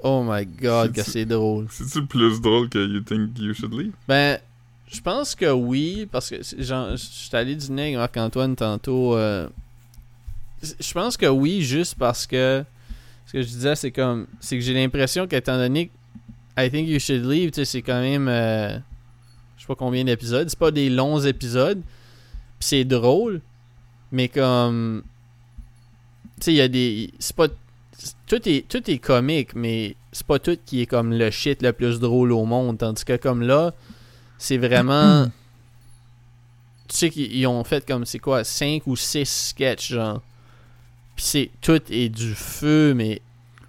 Oh 0.02 0.24
my 0.26 0.46
god, 0.46 0.92
que 0.92 1.02
c'est 1.02 1.24
drôle. 1.24 1.66
C'est-tu 1.70 2.06
plus 2.06 2.40
drôle 2.40 2.68
que 2.68 2.78
You 2.78 3.00
Think 3.00 3.38
You 3.38 3.54
Should 3.54 3.72
Leave? 3.74 3.92
Ben, 4.08 4.38
je 4.90 5.00
pense 5.00 5.34
que 5.34 5.50
oui, 5.50 6.08
parce 6.10 6.30
que 6.30 6.36
je 6.42 6.94
suis 6.96 7.36
allé 7.36 7.54
dîner 7.54 7.82
avec 7.82 7.96
Marc-Antoine 7.96 8.56
tantôt. 8.56 9.16
euh, 9.16 9.48
Je 10.62 10.92
pense 10.92 11.16
que 11.16 11.26
oui, 11.26 11.62
juste 11.62 11.94
parce 11.98 12.26
que 12.26 12.64
ce 13.26 13.32
que 13.32 13.42
je 13.42 13.46
disais, 13.46 13.76
c'est 13.76 13.90
comme. 13.92 14.26
C'est 14.40 14.56
que 14.56 14.62
j'ai 14.64 14.74
l'impression 14.74 15.26
qu'étant 15.26 15.56
donné 15.56 15.88
que 15.88 15.92
I 16.64 16.70
Think 16.70 16.88
You 16.88 16.98
Should 16.98 17.24
Leave, 17.24 17.50
tu 17.50 17.56
sais, 17.56 17.64
c'est 17.64 17.82
quand 17.82 18.00
même. 18.00 18.26
euh, 18.28 18.76
je 19.56 19.62
sais 19.62 19.66
pas 19.66 19.74
combien 19.76 20.04
d'épisodes. 20.04 20.48
C'est 20.48 20.58
pas 20.58 20.70
des 20.70 20.90
longs 20.90 21.20
épisodes. 21.20 21.80
Pis 22.58 22.66
c'est 22.66 22.84
drôle. 22.84 23.40
Mais 24.12 24.28
comme. 24.28 25.02
Tu 26.40 26.44
sais, 26.46 26.52
il 26.52 26.56
y 26.56 26.60
a 26.62 26.68
des. 26.68 27.12
C'est 27.18 27.36
pas. 27.36 27.46
Tout 28.26 28.48
est, 28.48 28.66
tout 28.68 28.90
est 28.90 28.98
comique, 28.98 29.54
mais 29.54 29.94
c'est 30.12 30.26
pas 30.26 30.38
tout 30.38 30.56
qui 30.64 30.80
est 30.82 30.86
comme 30.86 31.12
le 31.12 31.30
shit 31.30 31.60
le 31.62 31.72
plus 31.72 31.98
drôle 32.00 32.32
au 32.32 32.44
monde. 32.44 32.78
Tandis 32.78 33.04
que 33.04 33.16
comme 33.16 33.42
là, 33.42 33.74
c'est 34.38 34.56
vraiment. 34.58 35.26
tu 36.88 36.96
sais 36.96 37.10
qu'ils 37.10 37.34
ils 37.36 37.46
ont 37.46 37.62
fait 37.64 37.86
comme 37.86 38.04
c'est 38.04 38.18
quoi 38.18 38.42
5 38.44 38.86
ou 38.86 38.96
6 38.96 39.24
sketchs 39.50 39.92
genre. 39.92 40.22
Puis 41.16 41.24
c'est 41.24 41.50
tout 41.60 41.80
est 41.90 42.08
du 42.08 42.34
feu 42.34 42.94
mais 42.94 43.20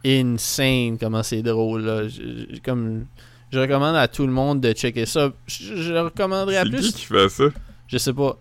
insane 0.05 0.97
comment 0.97 1.23
c'est 1.23 1.41
drôle 1.41 1.81
là. 1.83 2.07
Je- 2.07 2.45
je- 2.55 2.59
comme 2.63 3.05
je 3.51 3.59
recommande 3.59 3.95
à 3.95 4.07
tout 4.07 4.25
le 4.25 4.31
monde 4.31 4.61
de 4.61 4.71
checker 4.71 5.05
ça. 5.05 5.31
Je, 5.45 5.75
je 5.75 5.91
le 5.93 6.01
recommanderais 6.01 6.57
à 6.57 6.63
C'est 6.63 6.69
qui 6.69 6.75
plus. 6.77 6.91
qui 6.93 7.05
fait 7.05 7.29
ça? 7.29 7.43
Je 7.87 7.97
sais 7.97 8.13
pas. 8.13 8.37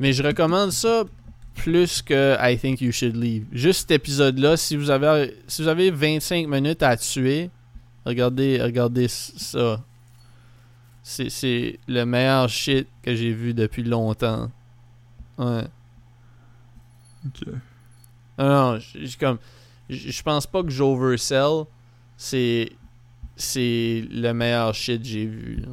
Mais 0.00 0.12
je 0.12 0.22
recommande 0.22 0.72
ça 0.72 1.04
plus 1.58 2.00
que 2.02 2.36
I 2.40 2.56
Think 2.56 2.80
You 2.80 2.92
Should 2.92 3.16
Leave. 3.16 3.44
Juste 3.52 3.80
cet 3.80 3.90
épisode-là, 3.90 4.56
si 4.56 4.76
vous 4.76 4.90
avez 4.90 5.34
si 5.46 5.62
vous 5.62 5.68
avez 5.68 5.90
25 5.90 6.46
minutes 6.48 6.82
à 6.82 6.96
tuer, 6.96 7.50
regardez, 8.06 8.60
regardez 8.62 9.06
ça. 9.08 9.82
C'est, 11.02 11.30
c'est 11.30 11.78
le 11.88 12.04
meilleur 12.04 12.48
shit 12.48 12.86
que 13.02 13.14
j'ai 13.14 13.32
vu 13.32 13.54
depuis 13.54 13.82
longtemps. 13.82 14.50
Ouais. 15.38 15.64
Ok. 17.26 17.48
Non, 18.38 18.48
non, 18.48 18.78
j- 18.78 19.06
j- 19.06 19.16
comme 19.16 19.38
je 19.88 20.22
pense 20.22 20.46
pas 20.46 20.62
que 20.62 20.70
j'oversell. 20.70 21.64
C'est 22.16 22.70
c'est 23.36 24.04
le 24.10 24.32
meilleur 24.32 24.74
shit 24.74 25.00
que 25.02 25.08
j'ai 25.08 25.26
vu. 25.26 25.56
là. 25.60 25.68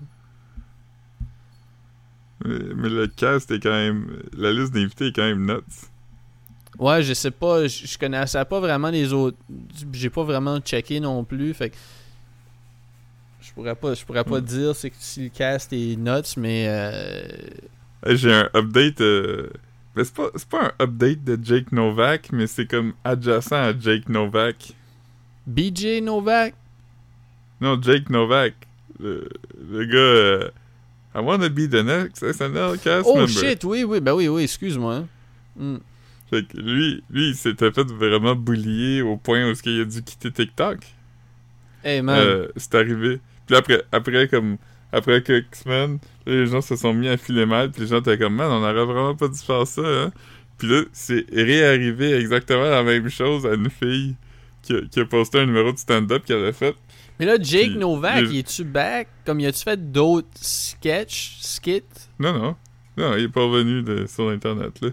Mais, 2.45 2.89
le 2.89 3.07
cast 3.07 3.49
est 3.51 3.59
quand 3.59 3.71
même. 3.71 4.07
La 4.37 4.51
liste 4.51 4.73
d'invités 4.73 5.07
est 5.07 5.11
quand 5.15 5.23
même 5.23 5.45
nuts. 5.45 5.87
Ouais, 6.77 7.01
je 7.03 7.13
sais 7.13 7.31
pas, 7.31 7.67
je, 7.67 7.97
connaissais 7.97 8.43
pas 8.45 8.59
vraiment 8.59 8.89
les 8.89 9.13
autres. 9.13 9.37
J'ai 9.93 10.09
pas 10.09 10.23
vraiment 10.23 10.59
checké 10.59 10.99
non 10.99 11.23
plus, 11.23 11.53
fait 11.53 11.69
que 11.69 11.77
je 13.41 13.51
pourrais 13.53 13.75
pas, 13.75 13.93
je 13.93 14.03
pourrais 14.03 14.23
pas 14.25 14.41
Hmm. 14.41 14.45
dire 14.45 14.75
c'est 14.75 14.91
si 14.99 15.23
le 15.23 15.29
cast 15.29 15.71
est 15.71 15.95
nuts, 15.95 16.35
mais 16.37 16.65
euh, 16.67 17.21
Hey, 18.05 18.17
J'ai 18.17 18.33
un 18.33 18.49
update. 18.53 19.01
euh, 19.01 19.49
Mais 19.95 20.03
c'est 20.03 20.13
pas, 20.13 20.29
pas 20.49 20.65
un 20.79 20.83
update 20.83 21.23
de 21.23 21.39
Jake 21.41 21.71
Novak, 21.71 22.29
mais 22.33 22.47
c'est 22.47 22.65
comme 22.65 22.93
adjacent 23.05 23.53
à 23.53 23.71
Jake 23.79 24.09
Novak. 24.09 24.73
BJ 25.47 26.01
Novak. 26.01 26.53
Non, 27.61 27.81
Jake 27.81 28.09
Novak. 28.09 28.53
Le, 28.99 29.29
le 29.71 29.85
gars. 29.85 29.97
euh, 29.97 30.49
I 31.15 31.19
wanna 31.21 31.49
be 31.49 31.67
the 31.69 31.81
next 31.83 32.21
SNL 32.21 32.77
cast 32.83 33.05
Oh 33.07 33.15
member. 33.15 33.27
shit, 33.31 33.63
oui, 33.63 33.83
oui, 33.85 34.01
ben 34.01 34.13
oui, 34.13 34.27
oui, 34.27 34.43
excuse-moi. 34.43 34.95
hein. 34.95 35.07
Hmm. 35.57 35.77
Fait 36.29 36.45
que 36.45 36.57
lui, 36.57 37.03
lui, 37.09 37.29
il 37.29 37.35
s'était 37.35 37.71
fait 37.71 37.87
vraiment 37.89 38.35
boulier 38.35 39.01
au 39.01 39.15
point 39.15 39.49
où 39.49 39.53
qu'il 39.53 39.79
a 39.79 39.85
dû 39.85 40.03
quitter 40.03 40.31
TikTok. 40.31 40.79
Hey 41.83 42.01
man, 42.01 42.19
Euh, 42.19 42.47
c'est 42.57 42.75
arrivé. 42.75 43.19
Puis 43.47 43.55
après, 43.55 43.83
après 43.91 44.27
comme 44.27 44.57
après 44.91 45.21
quelques 45.21 45.55
semaines, 45.55 45.99
là, 46.25 46.33
les 46.33 46.47
gens 46.47 46.61
se 46.61 46.75
sont 46.75 46.93
mis 46.93 47.07
à 47.07 47.15
filer 47.17 47.45
mal, 47.45 47.71
puis 47.71 47.81
les 47.83 47.87
gens 47.87 47.99
étaient 47.99 48.17
comme 48.17 48.35
man, 48.35 48.49
on 48.51 48.63
aurait 48.63 48.73
vraiment 48.85 49.15
pas 49.15 49.27
dû 49.27 49.37
faire 49.37 49.65
ça. 49.67 49.81
Hein? 49.85 50.11
Puis 50.57 50.67
là, 50.67 50.81
c'est 50.93 51.25
réarrivé 51.31 52.13
exactement 52.13 52.63
la 52.69 52.81
même 52.83 53.09
chose 53.09 53.45
à 53.45 53.53
une 53.53 53.69
fille 53.69 54.15
qui 54.63 54.73
a, 54.73 54.81
qui 54.89 54.99
a 54.99 55.05
posté 55.05 55.39
un 55.39 55.45
numéro 55.45 55.71
de 55.71 55.77
stand-up 55.77 56.23
qu'elle 56.25 56.37
avait 56.39 56.53
fait. 56.53 56.75
Mais 57.19 57.25
là 57.25 57.37
Jake 57.41 57.69
puis, 57.71 57.77
Novak, 57.77 58.25
il 58.29 58.37
est-tu 58.39 58.63
back? 58.63 59.07
Comme 59.25 59.39
y 59.39 59.45
a-tu 59.45 59.63
fait 59.63 59.91
d'autres 59.91 60.27
sketchs, 60.35 61.37
skits? 61.41 61.81
Non, 62.19 62.33
non. 62.33 62.55
Non, 62.97 63.15
il 63.17 63.23
est 63.25 63.29
pas 63.29 63.41
revenu 63.41 63.81
de, 63.81 64.05
sur 64.05 64.29
Internet, 64.29 64.79
là. 64.81 64.89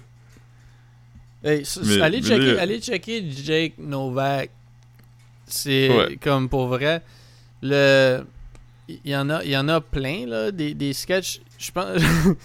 Hey, 1.45 1.63
Mais- 1.85 2.01
allez, 2.01 2.21
mais 2.21 2.27
checker, 2.29 2.53
là- 2.55 2.61
allez 2.63 2.81
checker 2.81 3.31
Jake 3.31 3.75
Novak. 3.79 4.51
C'est 5.47 5.89
Ouais. 5.91 6.17
comme 6.23 6.49
pour 6.49 6.69
vrai. 6.69 7.03
Le. 7.63 8.23
Il 8.89 8.99
y 9.11 9.17
en 9.17 9.29
a, 9.31 9.43
il 9.45 9.51
y 9.51 9.57
en 9.57 9.69
a 9.69 9.81
plein, 9.81 10.27
là, 10.27 10.51
des, 10.51 10.75
des 10.75 10.93
sketchs. 10.93 11.41
Je 11.59 11.71
pense. 11.71 12.01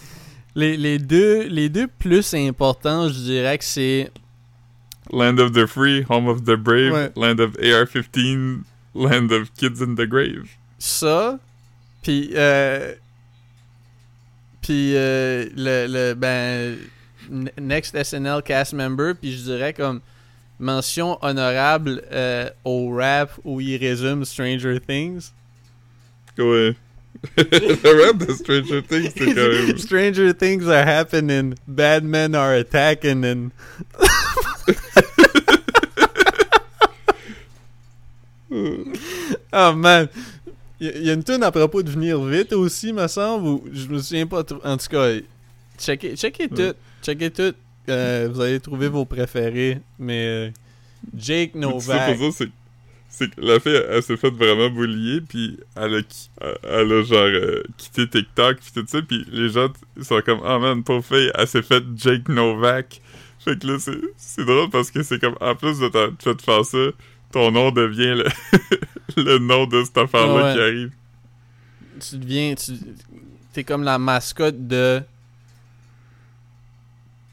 les, 0.55 0.77
les, 0.77 0.97
deux, 0.99 1.47
les 1.47 1.69
deux 1.69 1.87
plus 1.87 2.33
importants, 2.33 3.07
je 3.09 3.19
dirais 3.19 3.57
que 3.57 3.63
c'est. 3.63 4.11
Land 5.11 5.37
of 5.37 5.51
the 5.53 5.65
Free, 5.65 6.03
Home 6.09 6.27
of 6.27 6.43
the 6.43 6.55
Brave, 6.55 6.91
Ouais. 6.91 7.11
Land 7.15 7.39
of 7.39 7.55
AR-15, 7.59 8.59
Land 8.97 9.31
of 9.31 9.53
Kids 9.55 9.81
in 9.81 9.95
the 9.95 10.07
Grave. 10.07 10.49
ça. 10.79 11.39
Puis. 12.03 12.31
Euh, 12.35 12.93
Puis 14.61 14.95
euh, 14.95 15.45
le, 15.55 15.87
le, 15.87 16.13
ben, 16.13 16.75
Next 17.59 17.95
SNL 18.01 18.41
cast 18.41 18.73
member, 18.73 19.13
puis 19.13 19.31
je 19.33 19.43
dirais 19.43 19.73
comme 19.73 19.99
mention 20.59 21.17
honorable 21.21 22.01
euh, 22.11 22.49
au 22.63 22.89
rap 22.95 23.31
où 23.43 23.59
il 23.61 23.77
résume 23.77 24.23
Stranger 24.25 24.79
Things. 24.79 25.31
Ouais. 26.37 26.75
le 27.37 28.05
rap 28.05 28.17
de 28.17 28.31
Stranger 28.33 28.81
Things, 28.83 29.11
c'est 29.15 29.33
quand 29.33 29.49
même. 29.49 29.77
Stranger 29.87 30.33
things 30.33 30.67
are 30.67 30.85
happening, 30.87 31.55
bad 31.67 32.03
men 32.03 32.33
are 32.35 32.53
attacking, 32.53 33.23
oh 39.53 39.73
man, 39.75 40.07
il 40.79 41.05
y, 41.05 41.09
a- 41.09 41.13
une 41.13 41.23
tune 41.23 41.43
à 41.43 41.51
propos 41.51 41.81
de 41.83 41.89
venir 41.89 42.21
vite 42.23 42.53
aussi, 42.53 42.93
me 42.93 43.07
semble. 43.07 43.47
Ou 43.47 43.63
je 43.73 43.87
me 43.87 43.99
souviens 43.99 44.27
pas 44.27 44.43
trop. 44.43 44.59
En 44.63 44.77
tout 44.77 44.87
cas, 44.87 45.09
checkez, 45.79 46.15
checkez 46.15 46.49
tout, 46.49 46.55
Ouais. 46.61 46.73
checkez 47.03 47.31
tout. 47.31 47.53
Euh, 47.89 48.29
vous 48.31 48.41
allez 48.41 48.59
trouver 48.59 48.87
vos 48.89 49.05
préférés, 49.05 49.79
mais 49.97 50.25
euh, 50.27 50.49
Jake 51.15 51.55
Novak. 51.55 52.17
pour 52.17 52.31
ça, 52.33 52.37
c'est. 52.39 52.49
C'est 53.09 53.33
que 53.33 53.41
la 53.41 53.59
fille, 53.59 53.73
elle, 53.73 53.87
elle 53.89 54.03
s'est 54.03 54.17
faite 54.17 54.35
vraiment 54.35 54.69
boulier, 54.69 55.21
puis 55.21 55.57
elle 55.75 55.95
a, 55.95 55.97
elle, 56.41 56.57
elle 56.61 56.91
a 56.91 57.01
genre 57.03 57.17
euh, 57.25 57.63
quitté 57.77 58.07
TikTok, 58.07 58.57
puis 58.57 58.71
tout 58.75 58.85
ça, 58.87 59.01
puis 59.01 59.25
les 59.31 59.49
gens 59.49 59.69
sont 60.03 60.21
comme, 60.23 60.41
ah 60.45 60.59
man, 60.59 60.83
pauvre 60.83 61.03
fille, 61.03 61.31
elle 61.33 61.47
s'est 61.47 61.63
faite 61.63 61.85
Jake 61.95 62.29
Novak. 62.29 63.01
Fait 63.39 63.57
que 63.57 63.65
là, 63.65 63.79
c'est- 63.79 63.97
c'est 64.17 64.45
drôle 64.45 64.69
parce 64.69 64.91
que 64.91 65.01
c'est 65.01 65.19
comme, 65.19 65.35
en 65.41 65.55
plus 65.55 65.79
de 65.79 65.89
fait 66.19 66.39
faire 66.41 66.63
ça, 66.65 66.77
ton 67.31 67.51
nom 67.51 67.71
devient 67.71 68.15
le, 68.15 68.25
le 69.23 69.37
nom 69.39 69.65
de 69.67 69.83
cette 69.83 69.97
affaire-là 69.97 70.45
Ouais. 70.45 70.53
qui 70.53 70.59
arrive. 70.61 70.91
tu 71.99 72.17
deviens. 72.17 72.55
Tu, 72.55 72.73
t'es 73.53 73.63
comme 73.63 73.83
la 73.83 73.97
mascotte 73.97 74.67
de. 74.67 75.01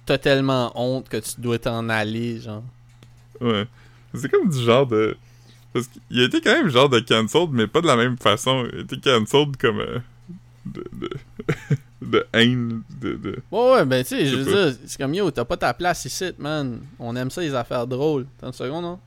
T'as 0.07 0.19
tellement 0.19 0.71
honte 0.75 1.09
que 1.09 1.17
tu 1.17 1.41
dois 1.41 1.59
t'en 1.59 1.89
aller, 1.89 2.39
genre. 2.41 2.63
Ouais. 3.41 3.67
C'est 4.15 4.31
comme 4.31 4.49
du 4.51 4.59
genre 4.63 4.87
de. 4.87 5.17
Parce 5.73 5.89
qu'il 5.89 6.21
a 6.21 6.25
été 6.25 6.41
quand 6.41 6.53
même 6.53 6.69
genre 6.69 6.89
de 6.89 7.01
cancelled, 7.01 7.51
mais 7.51 7.67
pas 7.67 7.81
de 7.81 7.87
la 7.87 7.97
même 7.97 8.17
façon. 8.19 8.67
Il 8.73 8.79
a 8.79 8.83
été 8.83 9.01
cancelled 9.01 9.57
comme. 9.57 9.81
euh, 9.81 9.99
de, 10.67 10.85
de, 10.93 11.11
de 12.03 12.27
haine. 12.33 12.83
De, 13.01 13.15
de... 13.15 13.39
Ouais, 13.51 13.73
ouais, 13.73 13.85
ben 13.87 14.03
tu 14.05 14.11
sais, 14.11 14.27
Je 14.27 14.37
veux 14.37 14.45
dire, 14.45 14.79
c'est 14.87 14.99
comme 14.99 15.15
yo, 15.15 15.31
t'as 15.31 15.45
pas 15.45 15.57
ta 15.57 15.73
place 15.75 16.05
ici, 16.05 16.33
man. 16.39 16.81
On 16.99 17.17
aime 17.17 17.31
ça, 17.31 17.41
les 17.41 17.55
affaires 17.55 17.87
drôles. 17.87 18.27
T'as 18.39 18.49
une 18.49 18.53
seconde, 18.53 18.83
non? 18.85 18.99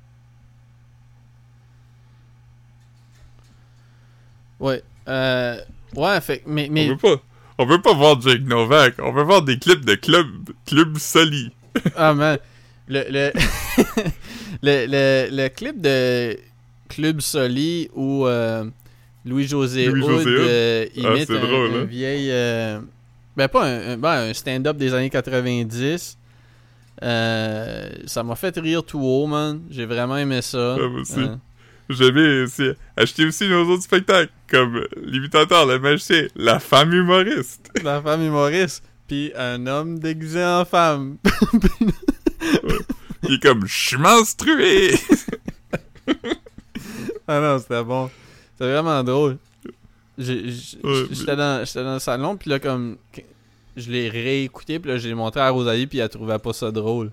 Ouais. 4.59 4.81
Euh. 5.07 5.57
Ouais, 5.95 6.19
fait 6.21 6.43
mais. 6.45 6.67
mais 6.71 6.85
On 6.85 6.89
veut 6.95 6.97
pas. 6.97 7.21
On 7.59 7.65
veut 7.65 7.81
pas 7.81 7.93
voir 7.93 8.19
Jake 8.21 8.41
Novak. 8.43 8.95
On 8.99 9.11
veut 9.11 9.23
voir 9.23 9.41
des 9.41 9.57
clips 9.57 9.83
de 9.85 9.95
club, 9.95 10.27
club 10.65 10.97
Soli. 10.97 11.51
ah, 11.95 12.13
man. 12.13 12.37
Le. 12.87 13.03
Le, 13.09 13.31
le, 14.63 14.85
le, 14.87 15.27
le 15.31 15.47
clip 15.49 15.81
de 15.81 16.37
Club 16.89 17.19
Soli 17.21 17.89
où 17.95 18.25
euh, 18.25 18.65
Louis-José 19.25 19.89
Hood? 19.89 20.27
euh, 20.27 20.85
Ah, 20.97 20.99
imite 20.99 21.27
c'est 21.27 21.37
un, 21.37 21.41
drôle, 21.41 21.71
un 21.73 21.81
hein? 21.81 21.83
vieil. 21.85 22.27
euh, 22.31 22.79
ben, 23.35 23.47
pas 23.47 23.65
un, 23.65 23.93
un- 23.93 23.97
ben, 23.97 24.29
un 24.29 24.33
stand-up 24.33 24.77
des 24.77 24.93
années 24.93 25.09
90. 25.09 26.17
Euh, 27.03 27.89
ça 28.05 28.23
m'a 28.23 28.35
fait 28.35 28.57
rire 28.57 28.83
tout 28.83 28.99
haut, 28.99 29.27
man. 29.27 29.61
J'ai 29.69 29.85
vraiment 29.85 30.17
aimé 30.17 30.41
ça. 30.41 30.75
Ah, 30.79 30.87
moi 30.87 31.01
aussi. 31.01 31.19
J'avais 31.89 32.43
aussi 32.43 32.71
acheté 32.97 33.25
aussi 33.25 33.47
nos 33.47 33.63
autres 33.69 33.83
spectacles, 33.83 34.31
comme 34.49 34.85
l'imitateur, 35.03 35.65
le 35.65 35.79
magicien, 35.79 36.27
la 36.35 36.59
femme 36.59 36.93
humoriste. 36.93 37.69
la 37.83 38.01
femme 38.01 38.21
humoriste. 38.23 38.83
Puis 39.07 39.31
un 39.37 39.65
homme 39.67 39.99
déguisé 39.99 40.43
en 40.43 40.65
femme. 40.65 41.17
Il 43.23 43.35
est 43.35 43.41
comme, 43.43 43.65
je 43.65 43.73
suis 43.87 43.97
menstrué. 43.97 44.91
ah 47.27 47.39
non, 47.39 47.59
c'était 47.59 47.83
bon. 47.83 48.09
C'était 48.53 48.71
vraiment 48.71 49.03
drôle. 49.03 49.37
J'ai- 50.17 50.49
j'ai- 50.49 50.77
Ouais, 50.83 51.05
J'étais 51.11 51.35
dans, 51.35 51.93
le 51.93 51.99
salon, 51.99 52.37
puis 52.37 52.49
là, 52.49 52.59
comme. 52.59 52.97
Je 53.75 53.91
l'ai 53.91 54.09
réécouté, 54.09 54.79
puis 54.79 54.89
là, 54.91 54.97
je 54.97 55.07
l'ai 55.07 55.13
montré 55.13 55.39
à 55.39 55.49
Rosalie, 55.51 55.85
puis 55.85 55.99
elle 55.99 56.09
trouvait 56.09 56.39
pas 56.39 56.51
ça 56.51 56.71
drôle. 56.71 57.11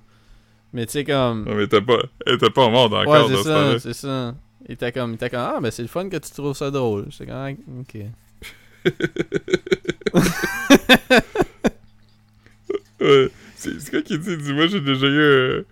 Mais 0.73 0.87
tu 0.87 0.93
sais, 0.93 1.05
comme. 1.05 1.45
Non, 1.45 1.55
mais 1.55 1.67
t'es 1.67 1.83
pas, 1.83 1.99
elle 2.27 2.35
était 2.37 2.51
pas 2.51 2.69
morte 2.71 2.93
Ouais, 2.93 2.99
encore 3.01 3.29
c'est 3.29 3.35
dans 3.35 3.43
ce 3.43 3.45
ça, 3.45 3.79
c'est 3.81 3.93
ça. 3.93 4.35
Il 4.69 4.73
était 4.75 4.93
comme, 4.93 5.13
il 5.13 5.15
était 5.17 5.31
comme, 5.31 5.41
ah, 5.41 5.59
ben 5.61 5.71
c'est 5.71 5.83
le 5.83 5.89
fun 5.89 6.09
que 6.09 6.17
tu 6.17 6.31
trouves 6.31 6.57
ça 6.57 6.71
drôle. 6.71 7.07
J'étais 7.11 7.27
comme, 7.27 7.37
ah, 7.37 7.51
ok. 7.81 7.97
Ouais. 13.01 13.29
C'est 13.57 13.91
quoi 13.91 14.03
qui 14.03 14.19
dit? 14.19 14.37
Dis 14.37 14.53
moi 14.53 14.67
j'ai 14.67 14.81
déjà 14.81 15.07
eu 15.07 15.21
un... 15.21 15.21
euh, 15.21 15.65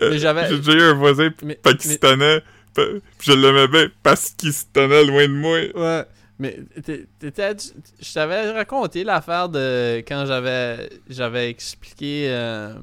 Mais 0.00 0.18
j'avais- 0.18 0.48
J'ai 0.48 0.56
déjà 0.58 0.72
eu 0.72 0.82
un 0.82 0.94
voisin 0.94 1.30
Mais, 1.42 1.54
pakistanais, 1.56 2.42
pa- 2.74 2.86
puis 3.18 3.32
je 3.32 3.34
l'aimais 3.36 3.68
bien 3.68 3.88
parce 4.02 4.30
qu'il 4.30 4.52
se 4.52 4.64
tenait 4.72 5.04
loin 5.04 5.26
de 5.26 5.32
moi. 5.32 5.58
Ouais, 5.74 6.04
mais 6.38 6.58
t'es- 6.84 7.06
t'étais, 7.18 7.56
je 8.00 8.12
t'avais 8.12 8.50
raconté 8.52 9.04
l'affaire 9.04 9.48
de 9.48 9.98
quand 10.06 10.24
j'avais 10.26 10.88
j'avais 11.08 11.50
expliqué 11.50 12.26
euh, 12.28 12.74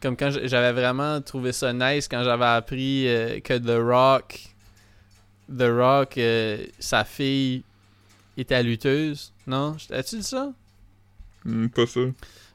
comme 0.00 0.16
quand 0.16 0.30
j'avais 0.44 0.72
vraiment 0.72 1.20
trouvé 1.20 1.52
ça 1.52 1.72
nice 1.72 2.06
quand 2.08 2.22
j'avais 2.22 2.44
appris 2.44 3.08
euh, 3.08 3.40
que 3.40 3.54
The 3.54 3.82
Rock 3.82 4.40
The 5.48 5.62
Rock 5.70 6.18
euh, 6.18 6.64
sa 6.78 7.04
fille 7.04 7.62
était 8.36 8.62
lutteuse, 8.62 9.32
non? 9.46 9.76
As-tu 9.90 10.16
dit 10.16 10.22
ça? 10.22 10.52
Hmm, 11.44 11.68
pas 11.68 11.86
ça. 11.86 12.00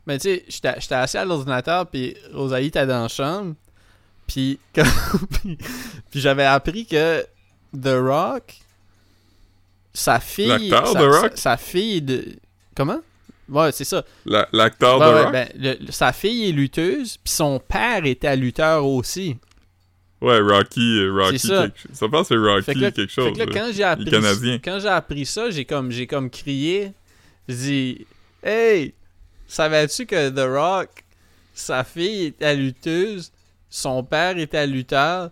mais 0.06 0.18
tu 0.20 0.30
sais, 0.30 0.46
j'étais 0.48 0.96
assis 0.96 1.18
à 1.18 1.26
l'ordinateur, 1.26 1.88
puis 1.88 2.16
Rosalie 2.34 2.68
était 2.68 2.86
dans 2.86 3.04
la 3.04 3.08
chambre, 3.08 3.56
puis 4.28 4.60
quand- 4.76 4.84
puis, 5.42 5.58
puis 6.12 6.20
j'avais 6.20 6.46
appris 6.46 6.86
que 6.86 7.24
The 7.74 7.96
Rock, 8.00 8.56
sa 9.94 10.20
fille... 10.20 10.70
Sa, 10.70 10.82
The 10.82 10.98
Rock? 10.98 11.32
Sa, 11.32 11.38
sa 11.38 11.58
fille 11.58 12.02
de... 12.02 12.36
Comment? 12.76 13.00
Ouais, 13.52 13.72
c'est 13.72 13.84
ça. 13.84 14.04
La- 14.26 14.48
L'acteur 14.54 15.00
de 15.00 15.06
ouais, 15.06 15.24
rock? 15.24 15.32
ben, 15.34 15.48
le- 15.56 15.92
sa 15.92 16.14
fille 16.14 16.50
est 16.50 16.54
lutteuse, 16.54 17.18
puis 17.18 17.34
son 17.34 17.60
père 17.60 18.06
était 18.06 18.36
lutteur 18.36 18.86
aussi. 18.86 19.38
Ouais, 20.22 20.40
Rocky, 20.40 21.00
euh, 21.00 21.12
Rocky 21.14 21.40
ça. 21.40 21.64
quelque. 21.64 21.80
Ça 21.96 22.08
pense 22.08 22.30
que 22.30 22.36
c'est 22.36 22.40
Rocky 22.40 22.64
Fait 22.66 22.74
que 22.76 22.80
là, 22.80 22.92
quelque 22.92 23.12
fait 23.12 23.22
chose. 23.22 23.34
que 23.34 23.40
là, 23.40 23.46
là. 23.46 23.52
quand 23.54 23.70
j'ai 23.74 23.84
appris, 23.84 24.06
Canadien. 24.06 24.60
quand 24.64 24.80
j'ai 24.80 24.88
appris 24.88 25.26
ça, 25.26 25.50
j'ai 25.50 25.66
comme, 25.66 25.92
j'ai 25.92 26.08
comme 26.08 26.30
crié. 26.30 26.94
J'ai 27.50 27.56
dit, 27.56 28.06
hey, 28.44 28.94
savais-tu 29.48 30.06
que 30.06 30.30
The 30.30 30.48
Rock, 30.48 30.90
sa 31.54 31.84
fille 31.84 32.26
était 32.26 32.56
lutteuse, 32.56 33.32
son 33.70 34.04
père 34.04 34.38
était 34.38 34.68
lutteur? 34.68 35.32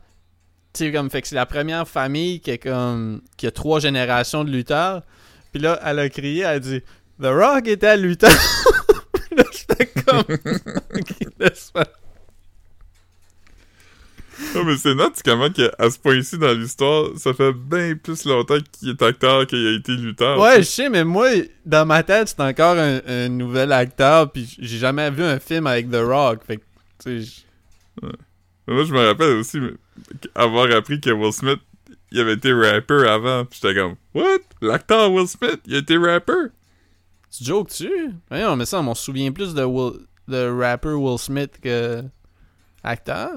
Tu 0.74 0.86
sais, 0.86 0.92
comme, 0.92 1.10
fait 1.10 1.22
que 1.22 1.28
c'est 1.28 1.36
la 1.36 1.46
première 1.46 1.88
famille 1.88 2.40
qui, 2.40 2.52
est 2.52 2.58
comme, 2.58 3.22
qui 3.38 3.46
a 3.48 3.52
trois 3.52 3.80
générations 3.80 4.44
de 4.44 4.50
lutteurs. 4.52 5.04
Puis 5.52 5.62
là, 5.62 5.80
elle 5.86 6.00
a 6.00 6.10
crié, 6.10 6.42
elle 6.42 6.46
a 6.48 6.60
dit, 6.60 6.82
The 7.22 7.28
Rock 7.28 7.68
était 7.68 7.98
lutteur. 7.98 8.32
Puis 9.14 9.36
là, 9.36 9.44
j'étais 9.52 9.86
comme, 9.88 10.20
ok, 10.96 11.16
laisse-moi. 11.40 11.86
Non, 14.56 14.64
mais 14.64 14.78
c'est 14.78 14.96
note 14.96 15.22
comment 15.24 15.50
qu'à 15.50 15.70
à 15.78 15.90
ce 15.90 16.00
point-ci 16.00 16.38
dans 16.38 16.58
l'histoire, 16.58 17.10
ça 17.18 17.34
fait 17.34 17.52
bien 17.52 17.96
plus 18.02 18.24
longtemps 18.24 18.58
qu'il 18.72 18.90
est 18.90 19.02
acteur 19.02 19.46
qu'il 19.46 19.68
a 19.68 19.72
été 19.78 19.92
lutteur. 19.92 20.40
Ouais, 20.40 20.60
je 20.60 20.68
sais, 20.68 20.90
mais 20.90 21.04
moi, 21.04 21.28
dans 21.66 21.86
ma 21.86 22.04
tête, 22.04 22.30
c'est 22.30 22.40
encore 22.40 22.78
un, 22.78 23.02
un 23.06 23.28
nouvel 23.28 23.74
acteur, 23.74 24.32
puis 24.32 24.56
j'ai 24.58 24.78
jamais 24.78 25.12
vu 25.12 25.24
un 25.24 25.40
film 25.40 25.68
avec 25.68 25.92
The 25.92 25.98
Rock. 26.02 26.40
Fait 26.48 26.58
que, 26.58 26.64
tu 27.04 27.26
sais, 27.26 27.44
Moi, 28.68 28.86
je 28.86 28.94
me 28.94 29.06
rappelle 29.06 29.36
aussi 29.36 29.60
avoir 30.36 30.72
appris 30.72 31.02
que 31.02 31.10
Will 31.10 31.34
Smith, 31.34 31.60
il 32.12 32.22
avait 32.22 32.34
été 32.34 32.54
rapper 32.54 33.08
avant. 33.08 33.44
Pis 33.44 33.60
j'étais 33.62 33.76
comme, 33.78 33.96
what? 34.14 34.40
L'acteur 34.62 35.12
Will 35.12 35.28
Smith, 35.28 35.60
il 35.66 35.76
a 35.76 35.80
été 35.80 35.98
rapper? 35.98 36.48
Tu 37.40 37.46
jokes-tu? 37.46 38.12
Voyons, 38.30 38.56
mais 38.56 38.66
ça, 38.66 38.80
on 38.80 38.84
m'en 38.84 38.96
souvient 38.96 39.32
plus 39.32 39.54
de, 39.54 39.64
Will, 39.64 40.02
de 40.28 40.50
rapper 40.50 40.90
Will 40.90 41.18
Smith 41.18 41.60
que 41.62 42.04
acteur. 42.84 43.32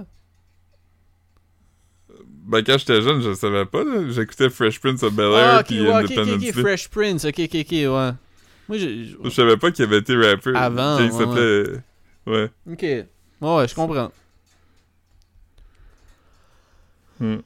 Ben, 2.45 2.63
quand 2.65 2.77
j'étais 2.79 3.01
jeune, 3.03 3.23
je 3.23 3.35
savais 3.35 3.65
pas. 3.67 3.85
J'écoutais 4.09 4.51
Fresh 4.51 4.81
Prince 4.81 5.03
of 5.03 5.15
Bel-Air 5.15 5.55
Ah, 5.55 5.61
ok, 5.61 5.67
pis 5.67 5.81
ouais, 5.81 5.93
Independence. 5.93 6.51
Fresh 6.53 6.89
Prince, 6.89 7.25
ok, 7.25 7.39
ok, 7.39 7.55
ok, 7.55 7.71
ouais. 7.71 8.11
Moi, 8.69 8.79
j'ai... 8.79 9.17
Je 9.25 9.31
savais 9.31 9.57
pas 9.57 9.71
qu'il 9.71 9.85
avait 9.85 9.99
été 9.99 10.17
rapper. 10.17 10.53
Avant, 10.55 10.99
Tu. 10.99 11.11
Ouais. 12.27 12.51
Ok. 12.71 12.83
Ouais, 12.83 13.07
ouais, 13.41 13.69
je 13.69 13.75
comprends. 13.75 14.13
Hmm. 17.21 17.39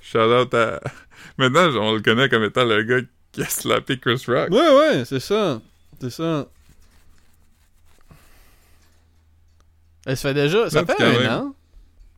Shout 0.00 0.18
out 0.18 0.54
à... 0.54 0.80
Maintenant, 1.38 1.68
on 1.80 1.94
le 1.94 2.00
connaît 2.00 2.28
comme 2.28 2.44
étant 2.44 2.64
le 2.64 2.82
gars 2.82 3.00
qui 3.34 3.42
a 3.42 3.48
slappé 3.48 3.98
Chris 3.98 4.22
Rock. 4.28 4.50
Ouais, 4.50 4.76
ouais, 4.76 5.04
c'est 5.04 5.20
ça. 5.20 5.60
C'est 6.00 6.10
ça. 6.10 6.46
Eh, 10.06 10.14
ça 10.14 10.28
fait 10.28 10.34
déjà... 10.34 10.70
Ça 10.70 10.86
fait 10.86 11.02
un 11.02 11.12
même. 11.18 11.30
an? 11.30 11.54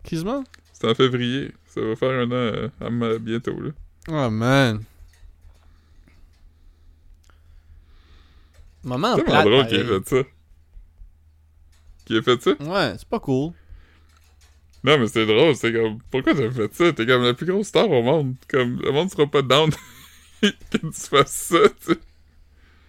Quasiment? 0.04 0.44
C'est 0.72 0.90
en 0.90 0.94
février. 0.94 1.52
Ça 1.68 1.80
va 1.80 1.96
faire 1.96 2.10
un 2.10 2.26
an 2.26 2.32
euh, 2.32 2.68
à 2.80 3.18
bientôt, 3.18 3.58
là. 3.60 3.70
Oh, 4.08 4.30
man. 4.30 4.82
Moment 8.84 9.16
C'est 9.16 9.24
plate, 9.24 9.46
drôle 9.46 9.66
qu'il 9.66 9.80
ait 9.80 9.84
fait 9.84 10.08
ça. 10.08 10.22
Qu'il 12.04 12.16
ait 12.16 12.22
fait 12.22 12.42
ça? 12.42 12.50
Ouais, 12.60 12.94
c'est 12.98 13.08
pas 13.08 13.20
cool. 13.20 13.52
Non, 14.84 14.98
mais 14.98 15.08
c'est 15.08 15.26
drôle, 15.26 15.56
c'est 15.56 15.72
comme, 15.72 15.98
pourquoi 16.10 16.34
t'as 16.34 16.50
fait 16.50 16.74
ça? 16.74 16.92
T'es 16.92 17.06
comme 17.06 17.24
la 17.24 17.34
plus 17.34 17.46
grosse 17.46 17.68
star 17.68 17.90
au 17.90 18.02
monde. 18.02 18.34
Comme, 18.48 18.80
le 18.82 18.92
monde 18.92 19.10
sera 19.10 19.26
pas 19.26 19.42
down 19.42 19.70
que 20.41 20.49
tu 20.78 20.93
fasses 20.93 21.32
ça, 21.32 21.68
tu 21.80 21.93
sais. 21.95 21.99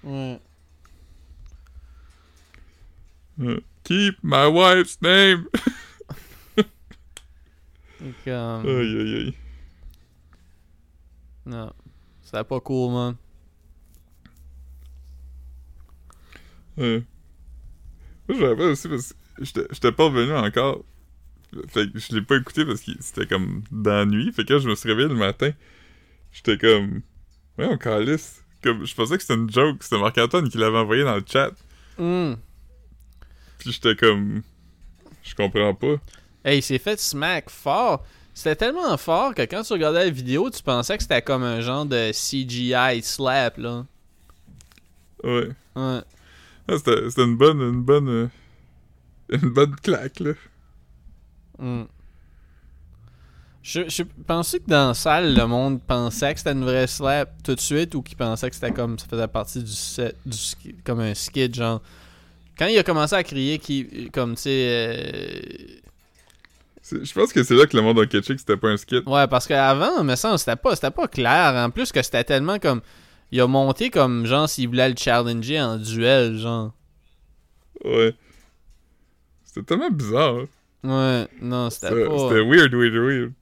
Ouais. 0.04 0.42
Euh, 3.42 3.60
Keep 3.84 4.18
my 4.24 4.48
wife's 4.48 5.02
name! 5.02 5.48
Euh, 8.00 8.62
Aïe, 8.64 9.00
aïe, 9.00 9.16
aïe. 9.16 9.34
Non. 11.48 11.74
C'était 12.22 12.44
pas 12.44 12.60
cool, 12.60 12.94
man. 12.94 13.16
Ouais. 16.78 17.04
Moi, 18.28 18.38
je 18.38 18.44
me 18.44 18.50
rappelle 18.50 18.66
aussi 18.68 18.88
parce 18.88 19.14
que 19.14 19.68
j'étais 19.72 19.92
pas 19.92 20.04
revenu 20.06 20.32
encore. 20.34 20.86
Fait 21.70 21.92
que 21.92 21.98
je 21.98 22.14
l'ai 22.16 22.22
pas 22.22 22.36
écouté 22.38 22.66
parce 22.66 22.82
que 22.82 22.92
c'était 23.00 23.26
comme 23.26 23.64
dans 23.72 23.92
la 23.96 24.06
nuit. 24.06 24.32
Fait 24.32 24.44
que 24.46 24.54
quand 24.54 24.60
je 24.60 24.70
me 24.70 24.76
suis 24.76 24.90
réveillé 24.90 25.08
le 25.10 25.16
matin, 25.16 25.52
j'étais 26.32 26.58
comme. 26.58 27.02
Ouais, 27.58 27.66
on 27.70 27.78
calisse. 27.78 28.44
Comme, 28.64 28.86
je 28.86 28.94
pensais 28.96 29.16
que 29.18 29.22
c'était 29.22 29.36
une 29.36 29.50
joke. 29.50 29.78
C'était 29.84 30.00
Marc-Antoine 30.00 30.50
qui 30.50 30.58
l'avait 30.58 30.78
envoyé 30.78 31.04
dans 31.04 31.16
le 31.16 31.24
chat. 31.28 31.52
Hmm. 31.98 32.34
Puis 33.60 33.72
j'étais 33.72 33.96
comme. 33.96 34.42
Je 35.24 35.36
comprends 35.36 35.74
pas. 35.74 35.96
Hey, 36.46 36.60
il 36.60 36.62
s'est 36.64 36.78
fait 36.80 37.00
smack 37.00 37.50
fort. 37.50 38.06
C'était 38.34 38.56
tellement 38.56 38.96
fort 38.98 39.34
que 39.34 39.42
quand 39.42 39.64
tu 39.64 39.74
regardais 39.74 40.06
la 40.06 40.10
vidéo, 40.12 40.50
tu 40.50 40.62
pensais 40.62 40.96
que 40.96 41.02
c'était 41.04 41.22
comme 41.24 41.44
un 41.44 41.60
genre 41.62 41.86
de 41.86 42.12
CGI 42.12 43.02
slap, 43.02 43.58
là. 43.58 43.86
Ouais. 45.24 45.50
Ouais. 45.76 46.02
Ah, 46.68 46.78
c'était 46.78 47.24
une 47.24 47.36
bonne. 47.36 47.62
Une 47.62 47.82
bonne. 47.82 48.10
euh, 48.10 48.28
Une 49.30 49.50
bonne 49.50 49.76
claque, 49.78 50.20
là. 50.20 50.34
Hmm. 51.58 51.84
Je, 53.70 53.82
je 53.90 54.04
pensais 54.26 54.60
que 54.60 54.68
dans 54.70 54.88
la 54.90 54.94
salle, 54.94 55.36
le 55.36 55.46
monde 55.46 55.82
pensait 55.82 56.32
que 56.34 56.40
c'était 56.40 56.54
une 56.54 56.64
vraie 56.64 56.88
slap 56.88 57.44
tout 57.44 57.54
de 57.54 57.60
suite 57.60 57.96
ou 57.96 58.02
qu'il 58.02 58.16
pensait 58.16 58.48
que 58.50 58.56
c'était 58.56 58.72
comme 58.72 58.98
ça 58.98 59.06
faisait 59.10 59.28
partie 59.28 59.62
du 59.62 59.72
set, 59.74 60.16
du 60.26 60.38
ski- 60.38 60.76
comme 60.86 61.02
un 61.02 61.14
skid, 61.14 61.54
genre. 61.54 61.82
Quand 62.58 62.68
il 62.68 62.78
a 62.80 62.84
commencé 62.84 63.14
à 63.16 63.24
crier, 63.26 63.60
qui, 63.60 64.10
comme 64.14 64.36
tu 64.36 64.44
sais. 64.44 64.68
euh, 64.70 65.42
Je 67.04 67.14
pense 67.14 67.34
que 67.34 67.44
c'est 67.44 67.56
là 67.56 67.66
que 67.66 67.76
le 67.76 67.84
monde 67.84 68.00
a 68.00 68.06
catché 68.06 68.36
que 68.36 68.40
c'était 68.40 68.56
pas 68.56 68.70
un 68.70 68.78
skit. 68.78 69.04
Ouais, 69.06 69.28
parce 69.28 69.46
qu'avant, 69.48 70.02
me 70.02 70.16
semble, 70.16 70.40
c'était 70.40 70.56
pas, 70.56 70.74
c'était 70.76 70.90
pas 70.92 71.08
clair. 71.10 71.54
En 71.56 71.70
plus 71.70 71.92
que 71.92 72.02
c'était 72.02 72.24
tellement 72.24 72.60
comme. 72.60 72.82
Il 73.32 73.42
a 73.42 73.48
monté 73.48 73.90
comme 73.90 74.26
genre 74.26 74.48
s'il 74.48 74.70
voulait 74.70 74.88
le 74.88 74.96
challenger 74.98 75.60
en 75.60 75.76
duel, 75.78 76.38
genre. 76.38 76.72
Ouais. 77.84 78.16
C'était 79.44 79.64
tellement 79.64 79.92
bizarre. 79.92 80.36
hein. 80.36 80.48
Ouais, 80.84 81.28
non, 81.42 81.70
c'était 81.70 81.90
C'était 81.90 82.06
pas. 82.06 82.18
c'était 82.30 82.42
weird, 82.48 82.74
weird, 82.74 82.94
weird. 82.96 83.34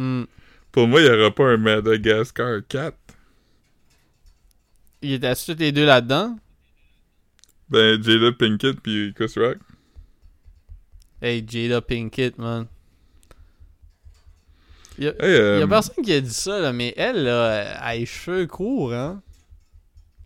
Hmm. 0.00 0.24
Pour 0.72 0.88
moi, 0.88 1.02
il 1.02 1.06
y 1.08 1.10
aura 1.10 1.30
pas 1.30 1.44
un 1.44 1.58
Madagascar 1.58 2.62
4. 2.66 2.96
Il 5.02 5.12
était 5.12 5.34
tous 5.34 5.58
les 5.58 5.72
deux 5.72 5.84
là-dedans? 5.84 6.38
Ben, 7.68 8.02
Jada 8.02 8.32
Pinkett 8.32 8.80
puis 8.80 9.12
Chris 9.14 9.34
Rock. 9.36 9.58
Hey, 11.20 11.44
Jada 11.46 11.82
Pinkett, 11.82 12.38
man. 12.38 12.66
Il 14.96 15.04
y 15.04 15.08
a, 15.08 15.10
Hey, 15.20 15.34
euh, 15.34 15.58
y 15.58 15.62
a 15.62 15.68
personne 15.68 16.02
qui 16.02 16.14
a 16.14 16.20
dit 16.22 16.32
ça, 16.32 16.58
là, 16.60 16.72
mais 16.72 16.94
elle, 16.96 17.24
là, 17.24 17.60
elle 17.60 17.76
a 17.82 17.96
les 17.96 18.06
cheveux 18.06 18.46
courts, 18.46 18.94
hein. 18.94 19.22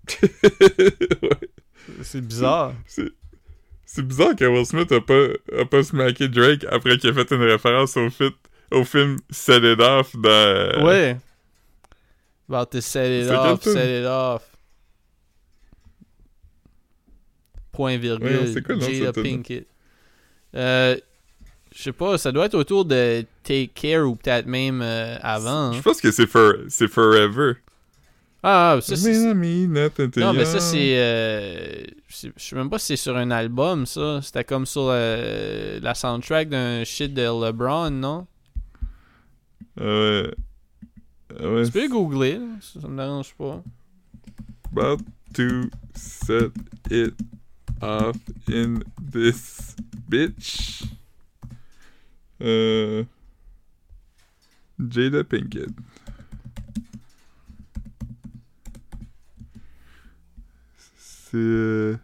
ouais. 0.23 1.51
C'est 2.03 2.25
bizarre. 2.25 2.75
C'est... 2.87 3.11
C'est 3.87 4.07
bizarre 4.07 4.37
que 4.37 4.45
Will 4.45 4.67
Smith 4.67 4.91
a 4.93 5.01
pas, 5.01 5.29
a 5.57 5.65
pas 5.65 5.83
smacké 5.83 6.29
Drake 6.29 6.65
après 6.71 6.97
qu'il 6.99 7.11
a 7.11 7.13
fait 7.13 7.31
une 7.33 7.43
référence 7.43 7.97
au, 7.97 8.11
fit, 8.11 8.35
au 8.71 8.85
film 8.85 9.19
Set 9.31 9.63
It 9.63 9.81
Off 9.81 10.15
dans... 10.17 10.85
Ouais. 10.85 11.17
About 12.49 12.67
to 12.67 12.81
set 12.81 13.25
it 13.25 13.31
off, 13.31 13.63
set 13.63 14.03
it 14.03 14.07
off. 14.07 14.43
Point 17.73 17.97
virgule. 17.97 18.41
Ouais, 18.41 18.53
c'est 18.53 18.63
quoi 18.63 18.77
de 18.77 18.81
Jada? 18.81 19.23
Pinkett. 19.23 19.67
Euh, 20.55 20.97
je 21.75 21.83
sais 21.83 21.93
pas, 21.93 22.19
ça 22.19 22.31
doit 22.31 22.47
être 22.47 22.55
autour 22.55 22.85
de 22.85 23.25
Take 23.43 23.71
Care 23.75 24.07
ou 24.07 24.15
peut-être 24.15 24.47
même 24.47 24.83
euh, 24.83 25.17
avant. 25.23 25.73
Je 25.73 25.79
hein. 25.79 25.83
pense 25.83 26.01
que 26.01 26.13
c'est, 26.13 26.27
for, 26.27 26.53
c'est 26.69 26.87
Forever. 26.87 27.55
Ah, 28.43 28.79
ça 28.83 28.95
c'est. 28.95 29.35
Non, 29.35 30.35
mais 30.35 30.45
ça 30.45 30.61
c'est. 30.61 30.99
euh, 30.99 31.83
c'est- 32.11 32.33
Je 32.37 32.45
sais 32.45 32.57
même 32.57 32.69
pas 32.69 32.79
si 32.79 32.89
c'est 32.89 32.97
sur 32.97 33.17
un 33.17 33.31
album, 33.31 33.87
ça. 33.87 34.21
C'était 34.23 34.45
comme 34.45 34.67
sur 34.67 34.89
la 34.91 35.95
soundtrack 35.95 36.51
d'un 36.51 36.85
shit 36.85 37.15
de 37.15 37.23
LeBron, 37.23 37.91
non? 37.91 38.27
Ah 39.77 39.83
ouais. 39.83 40.35
Ah 41.41 41.51
ouais. 41.51 41.65
Tu 41.65 41.73
peux 41.73 41.89
googler, 41.89 42.41
ça, 42.61 42.81
ça 42.81 42.89
me 42.89 42.97
dérange 42.97 43.35
pas. 43.35 43.63
About 44.73 45.05
to 45.35 45.69
set 45.95 46.53
it 46.91 47.15
off 47.81 48.17
in 48.49 48.81
this 48.99 49.77
bitch. 50.09 50.85
Euh... 52.41 53.05
Jada 54.79 55.23
Pinkett. 55.25 55.71
C'est... 60.97 61.37
euh, 61.37 61.97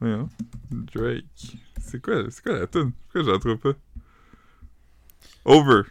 Voyons. 0.00 0.28
Drake. 0.70 1.56
C'est 1.80 2.00
quoi, 2.00 2.30
c'est 2.30 2.42
quoi 2.42 2.58
la 2.58 2.66
tune? 2.66 2.92
Pourquoi 2.92 3.22
je 3.24 3.30
la 3.30 3.38
trouve 3.38 3.58
pas? 3.58 3.74
Over. 5.50 5.82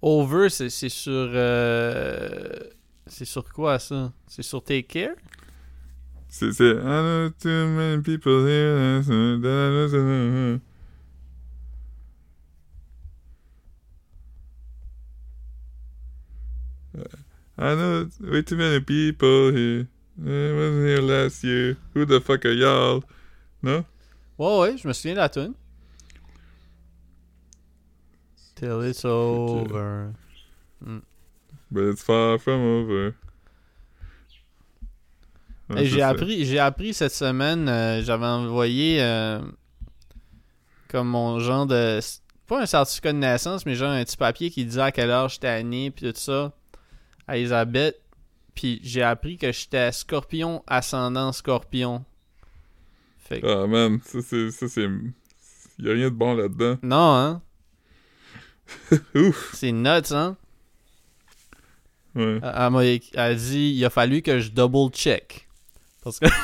Over, 0.00 0.48
c'est 0.48 0.88
sur. 0.88 1.10
euh, 1.34 2.58
C'est 3.06 3.24
sur 3.24 3.44
quoi 3.52 3.78
ça? 3.78 4.12
C'est 4.28 4.42
sur 4.42 4.62
Take 4.62 4.84
Care? 4.84 5.16
C'est, 6.28 6.46
I 6.60 6.72
know 6.82 7.30
too 7.38 7.66
many 7.66 8.00
people 8.02 8.46
here. 8.46 9.02
that- 9.02 10.60
I 17.58 17.74
know 17.74 18.08
way 18.20 18.42
too 18.42 18.56
many 18.56 18.80
people 18.80 19.52
here. 19.52 19.88
I 20.24 20.52
wasn't 20.52 20.86
here 20.86 21.02
last 21.02 21.44
year. 21.44 21.76
Who 21.94 22.04
the 22.04 22.20
fuck 22.20 22.44
are 22.44 22.52
y'all? 22.52 23.04
Non? 23.62 23.84
Ouais, 24.38 24.58
ouais, 24.60 24.76
je 24.78 24.88
me 24.88 24.92
souviens 24.92 25.14
de 25.14 25.20
la 25.20 25.28
tune. 25.28 25.54
Till 28.62 28.80
it's 28.82 29.04
over. 29.04 30.12
But 31.68 31.82
it's 31.90 32.00
far 32.00 32.38
from 32.38 32.60
over. 32.60 33.16
Ouais, 35.68 35.78
Hey, 35.80 35.88
c'est 35.88 35.94
j'ai 35.96 36.02
appris, 36.02 36.44
j'ai 36.44 36.58
appris 36.60 36.94
cette 36.94 37.12
semaine, 37.12 37.68
euh, 37.68 38.02
j'avais 38.04 38.26
envoyé 38.26 39.02
euh, 39.02 39.40
comme 40.86 41.08
mon 41.08 41.40
genre 41.40 41.66
de 41.66 41.98
pas 42.46 42.62
un 42.62 42.66
certificat 42.66 43.12
de 43.12 43.18
naissance, 43.18 43.66
mais 43.66 43.74
genre 43.74 43.90
un 43.90 44.04
petit 44.04 44.16
papier 44.16 44.48
qui 44.50 44.64
disait 44.64 44.80
à 44.80 44.92
quelle 44.92 45.10
heure 45.10 45.28
j'étais 45.28 45.60
né 45.64 45.90
puis 45.90 46.12
tout 46.12 46.20
ça 46.20 46.52
à 47.26 47.38
Elisabeth. 47.38 48.00
Puis 48.54 48.78
j'ai 48.84 49.02
appris 49.02 49.38
que 49.38 49.50
j'étais 49.50 49.90
Scorpion 49.90 50.62
ascendant 50.68 51.32
Scorpion. 51.32 52.04
Fait 53.18 53.40
que, 53.40 53.64
Ah 53.64 53.66
man, 53.66 53.98
ça 54.04 54.20
c'est. 54.22 54.52
Ça, 54.52 54.68
c'est... 54.68 54.88
Y 55.80 55.90
a 55.90 55.92
rien 55.94 56.10
de 56.10 56.14
bon 56.14 56.34
là-dedans. 56.34 56.78
non 56.84 57.14
hein, 57.16 57.42
Ouf! 59.14 59.50
c'est 59.54 59.72
nuts 59.72 59.88
hein? 60.12 60.36
Ouais. 62.14 62.40
Elle, 62.42 62.52
elle 62.54 62.70
m'a 62.70 62.84
elle 62.84 63.36
dit 63.36 63.72
il 63.76 63.84
a 63.84 63.90
fallu 63.90 64.20
que 64.22 64.38
je 64.40 64.50
double 64.50 64.92
check 64.92 65.48
parce 66.04 66.18
que 66.18 66.26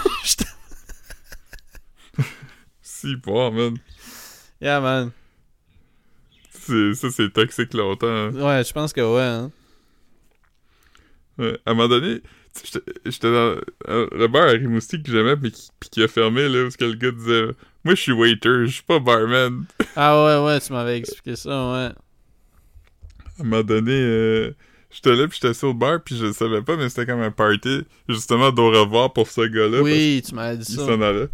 Si, 2.83 3.15
bon, 3.17 3.53
man. 3.53 3.77
yeah 4.61 4.81
man. 4.81 5.13
C'est, 6.51 6.95
ça, 6.95 7.11
c'est 7.11 7.33
toxique 7.33 7.75
longtemps. 7.75 8.07
hein. 8.09 8.31
Ouais, 8.33 8.65
je 8.65 8.73
pense 8.73 8.93
que 8.93 9.01
ouais 9.01 9.23
hein. 9.23 9.51
Ouais. 11.39 11.57
À 11.65 11.71
un 11.71 11.75
moment 11.75 11.89
donné, 11.89 12.21
j'étais- 13.05 13.31
dans 13.31 13.57
euh, 13.89 14.09
le 14.11 14.27
bar 14.27 14.49
à 14.49 14.51
Rimouski 14.53 15.01
que 15.03 15.11
j'aimais, 15.13 15.37
mais 15.37 15.53
qui, 15.53 15.69
puis 15.79 15.89
qui 15.91 16.03
a 16.03 16.09
fermé, 16.09 16.49
là, 16.49 16.65
parce 16.65 16.77
que 16.77 16.85
le 16.87 16.95
gars 16.95 17.13
disait 17.13 17.47
Moi, 17.85 17.95
je 17.95 18.01
suis 18.03 18.13
waiter, 18.13 18.67
je 18.67 18.73
suis 18.73 18.83
pas 18.83 18.99
barman. 18.99 19.65
Ah 19.95 20.25
ouais 20.41 20.45
ouais, 20.47 20.61
tu 20.61 20.73
m'avais 20.73 20.99
expliqué 20.99 21.37
ça 21.37 21.73
ouais. 21.73 21.91
À 23.39 23.43
un 23.43 23.45
moment 23.45 23.63
donné, 23.63 23.93
euh, 23.93 24.51
j'étais 24.91 25.15
là, 25.15 25.29
puis 25.29 25.39
j'étais 25.41 25.55
sur 25.55 25.69
le 25.69 25.75
bar, 25.75 26.01
puis 26.05 26.17
je 26.17 26.27
le 26.27 26.33
savais 26.33 26.63
pas, 26.63 26.77
mais 26.77 26.89
c'était 26.89 27.07
comme 27.07 27.21
un 27.21 27.31
party, 27.31 27.83
justement, 28.09 28.51
d'au 28.51 28.71
revoir 28.71 29.13
pour 29.13 29.29
ce 29.29 29.43
gars-là. 29.43 29.83
Oui, 29.83 30.23
tu 30.27 30.35
m'as 30.35 30.55
dit 30.57 30.65
ça. 30.75 30.87
s'en 30.87 31.01
allait. 31.01 31.29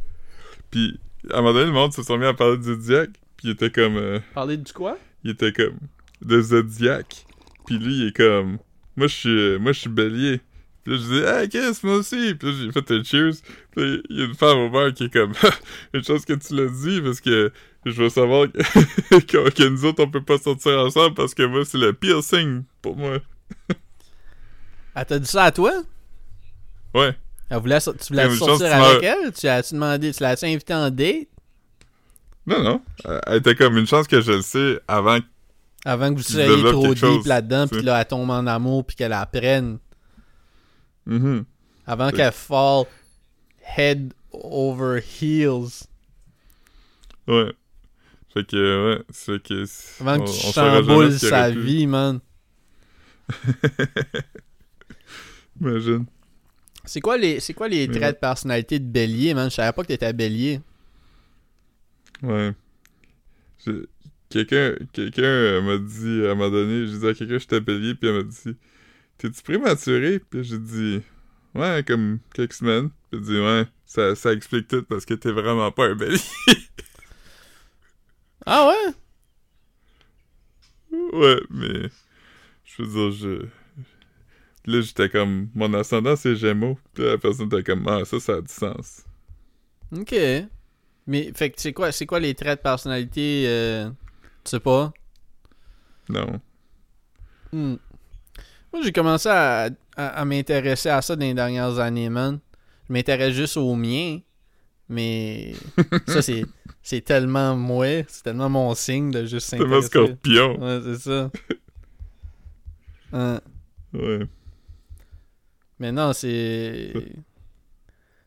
Puis, 0.70 0.98
à 1.30 1.38
un 1.38 1.40
moment 1.42 1.54
donné, 1.54 1.66
le 1.66 1.72
monde 1.72 1.92
se 1.92 2.02
sont 2.02 2.18
mis 2.18 2.26
à 2.26 2.34
parler 2.34 2.58
du 2.58 2.64
Zodiac, 2.64 3.10
puis 3.36 3.48
il 3.48 3.50
était 3.50 3.70
comme. 3.70 3.96
euh, 3.96 4.18
Parler 4.34 4.56
du 4.56 4.72
quoi? 4.72 4.98
il 5.24 5.30
était 5.30 5.52
comme 5.52 5.78
de 6.20 6.40
Zodiac. 6.42 7.24
Puis 7.66 7.78
lui, 7.78 7.94
il 8.02 8.06
est 8.08 8.16
comme 8.16 8.58
moi 8.96 9.06
je 9.06 9.14
suis 9.14 9.58
moi 9.58 9.72
je 9.72 9.80
suis 9.80 9.88
bélier. 9.90 10.40
Puis 10.84 10.92
là, 10.92 11.00
je 11.00 11.06
dis, 11.14 11.18
hey, 11.24 11.48
Chris, 11.48 11.78
moi 11.82 11.96
aussi. 11.96 12.34
Puis 12.34 12.48
là, 12.48 12.54
j'ai 12.60 12.72
fait 12.72 12.90
un 12.90 13.02
cheers. 13.02 13.32
Puis 13.74 14.02
il 14.10 14.18
y 14.18 14.20
a 14.20 14.26
une 14.26 14.34
femme 14.34 14.58
au 14.58 14.68
bar 14.68 14.92
qui 14.92 15.04
est 15.04 15.12
comme, 15.12 15.32
une 15.94 16.04
chose 16.04 16.26
que 16.26 16.34
tu 16.34 16.54
l'as 16.54 16.66
dit, 16.66 17.00
parce 17.00 17.22
que 17.22 17.50
je 17.84 18.02
veux 18.02 18.08
savoir 18.08 18.46
que, 18.50 18.58
que, 19.20 19.50
que 19.50 19.68
nous 19.68 19.84
autres, 19.84 20.02
on 20.04 20.10
peut 20.10 20.22
pas 20.22 20.38
sortir 20.38 20.78
ensemble 20.78 21.14
parce 21.14 21.34
que 21.34 21.42
moi, 21.44 21.64
c'est 21.64 21.78
le 21.78 21.92
piercing 21.92 22.64
pour 22.82 22.96
moi. 22.96 23.18
Elle 24.96 25.06
t'a 25.06 25.18
dit 25.18 25.26
ça 25.28 25.44
à 25.44 25.52
toi? 25.52 25.72
Ouais. 26.94 27.16
Elle 27.50 27.58
voulait, 27.58 27.80
so- 27.80 27.92
tu 27.94 28.12
voulais 28.12 28.34
sortir 28.36 28.72
avec 28.74 29.02
elle? 29.02 29.32
Tu 29.32 29.46
as-tu 29.48 29.74
demandé, 29.74 30.12
tu 30.12 30.22
l'as-tu 30.22 30.44
invité 30.46 30.72
en 30.72 30.88
date? 30.90 31.28
Non, 32.46 32.62
non. 32.62 32.82
Elle 33.26 33.38
était 33.38 33.54
comme 33.56 33.76
une 33.76 33.86
chance 33.86 34.06
que 34.06 34.20
je 34.20 34.32
le 34.32 34.42
sais 34.42 34.80
avant. 34.86 35.18
que- 35.20 35.24
Avant 35.84 36.10
que 36.10 36.16
vous 36.18 36.22
soyez 36.22 36.62
trop 36.62 36.94
deep 36.94 37.26
là-dedans, 37.26 37.66
puis 37.68 37.82
là, 37.82 38.00
elle 38.00 38.06
tombe 38.06 38.30
en 38.30 38.46
amour, 38.46 38.84
puis 38.86 38.94
qu'elle 38.96 39.12
apprenne. 39.12 39.78
Mhm. 41.06 41.44
Avant 41.86 42.06
Oui. 42.06 42.12
qu'elle 42.14 42.32
fall 42.32 42.84
head 43.76 44.14
over 44.32 45.00
heels. 45.20 45.86
Ouais. 47.26 47.52
Fait 48.34 48.44
que, 48.46 48.96
ouais. 48.96 49.02
C'est 49.10 49.40
que. 49.42 49.64
Avant 50.00 50.16
on- 50.20 50.24
que 50.24 50.30
tu 50.30 50.52
chamboules 50.52 51.12
sa 51.18 51.50
vie, 51.50 51.86
man. 51.86 52.20
Imagine. 55.60 56.06
C'est 56.84 57.00
quoi 57.00 57.16
les, 57.16 57.40
c'est 57.40 57.54
quoi 57.54 57.68
les 57.68 57.88
traits 57.88 58.16
de 58.16 58.20
personnalité 58.20 58.78
de 58.78 58.84
bélier, 58.84 59.32
man? 59.34 59.48
Je 59.48 59.54
savais 59.54 59.72
pas 59.72 59.82
que 59.82 59.88
t'étais 59.88 60.12
bélier. 60.12 60.60
Ouais. 62.22 62.52
Quelqu'un 64.28 64.74
quelqu'un 64.92 65.22
euh, 65.22 65.62
m'a 65.62 65.78
dit, 65.78 66.26
à 66.26 66.32
un 66.32 66.34
moment 66.34 66.50
donné, 66.50 66.86
j'ai 66.86 66.98
dit 66.98 67.06
à 67.06 67.14
quelqu'un 67.14 67.34
que 67.34 67.38
j'étais 67.40 67.60
bélier, 67.60 67.94
puis 67.94 68.08
elle 68.10 68.16
m'a 68.16 68.22
dit 68.24 68.56
T'es-tu 69.16 69.42
prématuré? 69.42 70.18
Puis 70.18 70.44
j'ai 70.44 70.58
dit 70.58 71.00
Ouais, 71.54 71.82
comme 71.86 72.18
quelques 72.34 72.52
semaines. 72.54 72.90
Puis 73.10 73.20
elle 73.20 73.20
dit 73.20 73.38
Ouais, 73.40 73.64
ça, 73.86 74.14
ça 74.16 74.32
explique 74.32 74.68
tout 74.68 74.82
parce 74.82 75.04
que 75.06 75.14
t'es 75.14 75.30
vraiment 75.32 75.70
pas 75.70 75.86
un 75.86 75.94
bélier. 75.94 76.18
Ah 78.46 78.68
ouais? 78.68 78.94
ouais, 81.12 81.40
mais. 81.50 81.88
Je 82.64 82.82
veux 82.82 82.88
dire, 82.88 83.10
je. 83.12 83.46
Là, 84.66 84.80
j'étais 84.80 85.08
comme 85.10 85.50
Mon 85.54 85.72
ascendant, 85.74 86.16
c'est 86.16 86.36
Gémeaux. 86.36 86.78
Puis 86.94 87.04
la 87.04 87.18
personne 87.18 87.46
était 87.46 87.62
comme 87.62 87.86
Ah, 87.88 88.04
ça, 88.04 88.18
ça 88.20 88.34
a 88.36 88.40
du 88.40 88.52
sens. 88.52 89.04
Ok. 89.92 90.14
Mais, 91.06 91.32
fait 91.34 91.50
que 91.50 91.60
c'est 91.60 91.72
quoi, 91.72 91.92
c'est 91.92 92.06
quoi 92.06 92.18
les 92.20 92.34
traits 92.34 92.58
de 92.60 92.62
personnalité, 92.62 93.44
euh, 93.46 93.90
tu 94.44 94.50
sais 94.50 94.60
pas? 94.60 94.92
Non. 96.08 96.40
Hmm. 97.52 97.76
Moi, 98.72 98.82
j'ai 98.82 98.92
commencé 98.92 99.28
à, 99.28 99.70
à, 99.96 100.06
à 100.08 100.24
m'intéresser 100.24 100.88
à 100.88 101.00
ça 101.02 101.14
dans 101.14 101.24
les 101.24 101.34
dernières 101.34 101.78
années, 101.78 102.08
man. 102.08 102.40
Je 102.88 102.92
m'intéresse 102.92 103.34
juste 103.34 103.56
aux 103.56 103.74
miens. 103.76 104.18
Mais 104.88 105.54
ça, 106.06 106.20
c'est, 106.22 106.44
c'est 106.82 107.00
tellement 107.00 107.56
moi. 107.56 108.02
C'est 108.08 108.22
tellement 108.24 108.48
mon 108.50 108.74
signe 108.74 109.10
de 109.10 109.24
juste 109.24 109.48
C'est 109.48 109.58
s'intéresser. 109.58 109.86
scorpion. 109.88 110.60
Ouais, 110.60 110.80
c'est 110.84 110.98
ça. 110.98 111.30
Hein. 113.12 113.40
Ouais. 113.92 114.26
Mais 115.78 115.92
non, 115.92 116.12
c'est. 116.12 116.92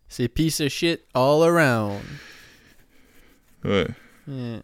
C'est 0.08 0.28
piece 0.30 0.62
of 0.62 0.70
shit 0.70 1.02
all 1.14 1.44
around. 1.44 2.02
Ouais. 3.64 3.88
Yeah. 4.28 4.62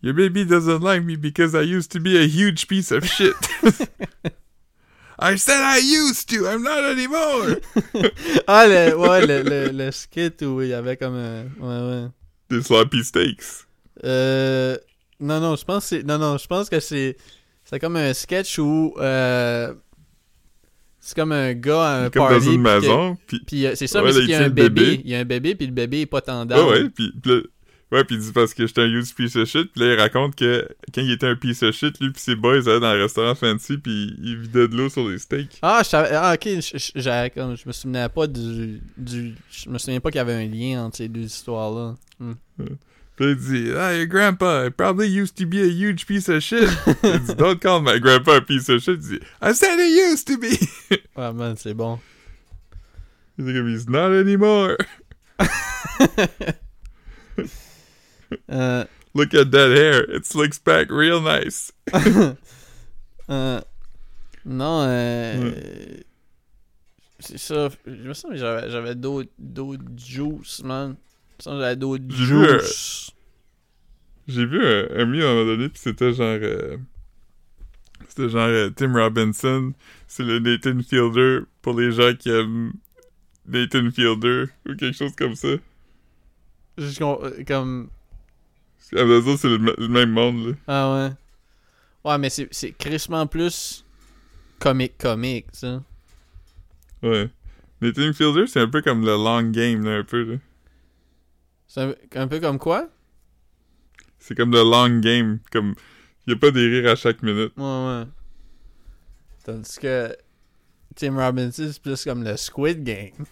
Your 0.00 0.14
baby 0.14 0.44
doesn't 0.44 0.80
like 0.80 1.04
me 1.04 1.16
because 1.16 1.54
I 1.56 1.62
used 1.62 1.90
to 1.92 2.00
be 2.00 2.16
a 2.16 2.26
huge 2.26 2.68
piece 2.68 2.92
of 2.92 3.04
shit. 3.04 3.34
I 5.20 5.36
said 5.36 5.60
I 5.60 5.78
used 5.78 6.28
to, 6.30 6.46
I'm 6.46 6.62
not 6.62 6.84
anymore. 6.84 7.56
Ah, 8.46 8.66
le, 8.66 8.94
ouais, 8.96 9.26
le, 9.26 9.42
le, 9.42 9.68
le 9.72 9.90
skit 9.90 10.42
où 10.44 10.62
il 10.62 10.68
y 10.68 10.74
avait 10.74 10.96
comme 10.96 11.16
un. 11.16 11.42
Ouais, 11.60 11.90
ouais. 12.04 12.08
Des 12.50 12.62
sloppy 12.62 13.02
steaks. 13.04 13.42
Euh. 14.04 14.76
Non, 15.20 15.40
non, 15.40 15.56
je 15.56 15.64
pense 15.64 15.84
que 15.84 15.88
c'est. 15.96 16.02
Non, 16.04 16.18
non, 16.18 16.38
je 16.38 16.46
pense 16.46 16.68
que 16.70 16.78
c'est. 16.80 17.16
C'est 17.64 17.78
comme 17.80 17.96
un 17.96 18.14
sketch 18.14 18.58
où. 18.58 18.94
Euh, 18.98 19.74
c'est 21.00 21.16
comme 21.16 21.32
un 21.32 21.52
gars 21.54 21.82
à 21.84 22.04
un 22.04 22.10
Comme 22.10 22.28
party. 22.28 22.46
dans 22.46 22.52
une 22.52 22.60
maison. 22.62 23.18
Puis, 23.26 23.40
Puis 23.46 23.66
euh, 23.66 23.72
c'est 23.74 23.86
ça, 23.86 24.02
Ouais, 24.02 24.10
mais 24.12 24.20
qu'il 24.20 24.24
y 24.30 24.32
il 24.32 24.34
a 24.34 24.44
un 24.44 24.48
bébé. 24.48 24.68
bébé. 24.70 25.00
Il 25.04 25.10
y 25.10 25.14
a 25.14 25.18
un 25.20 25.24
bébé, 25.24 25.54
puis 25.54 25.66
le 25.66 25.72
bébé 25.72 26.00
est 26.02 26.06
pas 26.06 26.20
tendance. 26.20 26.60
ouais, 26.70 26.82
ouais, 26.84 26.88
puis, 26.90 27.12
ouais, 27.92 28.04
puis 28.04 28.16
il 28.16 28.20
dit 28.20 28.32
parce 28.32 28.54
que 28.54 28.66
j'étais 28.66 28.82
un 28.82 28.86
huge 28.86 29.14
piece 29.14 29.36
of 29.36 29.48
shit. 29.48 29.72
Puis 29.72 29.80
là, 29.82 29.94
il 29.94 30.00
raconte 30.00 30.34
que 30.36 30.68
quand 30.94 31.00
il 31.00 31.10
était 31.12 31.26
un 31.26 31.36
piece 31.36 31.62
of 31.62 31.74
shit, 31.74 32.00
lui 32.00 32.10
puis 32.10 32.20
ses 32.22 32.34
boys 32.36 32.68
allaient 32.68 32.80
dans 32.80 32.86
un 32.86 32.92
restaurant 33.00 33.34
fancy, 33.34 33.78
puis 33.78 34.14
il 34.22 34.38
vidait 34.38 34.68
de 34.68 34.76
l'eau 34.76 34.88
sur 34.88 35.08
les 35.08 35.18
steaks. 35.18 35.58
Ah, 35.62 35.80
je 35.82 35.88
savais. 35.88 36.10
Ah, 36.12 36.34
ok. 36.34 36.44
Je, 36.46 36.78
je, 36.78 36.90
j'avais 36.96 37.30
comme- 37.30 37.56
je 37.56 37.66
me 37.66 37.72
souvenais 37.72 38.08
pas 38.08 38.26
du, 38.26 38.80
du. 38.96 39.34
Je 39.50 39.68
me 39.70 39.78
souviens 39.78 40.00
pas 40.00 40.10
qu'il 40.10 40.18
y 40.18 40.20
avait 40.20 40.34
un 40.34 40.46
lien 40.46 40.84
entre 40.84 40.96
ces 40.98 41.08
deux 41.08 41.22
histoires-là. 41.22 41.94
Hmm. 42.20 42.34
Puis 43.16 43.26
là, 43.26 43.32
il 43.32 43.36
dit, 43.36 43.70
ah, 43.76 43.94
your 43.96 44.06
grandpa 44.06 44.70
probably 44.70 45.08
used 45.08 45.34
to 45.34 45.44
be 45.44 45.56
a 45.56 45.66
huge 45.66 46.06
piece 46.06 46.28
of 46.28 46.40
shit. 46.40 46.68
il 47.02 47.18
dit, 47.20 47.34
don't 47.34 47.58
call 47.58 47.82
my 47.82 47.98
grandpa 47.98 48.36
a 48.36 48.40
piece 48.40 48.68
of 48.68 48.80
shit. 48.80 49.00
Il 49.02 49.18
dit, 49.18 49.20
I 49.42 49.52
said 49.54 49.78
he 49.80 49.90
used 50.12 50.26
to 50.28 50.38
be. 50.38 50.56
Ouais, 51.16 51.32
man, 51.32 51.56
c'est 51.56 51.74
bon. 51.74 51.98
Il 53.38 53.44
dit 53.46 53.54
comme, 53.54 53.68
he's 53.68 53.88
not 53.88 54.12
anymore. 54.12 54.76
Euh, 58.50 58.84
Look 59.14 59.34
at 59.34 59.50
that 59.50 59.70
hair. 59.70 60.04
It 60.10 60.26
slicks 60.26 60.58
back 60.58 60.90
real 60.90 61.20
nice. 61.20 61.72
euh, 63.30 63.60
non, 64.44 64.82
euh, 64.86 65.52
c'est 67.18 67.38
ça. 67.38 67.68
Je 67.86 67.90
me 68.08 68.14
sens 68.14 68.30
que 68.30 68.36
j'avais, 68.36 68.94
d'autres, 68.94 69.30
juice, 69.96 70.62
man. 70.62 70.96
Je 71.44 71.48
me 71.50 71.54
que 71.54 71.60
j'avais 71.60 71.76
d'autres 71.76 72.04
juice. 72.10 73.10
J'ai 74.26 74.44
vu 74.44 74.64
un, 74.64 74.88
un 75.00 75.06
meme 75.06 75.22
à 75.22 75.30
un 75.30 75.34
moment 75.34 75.46
donné, 75.46 75.68
puis 75.70 75.80
c'était 75.82 76.12
genre... 76.12 76.38
euh, 76.42 76.76
c'était 78.08 78.28
genre 78.28 78.48
euh, 78.48 78.70
Tim 78.70 78.92
Robinson. 78.92 79.72
C'est 80.06 80.22
le 80.22 80.38
Nathan 80.38 80.78
Fielder 80.82 81.40
pour 81.62 81.78
les 81.78 81.92
gens 81.92 82.14
qui 82.14 82.30
aiment 82.30 82.72
Nathan 83.46 83.90
Fielder 83.90 84.44
ou 84.68 84.74
quelque 84.76 84.92
chose 84.96 85.14
comme 85.16 85.34
ça. 85.34 85.48
Euh, 86.78 87.44
comme. 87.46 87.88
C'est 88.78 88.96
le, 88.96 89.88
même 89.88 90.10
monde, 90.10 90.48
là. 90.48 90.54
Ah 90.66 90.94
ouais. 90.94 91.10
Ouais, 92.04 92.18
mais 92.18 92.30
c'est, 92.30 92.72
crissement 92.72 93.26
plus 93.26 93.84
comique 94.58 94.96
comique, 94.98 95.46
ça. 95.52 95.82
Ouais. 97.02 97.28
Nathan 97.80 98.12
Fielder, 98.12 98.46
c'est 98.46 98.60
un 98.60 98.68
peu 98.68 98.82
comme 98.82 99.04
le 99.04 99.12
long 99.12 99.42
game, 99.50 99.84
là, 99.84 99.98
un 99.98 100.04
peu, 100.04 100.22
là. 100.24 100.36
C'est 101.66 101.82
un, 101.82 101.94
un 102.14 102.28
peu 102.28 102.40
comme 102.40 102.58
quoi? 102.58 102.88
C'est 104.18 104.34
comme 104.34 104.52
le 104.52 104.62
long 104.62 105.00
game. 105.00 105.38
Comme, 105.52 105.74
y 106.26 106.32
a 106.32 106.36
pas 106.36 106.50
des 106.50 106.66
rires 106.66 106.90
à 106.90 106.96
chaque 106.96 107.22
minute. 107.22 107.52
Ouais, 107.56 107.64
ouais. 107.64 108.04
Tandis 109.44 109.78
que 109.80 110.16
Tim 110.96 111.16
Robinson, 111.16 111.70
c'est 111.72 111.82
plus 111.82 112.04
comme 112.04 112.24
le 112.24 112.36
Squid 112.36 112.82
Game. 112.82 113.24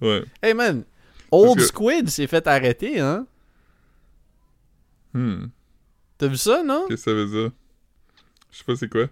Ouais. 0.00 0.24
Hey 0.42 0.54
man, 0.54 0.84
Old 1.30 1.58
que- 1.58 1.64
Squid 1.64 2.08
s'est 2.08 2.26
fait 2.26 2.46
arrêter, 2.46 3.00
hein? 3.00 3.26
Hmm. 5.14 5.46
T'as 6.18 6.28
vu 6.28 6.36
ça, 6.36 6.62
non? 6.62 6.84
Qu'est-ce 6.88 7.04
que 7.04 7.10
ça 7.10 7.14
veut 7.14 7.26
dire? 7.26 7.50
Je 8.50 8.58
sais 8.58 8.64
pas 8.64 8.76
c'est 8.76 8.88
quoi. 8.88 9.06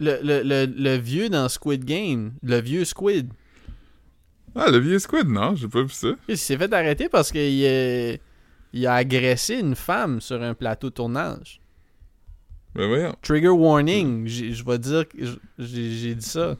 Le, 0.00 0.18
le, 0.22 0.42
le, 0.42 0.66
le 0.66 0.96
vieux 0.96 1.28
dans 1.28 1.48
Squid 1.48 1.84
Game, 1.84 2.32
le 2.42 2.60
vieux 2.60 2.84
Squid, 2.84 3.32
Ah, 4.56 4.68
le 4.70 4.78
vieux 4.78 4.98
squid, 4.98 5.28
non, 5.28 5.54
j'ai 5.54 5.68
pas 5.68 5.82
vu 5.82 5.90
ça. 5.90 6.08
il 6.28 6.36
s'est 6.36 6.56
fait 6.58 6.72
arrêter 6.72 7.08
parce 7.08 7.30
qu'il 7.30 7.64
a, 7.66 8.16
il 8.72 8.86
a 8.86 8.94
agressé 8.94 9.58
une 9.60 9.76
femme 9.76 10.20
sur 10.20 10.42
un 10.42 10.54
plateau 10.54 10.90
de 10.90 10.94
tournage. 10.94 11.60
Ben 12.74 12.88
voyons. 12.88 13.14
Trigger 13.22 13.48
warning, 13.48 14.26
je 14.26 14.64
vais 14.64 14.78
dire 14.78 15.08
que 15.08 15.18
j'ai 15.58 16.14
dit 16.16 16.26
ça. 16.26 16.56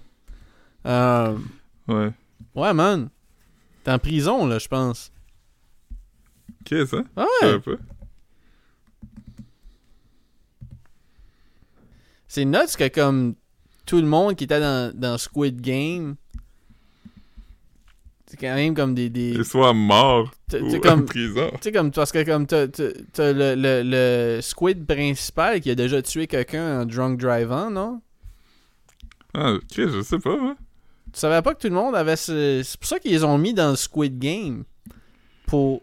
Euh, 0.86 1.36
Ouais. 1.88 2.12
ouais, 2.54 2.72
man. 2.74 3.10
T'es 3.82 3.90
en 3.90 3.98
prison, 3.98 4.46
là, 4.46 4.58
je 4.60 4.68
pense. 4.68 5.12
Qu'est-ce? 6.64 6.94
Ah 7.16 7.26
Je 7.42 7.46
ouais. 7.46 7.52
savais 7.52 7.76
pas. 7.76 7.82
C'est 12.32 12.44
nuts 12.44 12.76
que 12.78 12.86
comme 12.86 13.34
tout 13.86 13.96
le 13.96 14.06
monde 14.06 14.36
qui 14.36 14.44
était 14.44 14.60
dans, 14.60 14.96
dans 14.96 15.18
Squid 15.18 15.60
Game, 15.60 16.14
c'est 18.24 18.36
quand 18.36 18.54
même 18.54 18.72
comme 18.72 18.94
des... 18.94 19.10
des 19.10 19.36
morts 19.74 20.30
t'as- 20.48 20.60
ou 20.60 20.70
t'as 20.70 20.76
en 20.76 20.80
comme, 20.80 21.06
prison. 21.06 21.50
tu 21.54 21.58
sais, 21.62 21.72
comme, 21.72 21.90
parce 21.90 22.12
que 22.12 22.22
comme 22.24 22.46
t'as, 22.46 22.68
t'as- 22.68 23.32
le, 23.32 23.56
le, 23.56 23.82
le 23.84 24.40
squid 24.42 24.86
principal 24.86 25.60
qui 25.60 25.72
a 25.72 25.74
déjà 25.74 26.00
tué 26.02 26.28
quelqu'un 26.28 26.82
en 26.82 26.86
drunk 26.86 27.18
driving, 27.18 27.70
non? 27.72 28.00
Ah, 29.34 29.54
ok, 29.54 29.64
je 29.74 30.00
sais 30.00 30.20
pas, 30.20 30.38
hein. 30.40 30.56
Tu 31.12 31.18
savais 31.18 31.42
pas 31.42 31.52
que 31.54 31.62
tout 31.62 31.68
le 31.68 31.74
monde 31.74 31.96
avait 31.96 32.14
ce... 32.14 32.62
C'est 32.62 32.78
pour 32.78 32.88
ça 32.88 33.00
qu'ils 33.00 33.10
les 33.10 33.24
ont 33.24 33.38
mis 33.38 33.54
dans 33.54 33.70
le 33.70 33.76
Squid 33.76 34.20
Game. 34.20 34.62
Pour... 35.46 35.82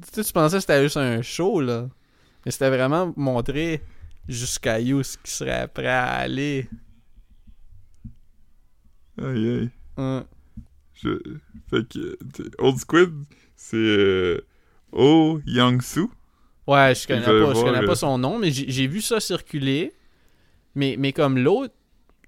Tu 0.00 0.22
sais, 0.22 0.22
tu 0.22 0.32
pensais 0.32 0.58
que 0.58 0.60
c'était 0.60 0.84
juste 0.84 0.98
un 0.98 1.20
show, 1.20 1.60
là. 1.60 1.88
Mais 2.46 2.52
c'était 2.52 2.70
vraiment 2.70 3.12
montrer 3.16 3.82
jusqu'à 4.28 4.80
où 4.80 5.02
ce 5.02 5.18
qui 5.18 5.30
serait 5.30 5.68
prêt 5.68 5.86
à 5.86 6.12
aller. 6.12 6.68
Aïe 9.18 9.48
aïe. 9.48 9.70
Ouais. 9.96 10.22
Je... 10.94 11.18
Fait 11.68 11.88
que. 11.88 12.18
Old 12.58 12.78
Squid, 12.78 13.12
c'est. 13.56 13.76
Euh... 13.76 14.40
Oh 14.92 15.40
Young-soo. 15.46 16.10
Ouais, 16.66 16.94
je 16.94 17.06
connais 17.06 17.22
pas, 17.22 17.54
je 17.54 17.62
connais 17.62 17.82
euh, 17.82 17.86
pas 17.86 17.96
son 17.96 18.18
nom, 18.18 18.38
mais 18.38 18.50
j'ai 18.50 18.86
vu 18.86 19.00
ça 19.00 19.20
circuler. 19.20 19.92
Mais, 20.74 20.96
mais 20.98 21.12
comme 21.12 21.36
l'autre, 21.38 21.74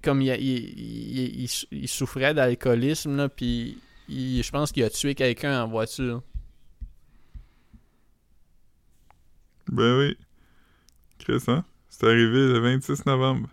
comme 0.03 0.21
il, 0.21 0.27
il, 0.27 1.17
il, 1.17 1.41
il, 1.41 1.47
sou- 1.47 1.67
il 1.71 1.87
souffrait 1.87 2.33
d'alcoolisme, 2.33 3.15
là, 3.15 3.29
puis 3.29 3.79
je 4.09 4.51
pense 4.51 4.71
qu'il 4.71 4.83
a 4.83 4.89
tué 4.89 5.15
quelqu'un 5.15 5.63
en 5.63 5.67
voiture. 5.67 6.21
Ben 9.67 9.97
oui. 9.97 10.17
Chris, 11.17 11.43
hein? 11.47 11.65
C'est 11.97 12.07
arrivé 12.07 12.47
le 12.47 12.59
26 12.59 13.05
novembre. 13.05 13.47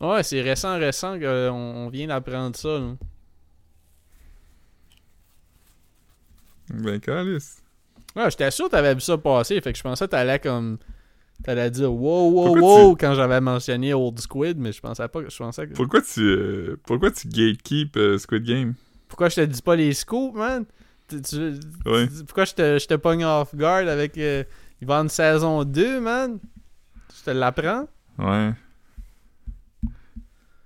Ouais, 0.00 0.22
c'est 0.22 0.40
récent, 0.42 0.78
récent 0.78 1.18
qu'on 1.18 1.26
on 1.50 1.88
vient 1.88 2.06
d'apprendre 2.06 2.54
ça. 2.54 2.68
là. 2.78 2.94
Ben, 6.70 7.00
calice. 7.00 7.62
Ouais, 8.14 8.30
j'étais 8.30 8.50
sûr 8.50 8.66
que 8.66 8.70
t'avais 8.72 8.94
vu 8.94 9.00
ça 9.00 9.18
passer, 9.18 9.60
fait 9.60 9.72
que 9.72 9.78
je 9.78 9.82
pensais 9.82 10.04
que 10.06 10.10
t'allais 10.10 10.38
comme. 10.38 10.78
T'allais 11.44 11.70
dire 11.70 11.92
wow, 11.92 12.30
wow, 12.30 12.44
Pourquoi 12.52 12.84
wow 12.88 12.96
quand 12.96 13.14
j'avais 13.14 13.40
mentionné 13.40 13.94
Old 13.94 14.18
Squid, 14.20 14.58
mais 14.58 14.72
je 14.72 14.80
pensais 14.80 15.06
pas 15.08 15.22
que. 15.22 15.30
Je 15.30 15.36
pensais 15.36 15.66
que. 15.66 15.74
Pourquoi 15.74 16.00
tu. 16.02 16.20
euh, 16.20 16.76
Pourquoi 16.84 17.10
tu 17.10 17.28
gatekeep 17.28 17.96
euh, 17.96 18.18
Squid 18.18 18.44
Game? 18.44 18.74
Pourquoi 19.08 19.28
je 19.30 19.36
te 19.36 19.40
dis 19.42 19.62
pas 19.62 19.74
les 19.76 19.92
scoops, 19.94 20.36
man? 20.36 20.64
Tu- 21.08 21.22
tu- 21.22 21.60
Ouais. 21.86 22.06
Pourquoi 22.26 22.44
je 22.44 22.54
te, 22.54 22.78
je 22.78 22.86
te 22.86 22.94
pogne 22.94 23.24
off 23.24 23.54
guard 23.54 23.88
avec. 23.88 24.16
euh, 24.18 24.44
il 24.80 24.86
va 24.86 24.96
une 24.98 25.08
saison 25.08 25.64
2, 25.64 26.00
man? 26.00 26.38
Te 27.28 27.32
l'apprends? 27.32 27.86
Ouais. 28.18 28.54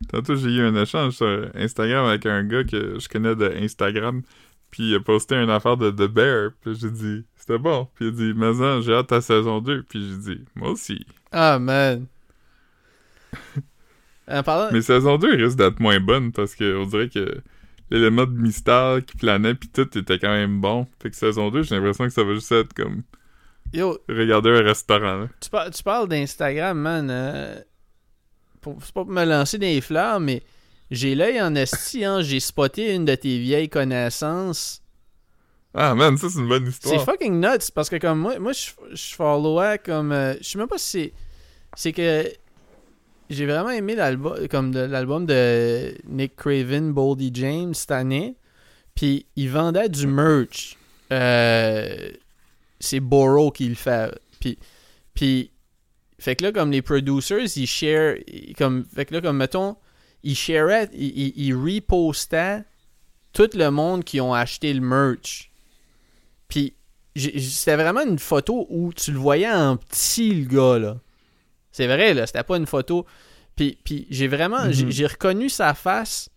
Tantôt, 0.09 0.37
j'ai 0.37 0.49
eu 0.51 0.61
un 0.61 0.81
échange 0.81 1.15
sur 1.15 1.51
Instagram 1.57 2.07
avec 2.07 2.25
un 2.25 2.45
gars 2.45 2.63
que 2.63 3.01
je 3.01 3.09
connais 3.09 3.35
de 3.35 3.53
Instagram. 3.61 4.23
Puis 4.71 4.91
il 4.91 4.95
a 4.95 5.01
posté 5.01 5.35
une 5.35 5.51
affaire 5.51 5.77
de 5.77 5.91
The 5.91 6.09
Bear. 6.09 6.51
Puis 6.61 6.77
j'ai 6.77 6.93
dit, 6.93 7.25
c'était 7.35 7.59
bon. 7.59 7.89
Puis 7.97 8.07
il 8.07 8.09
a 8.11 8.11
dit, 8.13 8.33
mais 8.37 8.53
non, 8.53 8.81
j'ai 8.81 8.95
hâte 8.95 9.11
à 9.11 9.21
saison 9.21 9.61
2. 9.61 9.83
Puis 9.83 10.09
j'ai 10.09 10.19
dit, 10.19 10.45
moi 10.55 10.71
aussi. 10.71 11.05
Ah, 11.33 11.59
man. 11.59 12.07
Parlant. 14.45 14.69
Mais 14.73 14.83
saison 14.83 15.19
2 15.19 15.35
risque 15.35 15.59
d'être 15.59 15.81
moins 15.81 15.99
bonne 15.99 16.31
parce 16.31 16.55
qu'on 16.55 16.87
dirait 16.87 17.09
que 17.09 17.39
l'élément 17.91 18.27
de 18.27 18.39
mystère 18.41 19.05
qui 19.05 19.17
planait 19.17 19.57
puis 19.57 19.69
tout 19.69 19.99
était 19.99 20.21
quand 20.21 20.31
même 20.31 20.61
bon. 20.61 20.87
Fait 21.03 21.11
que 21.11 21.17
saison 21.17 21.51
2, 21.51 21.65
j'ai 21.65 21.75
l'impression 21.75 22.05
que 22.05 22.13
ça 22.13 22.23
va 22.23 22.35
juste 22.35 22.53
être 22.53 22.73
comme 22.73 23.03
Yo, 23.73 23.99
regarder 24.09 24.51
un 24.51 24.63
restaurant. 24.63 25.19
Là. 25.23 25.29
tu, 25.41 25.49
par- 25.51 25.71
tu 25.71 25.83
parles 25.83 26.09
d'Instagram, 26.09 26.79
man. 26.79 27.09
euh, 27.11 27.57
C'est 28.63 28.93
pas 28.93 29.05
pour 29.05 29.07
me 29.07 29.25
lancer 29.25 29.59
les 29.59 29.81
fleurs, 29.81 30.21
mais 30.21 30.43
j'ai 30.91 31.15
l'œil 31.15 31.41
en 31.41 31.55
esti, 31.55 32.05
hein. 32.05 32.21
J'ai 32.21 32.39
spoté 32.41 32.95
une 32.95 33.05
de 33.07 33.15
tes 33.15 33.39
vieilles 33.39 33.69
connaissances. 33.71 34.83
Ah 35.75 35.95
man, 35.95 36.19
ça 36.19 36.29
c'est 36.29 36.39
une 36.39 36.49
bonne 36.49 36.67
C'est 36.67 36.91
histoire. 36.91 37.05
fucking 37.07 37.41
nuts 37.41 37.71
parce 37.75 37.89
que 37.89 37.97
comme 37.97 38.19
moi, 38.19 38.39
moi 38.39 38.53
je, 38.53 38.73
je 38.95 39.15
followais 39.15 39.79
comme 39.79 40.13
euh, 40.13 40.35
je 40.39 40.45
sais 40.45 40.59
même 40.59 40.69
pas 40.69 40.77
si 40.77 40.91
c'est 40.91 41.13
c'est 41.75 41.93
que 41.93 42.31
j'ai 43.31 43.47
vraiment 43.47 43.71
aimé 43.71 43.95
l'album 43.95 44.47
comme 44.49 44.71
de- 44.71 44.81
l'album 44.81 45.25
de 45.25 45.95
Nick 46.07 46.37
Craven, 46.37 46.93
Boldy 46.93 47.31
James 47.33 47.73
cette 47.73 47.91
année. 47.93 48.37
Puis 48.95 49.25
il 49.37 49.49
vendait 49.49 49.89
du 49.89 50.07
merch. 50.07 50.77
Euh, 51.11 52.11
c'est 52.85 53.01
Borrow 53.01 53.51
qui 53.51 53.69
le 53.69 53.75
fait. 53.75 54.13
Puis 54.41 54.59
puis 55.15 55.51
fait 56.19 56.37
que 56.37 56.45
là 56.45 56.53
comme 56.53 56.71
les 56.71 56.83
producers 56.83 57.45
ils 57.57 57.67
share 57.67 58.17
comme 58.59 58.85
fait 58.85 59.07
que 59.07 59.15
là 59.15 59.21
comme 59.21 59.37
mettons 59.39 59.77
ils 60.23 60.37
shareaient 60.37 60.89
ils, 60.93 61.19
ils, 61.19 61.47
ils 61.49 61.55
repostaient 61.55 62.63
tout 63.33 63.49
le 63.55 63.71
monde 63.71 64.05
qui 64.05 64.21
ont 64.21 64.35
acheté 64.35 64.73
le 64.75 64.81
merch. 64.81 65.51
Puis 66.49 66.75
c'était 67.17 67.77
vraiment 67.77 68.03
une 68.03 68.19
photo 68.19 68.67
où 68.71 68.93
tu 68.93 69.13
le 69.13 69.19
voyais 69.19 69.51
en 69.51 69.77
petit, 69.77 70.35
le 70.35 70.45
gars, 70.47 70.79
là. 70.79 70.99
C'est 71.71 71.87
vrai, 71.87 72.13
là. 72.15 72.27
C'était 72.27 72.43
pas 72.43 72.57
une 72.59 72.67
photo. 72.67 73.07
Puis, 73.57 73.79
puis 73.85 74.07
j'ai 74.11 74.29
vraiment... 74.29 74.71
j'ai- 74.71 74.85
Mhm. 74.85 74.91
J'ai 74.91 75.07
reconnu 75.07 75.49
sa 75.49 75.73
face. 75.75 76.29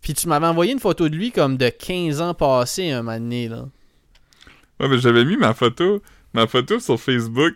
Puis 0.00 0.14
tu 0.14 0.26
m'avais 0.28 0.46
envoyé 0.46 0.72
une 0.72 0.78
photo 0.80 1.08
de 1.08 1.14
lui 1.16 1.30
comme 1.32 1.56
de 1.56 1.68
15 1.68 2.20
ans 2.20 2.34
passés, 2.34 2.90
un 2.90 3.02
moment 3.02 3.18
donné, 3.18 3.48
là. 3.48 3.68
Ouais, 4.80 4.88
mais 4.88 4.98
j'avais 4.98 5.24
mis 5.24 5.36
ma 5.36 5.54
photo, 5.54 6.02
ma 6.34 6.46
photo 6.46 6.78
sur 6.80 7.00
Facebook. 7.00 7.54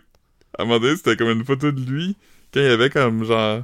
À 0.57 0.63
un 0.63 0.65
moment 0.65 0.79
donné, 0.79 0.95
c'était 0.95 1.15
comme 1.15 1.29
une 1.29 1.43
photo 1.45 1.71
de 1.71 1.81
lui 1.81 2.15
quand 2.53 2.59
il 2.61 2.67
avait 2.67 2.89
comme 2.89 3.23
genre 3.23 3.63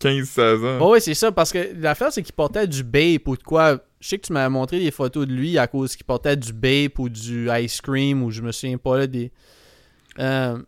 15-16 0.00 0.64
ans. 0.66 0.78
Oh, 0.80 0.90
ouais, 0.92 1.00
c'est 1.00 1.14
ça, 1.14 1.32
parce 1.32 1.52
que 1.52 1.72
l'affaire, 1.76 2.12
c'est 2.12 2.22
qu'il 2.22 2.34
portait 2.34 2.66
du 2.66 2.82
Bape 2.82 3.26
ou 3.28 3.36
de 3.36 3.42
quoi. 3.42 3.80
Je 4.00 4.08
sais 4.08 4.18
que 4.18 4.26
tu 4.26 4.32
m'avais 4.32 4.50
montré 4.50 4.78
des 4.78 4.90
photos 4.90 5.26
de 5.26 5.32
lui 5.32 5.56
à 5.56 5.66
cause 5.66 5.96
qu'il 5.96 6.04
portait 6.04 6.36
du 6.36 6.52
Bape 6.52 6.98
ou 6.98 7.08
du 7.08 7.48
Ice 7.50 7.80
Cream 7.80 8.22
ou 8.22 8.30
je 8.30 8.42
me 8.42 8.52
souviens 8.52 8.76
pas, 8.76 8.98
là, 8.98 9.06
des... 9.06 9.32
Euh, 10.18 10.58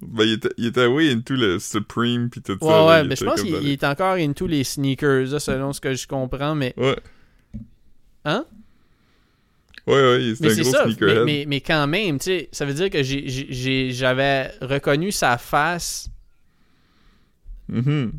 Ben, 0.00 0.24
il 0.24 0.32
était, 0.34 0.50
il 0.56 0.66
était 0.66 0.86
way 0.86 1.10
into 1.10 1.34
le 1.34 1.58
Supreme 1.58 2.30
pis 2.30 2.42
tout 2.42 2.52
Ouais, 2.60 2.68
ça. 2.70 2.86
ouais, 2.86 3.02
il 3.02 3.08
mais 3.08 3.16
je 3.16 3.24
pense 3.24 3.42
qu'il 3.42 3.68
est 3.68 3.82
encore 3.84 4.14
into 4.14 4.46
les 4.46 4.62
sneakers, 4.62 5.26
là, 5.32 5.40
selon 5.40 5.72
ce 5.72 5.80
que 5.80 5.94
je 5.94 6.06
comprends, 6.06 6.54
mais... 6.54 6.74
Ouais. 6.76 6.96
Hein? 8.24 8.44
Ouais, 9.86 10.32
c'était 10.34 10.46
Mais 10.46 10.52
un 10.52 10.54
c'est 10.56 10.62
gros 10.62 10.70
ça, 10.72 10.84
mais, 10.86 10.92
sneakerhead. 10.94 11.24
mais, 11.24 11.44
mais 11.46 11.60
quand 11.60 11.86
même, 11.86 12.18
tu 12.18 12.24
sais, 12.24 12.48
ça 12.50 12.64
veut 12.64 12.74
dire 12.74 12.90
que 12.90 13.02
j'avais 13.92 14.50
reconnu 14.60 15.12
sa 15.12 15.38
face 15.38 16.08
Mhm. 17.68 18.12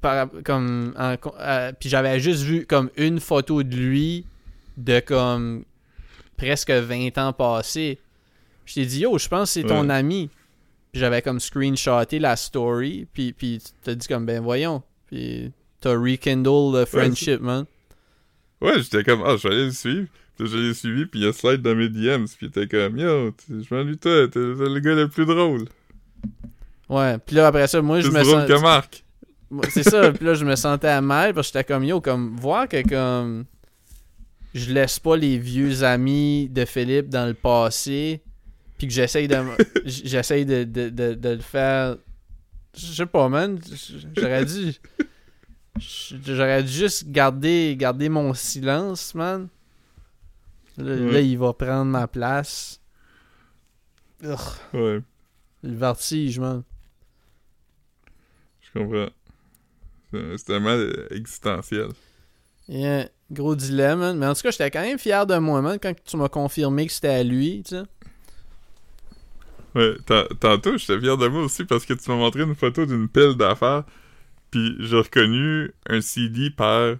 par, 0.00 0.28
comme... 0.44 0.94
en- 0.98 1.16
euh, 1.38 1.72
puis 1.78 1.88
j'avais 1.88 2.18
juste 2.20 2.42
vu 2.42 2.66
comme 2.66 2.90
une 2.96 3.20
photo 3.20 3.62
de 3.62 3.74
lui 3.76 4.24
de 4.76 5.00
comme 5.00 5.64
presque 6.36 6.70
20 6.70 7.16
ans 7.18 7.32
passés. 7.32 7.98
Je 8.64 8.74
t'ai 8.74 8.86
dit, 8.86 9.00
yo, 9.00 9.18
je 9.18 9.28
pense 9.28 9.52
que 9.54 9.60
c'est 9.60 9.66
ton 9.66 9.88
Ouais. 9.88 9.94
ami. 9.94 10.30
Puis 10.92 11.00
j'avais 11.00 11.22
comme 11.22 11.38
screenshoté 11.38 12.18
la 12.18 12.34
story, 12.36 13.06
puis, 13.12 13.32
puis 13.32 13.58
tu 13.64 13.70
t'as 13.82 13.94
dit 13.94 14.08
comme, 14.08 14.26
ben 14.26 14.40
voyons. 14.42 14.82
Puis 15.06 15.52
t'as 15.80 15.94
rekindle 15.96 16.72
le 16.78 16.84
friendship, 16.84 17.40
man. 17.40 17.64
Ouais, 18.60 18.80
j'étais 18.82 19.04
comme, 19.04 19.22
ah, 19.24 19.36
je 19.36 19.48
vais 19.48 19.54
aller 19.54 19.64
le 19.66 19.70
suivre. 19.72 20.08
Je 20.46 20.56
l'ai 20.56 20.74
suivi, 20.74 21.06
puis 21.06 21.20
il 21.20 21.26
a 21.26 21.32
slide 21.32 21.62
dans 21.62 21.74
mes 21.74 21.88
DMs, 21.88 22.26
puis 22.26 22.46
il 22.46 22.48
était 22.48 22.66
comme, 22.66 22.96
yo, 22.96 23.34
je 23.48 23.74
m'ennuie 23.74 23.98
toi, 23.98 24.26
t'es 24.28 24.38
le 24.38 24.78
gars 24.80 24.94
le 24.94 25.08
plus 25.08 25.26
drôle. 25.26 25.66
Ouais, 26.88 27.18
puis 27.18 27.36
là 27.36 27.48
après 27.48 27.66
ça, 27.68 27.80
moi 27.82 28.00
je 28.00 28.08
me 28.08 28.24
sens... 28.24 28.48
que 28.48 28.60
Marc. 28.60 29.04
C'est 29.68 29.82
ça, 29.82 30.12
puis 30.12 30.24
là 30.24 30.34
je 30.34 30.44
me 30.44 30.56
sentais 30.56 31.00
mal 31.00 31.34
parce 31.34 31.50
que 31.50 31.58
j'étais 31.58 31.72
comme 31.72 31.84
yo, 31.84 32.00
comme 32.00 32.36
voir 32.36 32.68
que 32.68 32.88
comme 32.88 33.44
je 34.54 34.72
laisse 34.72 34.98
pas 34.98 35.16
les 35.16 35.38
vieux 35.38 35.84
amis 35.84 36.48
de 36.48 36.64
Philippe 36.64 37.08
dans 37.08 37.26
le 37.26 37.34
passé, 37.34 38.22
puis 38.78 38.88
que 38.88 38.92
j'essaye 38.92 39.28
de 39.28 39.36
j'essaye 39.84 40.44
de, 40.44 40.64
de, 40.64 40.88
de, 40.88 41.14
de 41.14 41.28
le 41.28 41.40
faire. 41.40 41.96
Je 42.76 42.86
sais 42.86 43.06
pas, 43.06 43.28
man. 43.28 43.58
J'aurais 44.16 44.44
dû. 44.44 44.74
J'aurais 46.24 46.62
dû 46.62 46.72
juste 46.72 47.10
garder, 47.10 47.76
garder 47.78 48.08
mon 48.08 48.34
silence, 48.34 49.14
man. 49.14 49.48
Là, 50.80 50.94
Ouais. 50.94 51.12
là, 51.12 51.20
il 51.20 51.38
va 51.38 51.52
prendre 51.52 51.90
ma 51.90 52.06
place. 52.08 52.80
Ugh, 54.22 54.38
Ouais, 54.74 55.00
le 55.62 55.74
vertige, 55.76 56.38
man. 56.38 56.62
je 58.60 58.78
comprends. 58.78 59.10
C'est 60.12 60.44
tellement 60.44 60.70
euh, 60.70 61.06
existentiel. 61.10 61.88
Yeah, 62.68 63.08
gros 63.30 63.54
dilemme, 63.56 63.98
man. 64.00 64.18
Mais 64.18 64.26
en 64.26 64.34
tout 64.34 64.42
cas, 64.42 64.50
j'étais 64.50 64.70
quand 64.70 64.80
même 64.82 64.98
fier 64.98 65.26
de 65.26 65.36
moi, 65.38 65.60
man, 65.62 65.78
quand 65.80 65.94
tu 66.04 66.16
m'as 66.16 66.28
confirmé 66.28 66.86
que 66.86 66.92
c'était 66.92 67.08
à 67.08 67.22
lui, 67.22 67.62
tu 67.64 67.76
sais. 67.76 67.82
Ouais, 69.74 69.94
ta- 70.04 70.26
tantôt, 70.40 70.76
j'étais 70.78 70.98
fier 71.00 71.16
de 71.16 71.28
moi 71.28 71.44
aussi 71.44 71.64
parce 71.64 71.84
que 71.86 71.94
tu 71.94 72.10
m'as 72.10 72.16
montré 72.16 72.42
une 72.42 72.56
photo 72.56 72.86
d'une 72.86 73.08
pile 73.08 73.34
d'affaires, 73.36 73.84
puis 74.50 74.74
j'ai 74.80 74.96
reconnu 74.96 75.72
un 75.88 76.00
CD 76.00 76.50
par 76.50 76.96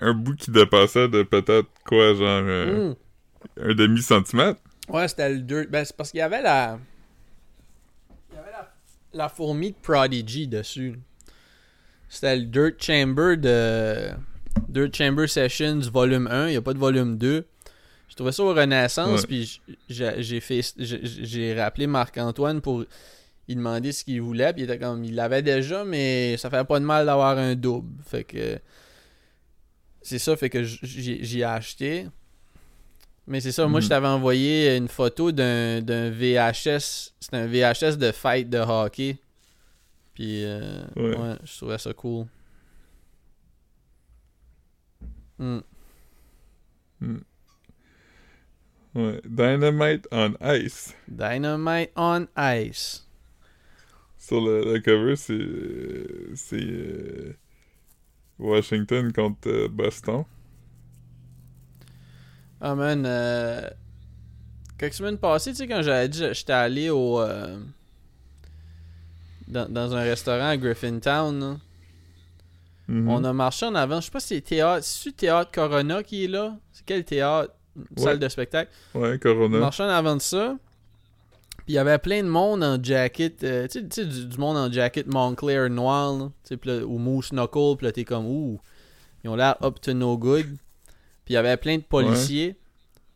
un 0.00 0.12
bout 0.14 0.34
qui 0.36 0.50
dépassait 0.50 1.08
de 1.08 1.22
peut-être 1.22 1.68
quoi, 1.86 2.14
genre 2.14 2.42
euh, 2.44 2.90
Mm. 2.90 2.96
un 3.70 3.74
demi-centimètre. 3.74 4.60
Ouais, 4.88 5.06
c'était 5.08 5.28
le 5.30 5.40
dirt. 5.40 5.66
Ben, 5.70 5.84
c'est 5.84 5.96
parce 5.96 6.10
qu'il 6.10 6.18
y 6.18 6.22
avait 6.22 6.42
la. 6.42 6.78
Il 8.30 8.36
y 8.36 8.38
avait 8.38 8.50
la, 8.50 8.72
la 9.12 9.28
fourmi 9.28 9.70
de 9.72 9.76
Prodigy 9.82 10.48
dessus. 10.48 10.98
C'était 12.08 12.36
le 12.36 12.44
Dirt 12.44 12.74
Chamber 12.80 13.36
de. 13.36 14.10
Dirt 14.68 14.94
Chamber 14.94 15.28
Sessions 15.28 15.80
volume 15.92 16.26
1. 16.30 16.46
Il 16.48 16.50
n'y 16.52 16.56
a 16.56 16.62
pas 16.62 16.72
de 16.74 16.78
volume 16.78 17.16
2. 17.18 17.46
Je 18.08 18.14
trouvais 18.14 18.32
ça 18.32 18.42
au 18.42 18.54
Renaissance, 18.54 19.20
Ouais. 19.20 19.26
puis 19.26 19.60
j'ai 19.88 20.40
fait. 20.40 20.62
J'ai 20.78 21.54
rappelé 21.54 21.86
Marc-Antoine 21.86 22.60
pour. 22.60 22.84
Il 23.50 23.56
demandait 23.56 23.92
ce 23.92 24.04
qu'il 24.04 24.20
voulait, 24.20 24.52
puis 24.52 24.62
il 24.62 24.64
était 24.70 24.78
comme. 24.78 25.04
Il 25.04 25.14
l'avait 25.14 25.42
déjà, 25.42 25.84
mais 25.84 26.36
ça 26.38 26.50
fait 26.50 26.64
pas 26.64 26.80
de 26.80 26.84
mal 26.84 27.06
d'avoir 27.06 27.36
un 27.38 27.54
double. 27.54 28.02
Fait 28.04 28.24
que. 28.24 28.58
C'est 30.08 30.18
ça, 30.18 30.34
fait 30.38 30.48
que 30.48 30.62
j'y 30.62 31.40
ai 31.40 31.44
acheté. 31.44 32.06
Mais 33.26 33.42
c'est 33.42 33.52
ça, 33.52 33.68
moi 33.68 33.80
je 33.80 33.88
t'avais 33.88 34.06
envoyé 34.06 34.74
une 34.74 34.88
photo 34.88 35.32
d'un 35.32 35.82
d'un 35.82 36.08
VHS. 36.08 37.12
C'est 37.20 37.34
un 37.34 37.46
VHS 37.46 37.98
de 37.98 38.10
fight 38.10 38.48
de 38.48 38.56
hockey. 38.56 39.18
Puis, 40.14 40.44
euh, 40.46 40.82
ouais. 40.96 41.14
Ouais. 41.14 41.36
je 41.44 41.56
trouvais 41.58 41.76
ça 41.76 41.92
cool. 41.92 42.24
Hmm. 45.38 45.58
Ouais. 48.94 49.20
Dynamite 49.26 50.08
on 50.10 50.34
Ice. 50.40 50.94
Dynamite 51.06 51.90
on 51.96 52.26
Ice. 52.38 53.06
Sur 54.16 54.40
le, 54.40 54.72
le 54.72 54.80
cover, 54.80 55.16
c'est. 55.16 56.34
C'est. 56.34 57.36
Washington 58.38 59.12
contre 59.12 59.48
euh, 59.48 59.68
Boston. 59.68 60.24
Ah, 62.60 62.74
man. 62.74 63.04
Euh... 63.06 63.68
Quelques 64.78 64.94
semaines 64.94 65.18
passées, 65.18 65.50
tu 65.50 65.56
sais, 65.56 65.66
quand 65.68 65.82
j'avais 65.82 66.08
dit 66.08 66.22
j'étais 66.32 66.52
allé 66.52 66.88
au. 66.90 67.20
euh, 67.20 67.58
Dans, 69.48 69.68
dans 69.68 69.94
un 69.96 70.02
restaurant 70.02 70.48
à 70.48 70.56
Griffintown, 70.56 71.40
là. 71.40 71.56
Mhm. 72.86 73.08
On 73.08 73.22
a 73.24 73.32
marché 73.32 73.66
en 73.66 73.74
avant. 73.74 74.00
Je 74.00 74.06
sais 74.06 74.10
pas 74.10 74.20
si 74.20 74.28
c'est 74.28 74.40
théâtre. 74.40 74.84
C'est 74.84 75.14
théâtre 75.16 75.50
Corona 75.52 76.02
qui 76.02 76.24
est 76.24 76.28
là? 76.28 76.56
C'est 76.72 76.84
quel 76.86 77.04
théâtre? 77.04 77.52
Une 77.76 77.82
Ouais. 77.96 78.02
Salle 78.02 78.18
de 78.18 78.28
spectacle? 78.28 78.70
Ouais, 78.94 79.14
On 79.14 79.18
Corona. 79.18 79.58
marchait 79.58 79.82
en 79.84 79.88
avant 79.88 80.16
de 80.16 80.20
ça. 80.22 80.56
Puis 81.68 81.74
il 81.74 81.76
y 81.76 81.78
avait 81.78 81.98
plein 81.98 82.22
de 82.22 82.28
monde 82.30 82.64
en 82.64 82.82
jacket. 82.82 83.44
euh, 83.44 83.68
tu 83.68 83.84
sais- 83.90 84.06
du, 84.06 84.24
du 84.24 84.38
monde 84.38 84.56
en 84.56 84.72
jacket 84.72 85.06
Montclair 85.06 85.68
noir. 85.68 86.16
Là, 86.16 86.56
là, 86.64 86.82
ou 86.86 86.96
Moose 86.96 87.28
Knuckle. 87.30 87.76
Puis 87.76 87.84
là, 87.84 87.92
t'es 87.92 88.04
comme, 88.06 88.24
ouh. 88.24 88.58
Ils 89.22 89.28
ont 89.28 89.36
l'air 89.36 89.54
up 89.62 89.78
to 89.82 89.92
no 89.92 90.16
good. 90.16 90.46
Puis 90.46 90.54
il 91.28 91.32
y 91.34 91.36
avait 91.36 91.58
plein 91.58 91.76
de 91.76 91.82
policiers 91.82 92.56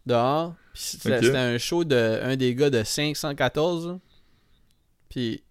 dehors. 0.04 0.54
Puis 0.74 0.82
c'était 0.82 1.34
un 1.34 1.56
show 1.56 1.82
de 1.84 2.20
un 2.22 2.36
des 2.36 2.54
gars 2.54 2.68
de 2.68 2.82
514. 2.82 3.86
là. 3.86 3.98
Puis 5.08 5.42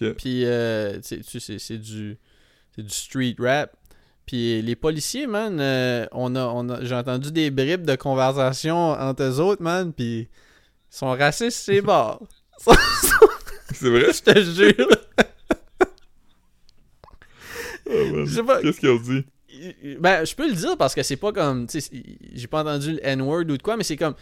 Ok. 0.00 0.14
puis, 0.14 0.44
euh, 0.44 1.00
c'est 1.02 1.78
du, 1.78 2.16
du 2.78 2.88
street 2.90 3.34
rap. 3.40 3.76
Puis 4.24 4.62
les 4.62 4.76
policiers, 4.76 5.26
man, 5.26 5.58
euh, 5.60 6.06
on 6.12 6.36
a, 6.36 6.44
on 6.46 6.68
a, 6.68 6.84
j'ai 6.84 6.94
entendu 6.94 7.32
des 7.32 7.50
bribes 7.50 7.84
de 7.84 7.96
conversation 7.96 8.76
entre 8.92 9.24
eux 9.24 9.40
autres, 9.40 9.62
man, 9.64 9.92
puis 9.92 10.28
ils 10.92 10.96
sont 10.96 11.10
racistes, 11.10 11.58
c'est 11.64 11.80
bord. 11.80 12.22
C'est 13.72 13.88
vrai? 13.88 14.12
Je 14.12 14.22
te 14.22 14.40
jure. 14.42 14.88
Pas. 18.46 18.60
Qu'est-ce 18.62 18.80
qu'ils 18.80 18.88
ont 18.90 18.96
dit? 19.00 19.24
Ben, 19.98 20.24
je 20.24 20.34
peux 20.34 20.48
le 20.48 20.54
dire 20.54 20.76
parce 20.76 20.94
que 20.94 21.02
c'est 21.02 21.16
pas 21.16 21.32
comme, 21.32 21.66
j'ai 22.32 22.46
pas 22.46 22.60
entendu 22.62 22.92
le 22.92 23.06
N-word 23.06 23.42
ou 23.48 23.56
de 23.56 23.62
quoi, 23.62 23.76
mais 23.76 23.84
c'est 23.84 23.96
comme, 23.96 24.14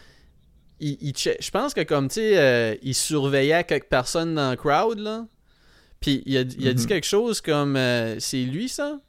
il, 0.80 1.12
je 1.16 1.50
pense 1.50 1.74
que 1.74 1.82
comme, 1.82 2.08
tu 2.08 2.14
sais, 2.14 2.38
euh, 2.38 2.74
il 2.82 2.94
surveillait 2.94 3.64
quelques 3.64 3.88
personnes 3.88 4.34
dans 4.34 4.50
le 4.50 4.56
crowd, 4.56 4.98
là. 4.98 5.26
Puis 6.00 6.22
il 6.26 6.36
a, 6.38 6.40
il 6.42 6.68
a 6.68 6.72
dit 6.72 6.82
Mhm. 6.84 6.88
quelque 6.88 7.06
chose 7.06 7.40
comme, 7.40 7.76
euh, 7.76 8.18
c'est 8.20 8.42
lui, 8.42 8.68
ça? 8.68 9.00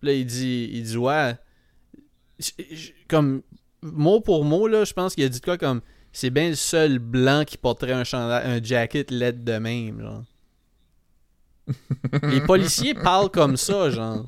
Puis 0.00 0.08
là, 0.08 0.14
il 0.14 0.26
dit, 0.26 0.70
il 0.72 0.82
dit, 0.82 0.96
ouais. 0.96 1.34
Comme, 3.08 3.42
mot 3.82 4.20
pour 4.20 4.44
mot, 4.44 4.66
là, 4.66 4.84
je 4.84 4.92
pense 4.92 5.14
qu'il 5.14 5.24
a 5.24 5.28
dit 5.28 5.40
quoi 5.40 5.56
comme, 5.58 5.80
c'est 6.12 6.30
bien 6.30 6.50
le 6.50 6.54
seul 6.54 6.98
blanc 6.98 7.44
qui 7.46 7.56
porterait 7.56 7.92
un, 7.92 8.04
chandail, 8.04 8.44
un 8.44 8.62
jacket 8.62 9.10
LED 9.10 9.44
de 9.44 9.58
même, 9.58 10.00
genre. 10.00 10.24
Les 12.22 12.40
policiers 12.40 12.94
parlent 13.02 13.30
comme 13.30 13.56
ça, 13.56 13.90
genre. 13.90 14.26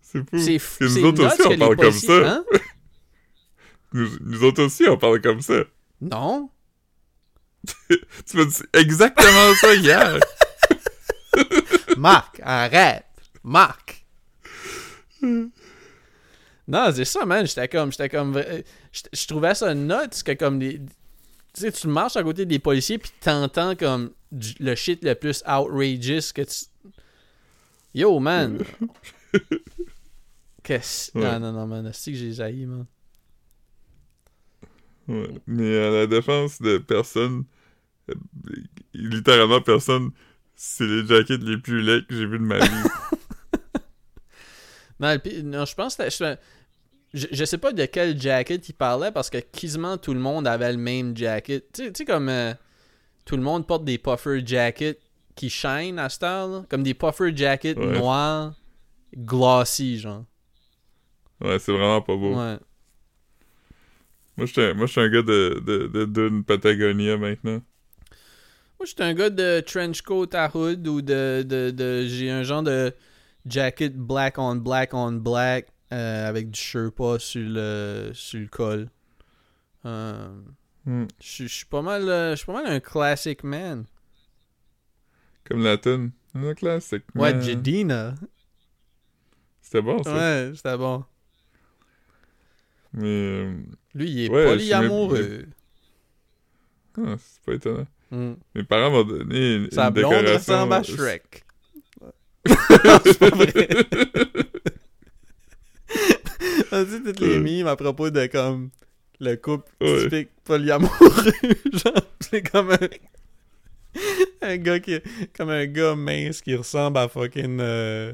C'est 0.00 0.18
fou. 0.18 0.38
C'est 0.38 0.58
fou. 0.58 0.84
nous 0.84 1.04
autres 1.04 1.26
aussi, 1.26 1.46
on 1.46 1.58
parle 1.58 1.76
comme 1.76 1.92
ça. 1.92 2.32
Hein? 2.32 2.44
Nous, 3.94 4.08
nous 4.20 4.44
autres 4.44 4.62
aussi, 4.64 4.88
on 4.88 4.96
parle 4.96 5.20
comme 5.20 5.42
ça. 5.42 5.64
Non. 6.00 6.48
Tu 7.88 8.36
m'as 8.36 8.44
dit 8.46 8.62
exactement 8.72 9.54
ça 9.60 9.74
hier. 9.74 10.18
Marc, 11.96 12.40
arrête. 12.42 13.04
Marc. 13.44 14.06
Non, 16.72 16.90
c'est 16.92 17.04
ça, 17.04 17.24
man. 17.26 17.46
J'étais 17.46 17.68
comme. 17.68 17.92
J'étais 17.92 18.08
comme. 18.08 18.42
Je 19.12 19.26
trouvais 19.26 19.54
ça 19.54 19.74
nuts 19.74 20.22
que 20.24 20.32
comme. 20.32 20.58
Tu 20.58 20.80
sais, 21.54 21.70
tu 21.70 21.86
marches 21.86 22.16
à 22.16 22.22
côté 22.22 22.46
des 22.46 22.58
policiers 22.58 22.96
puis 22.98 23.10
t'entends 23.20 23.76
comme 23.76 24.10
du- 24.30 24.54
le 24.58 24.74
shit 24.74 25.04
le 25.04 25.14
plus 25.14 25.42
outrageous 25.46 26.32
que 26.34 26.42
tu. 26.42 26.64
Yo, 27.94 28.18
man. 28.20 28.58
Qu'est-ce. 30.62 31.16
Ouais. 31.16 31.24
Non, 31.24 31.40
non, 31.40 31.52
non, 31.52 31.66
man. 31.66 31.90
C'est 31.92 32.12
que 32.12 32.16
j'ai 32.16 32.32
jailli, 32.32 32.64
man. 32.66 32.86
Ouais. 35.08 35.28
Mais 35.46 35.76
à 35.78 35.90
la 35.90 36.06
défense 36.06 36.62
de 36.62 36.78
personne, 36.78 37.44
euh, 38.08 38.14
littéralement 38.94 39.60
personne, 39.60 40.10
c'est 40.54 40.86
les 40.86 41.06
jackets 41.06 41.42
les 41.42 41.58
plus 41.58 41.82
laids 41.82 42.02
que 42.08 42.14
j'ai 42.16 42.24
vus 42.26 42.38
de 42.38 42.44
ma 42.44 42.58
vie. 42.58 42.64
Non, 45.00 45.08
le 45.24 45.42
non, 45.42 45.64
je 45.64 45.74
pense 45.74 45.96
que 45.96 46.08
je, 47.14 47.26
je 47.30 47.44
sais 47.44 47.58
pas 47.58 47.72
de 47.72 47.84
quel 47.86 48.20
jacket 48.20 48.68
il 48.68 48.72
parlait 48.74 49.12
parce 49.12 49.30
que 49.30 49.38
quasiment 49.38 49.96
tout 49.98 50.14
le 50.14 50.20
monde 50.20 50.46
avait 50.46 50.72
le 50.72 50.78
même 50.78 51.16
jacket. 51.16 51.64
Tu 51.72 51.90
sais- 51.94 52.04
comme 52.04 52.28
euh, 52.28 52.54
tout 53.24 53.36
le 53.36 53.42
monde 53.42 53.66
porte 53.66 53.84
des 53.84 53.98
puffer 53.98 54.42
jackets 54.44 54.98
qui 55.34 55.48
shine 55.50 55.98
à 55.98 56.08
cette 56.08 56.22
heure, 56.24 56.48
là. 56.48 56.64
Comme 56.68 56.82
des 56.82 56.94
puffer 56.94 57.32
jackets 57.36 57.76
Ouais. 57.78 57.98
noirs, 57.98 58.54
glossy, 59.16 59.98
genre. 59.98 60.24
ouais, 61.40 61.58
c'est 61.58 61.72
vraiment 61.72 62.02
pas 62.02 62.16
beau. 62.16 62.34
Ouais. 62.36 62.58
Moi, 64.36 64.46
je 64.46 64.52
suis 64.52 64.62
un, 64.62 64.78
je 64.78 64.86
suis 64.86 65.10
gars 65.10 65.22
de, 65.22 65.62
de, 65.64 65.86
de 65.88 66.04
Dune 66.06 66.42
Patagonia 66.44 67.16
maintenant. 67.18 67.60
Moi, 68.78 68.86
j'étais 68.86 69.02
un 69.04 69.14
gars 69.14 69.30
de 69.30 69.60
trench 69.60 70.02
coat 70.02 70.28
à 70.32 70.50
hood 70.56 70.86
ou 70.88 71.02
de. 71.02 71.44
de, 71.46 71.70
de 71.70 72.06
j'ai 72.06 72.30
un 72.30 72.42
genre 72.42 72.62
de 72.62 72.92
jacket 73.46 73.94
black 73.96 74.38
on 74.38 74.56
black 74.56 74.94
on 74.94 75.12
black 75.12 75.68
euh, 75.92 76.28
avec 76.28 76.50
du 76.50 76.58
Sherpa 76.58 77.18
sur 77.18 77.42
le, 77.44 78.10
sur 78.14 78.40
le 78.40 78.46
col. 78.48 78.88
Euh, 79.84 80.28
Hmm. 80.84 81.04
Je 81.20 81.46
suis- 81.46 81.64
pas 81.66 81.80
mal 81.80 82.08
euh, 82.08 82.32
je 82.32 82.36
suis 82.38 82.46
pas 82.46 82.54
mal 82.60 82.66
un 82.66 82.80
classic 82.80 83.44
man. 83.44 83.84
Comme 85.44 85.62
la 85.62 85.76
tune. 85.78 86.10
Un. 86.34 86.42
Ouais, 86.42 86.94
man. 87.14 87.40
Jedina. 87.40 88.14
C'était 89.60 89.80
bon, 89.80 90.02
ça. 90.02 90.12
Ouais, 90.12 90.52
c'était 90.56 90.76
bon. 90.76 91.04
Mais. 92.94 93.06
euh, 93.06 93.54
Lui, 93.94 94.10
il 94.10 94.24
est 94.24 94.28
Ouais, 94.30 94.44
polyamoureux. 94.46 95.46
ah, 96.98 97.14
c'est 97.18 97.42
pas 97.44 97.52
étonnant. 97.54 97.86
Hmm. 98.10 98.34
Mes 98.56 98.64
parents 98.64 98.90
m'ont 98.90 99.04
donné 99.04 99.54
une, 99.54 99.70
Sa 99.70 99.86
une 99.86 99.94
blonde 99.94 100.10
décoration. 100.24 100.34
ressemble 100.54 100.72
à 100.72 100.82
Shrek. 100.82 101.44
c'est 103.04 103.18
pas 103.20 103.30
vrai. 103.30 103.68
On 106.72 106.82
dit 106.84 107.02
toutes 107.04 107.20
les 107.20 107.36
Euh. 107.36 107.40
mimes 107.40 107.66
à 107.66 107.76
propos 107.92 108.10
de 108.10 108.26
comme 108.26 108.70
le 109.20 109.36
couple 109.36 109.70
Ouais. 109.80 110.02
typique 110.04 110.30
polyamoureux. 110.44 111.32
Genre, 111.72 112.02
c'est 112.20 112.42
comme 112.50 112.70
un, 112.72 112.78
un 114.42 114.56
gars 114.56 114.80
qui 114.80 114.98
comme 115.36 115.50
un 115.50 115.66
gars 115.66 115.94
mince 115.94 116.40
qui 116.42 116.54
ressemble 116.54 116.98
à 116.98 117.08
fucking 117.08 117.58
euh, 117.60 118.12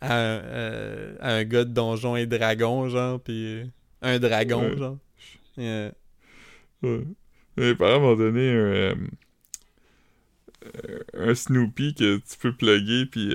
à, 0.00 0.14
un, 0.14 0.38
euh, 0.40 1.16
à 1.20 1.34
un 1.34 1.44
gars 1.44 1.64
de 1.64 1.70
donjon 1.72 2.16
et 2.16 2.26
dragon 2.26 2.88
genre 2.88 3.20
puis 3.20 3.62
un 4.00 4.18
dragon 4.18 4.62
Ouais. 4.70 4.76
genre. 4.76 4.98
Yeah. 5.56 5.92
Ouais. 6.82 7.04
Mes 7.56 7.74
parents 7.74 8.00
m'ont 8.00 8.16
donné 8.16 8.50
un, 8.50 8.54
euh, 8.54 8.94
un 11.14 11.34
Snoopy 11.34 11.94
que 11.94 12.16
tu 12.16 12.38
peux 12.40 12.52
plugger 12.54 13.06
puis 13.06 13.32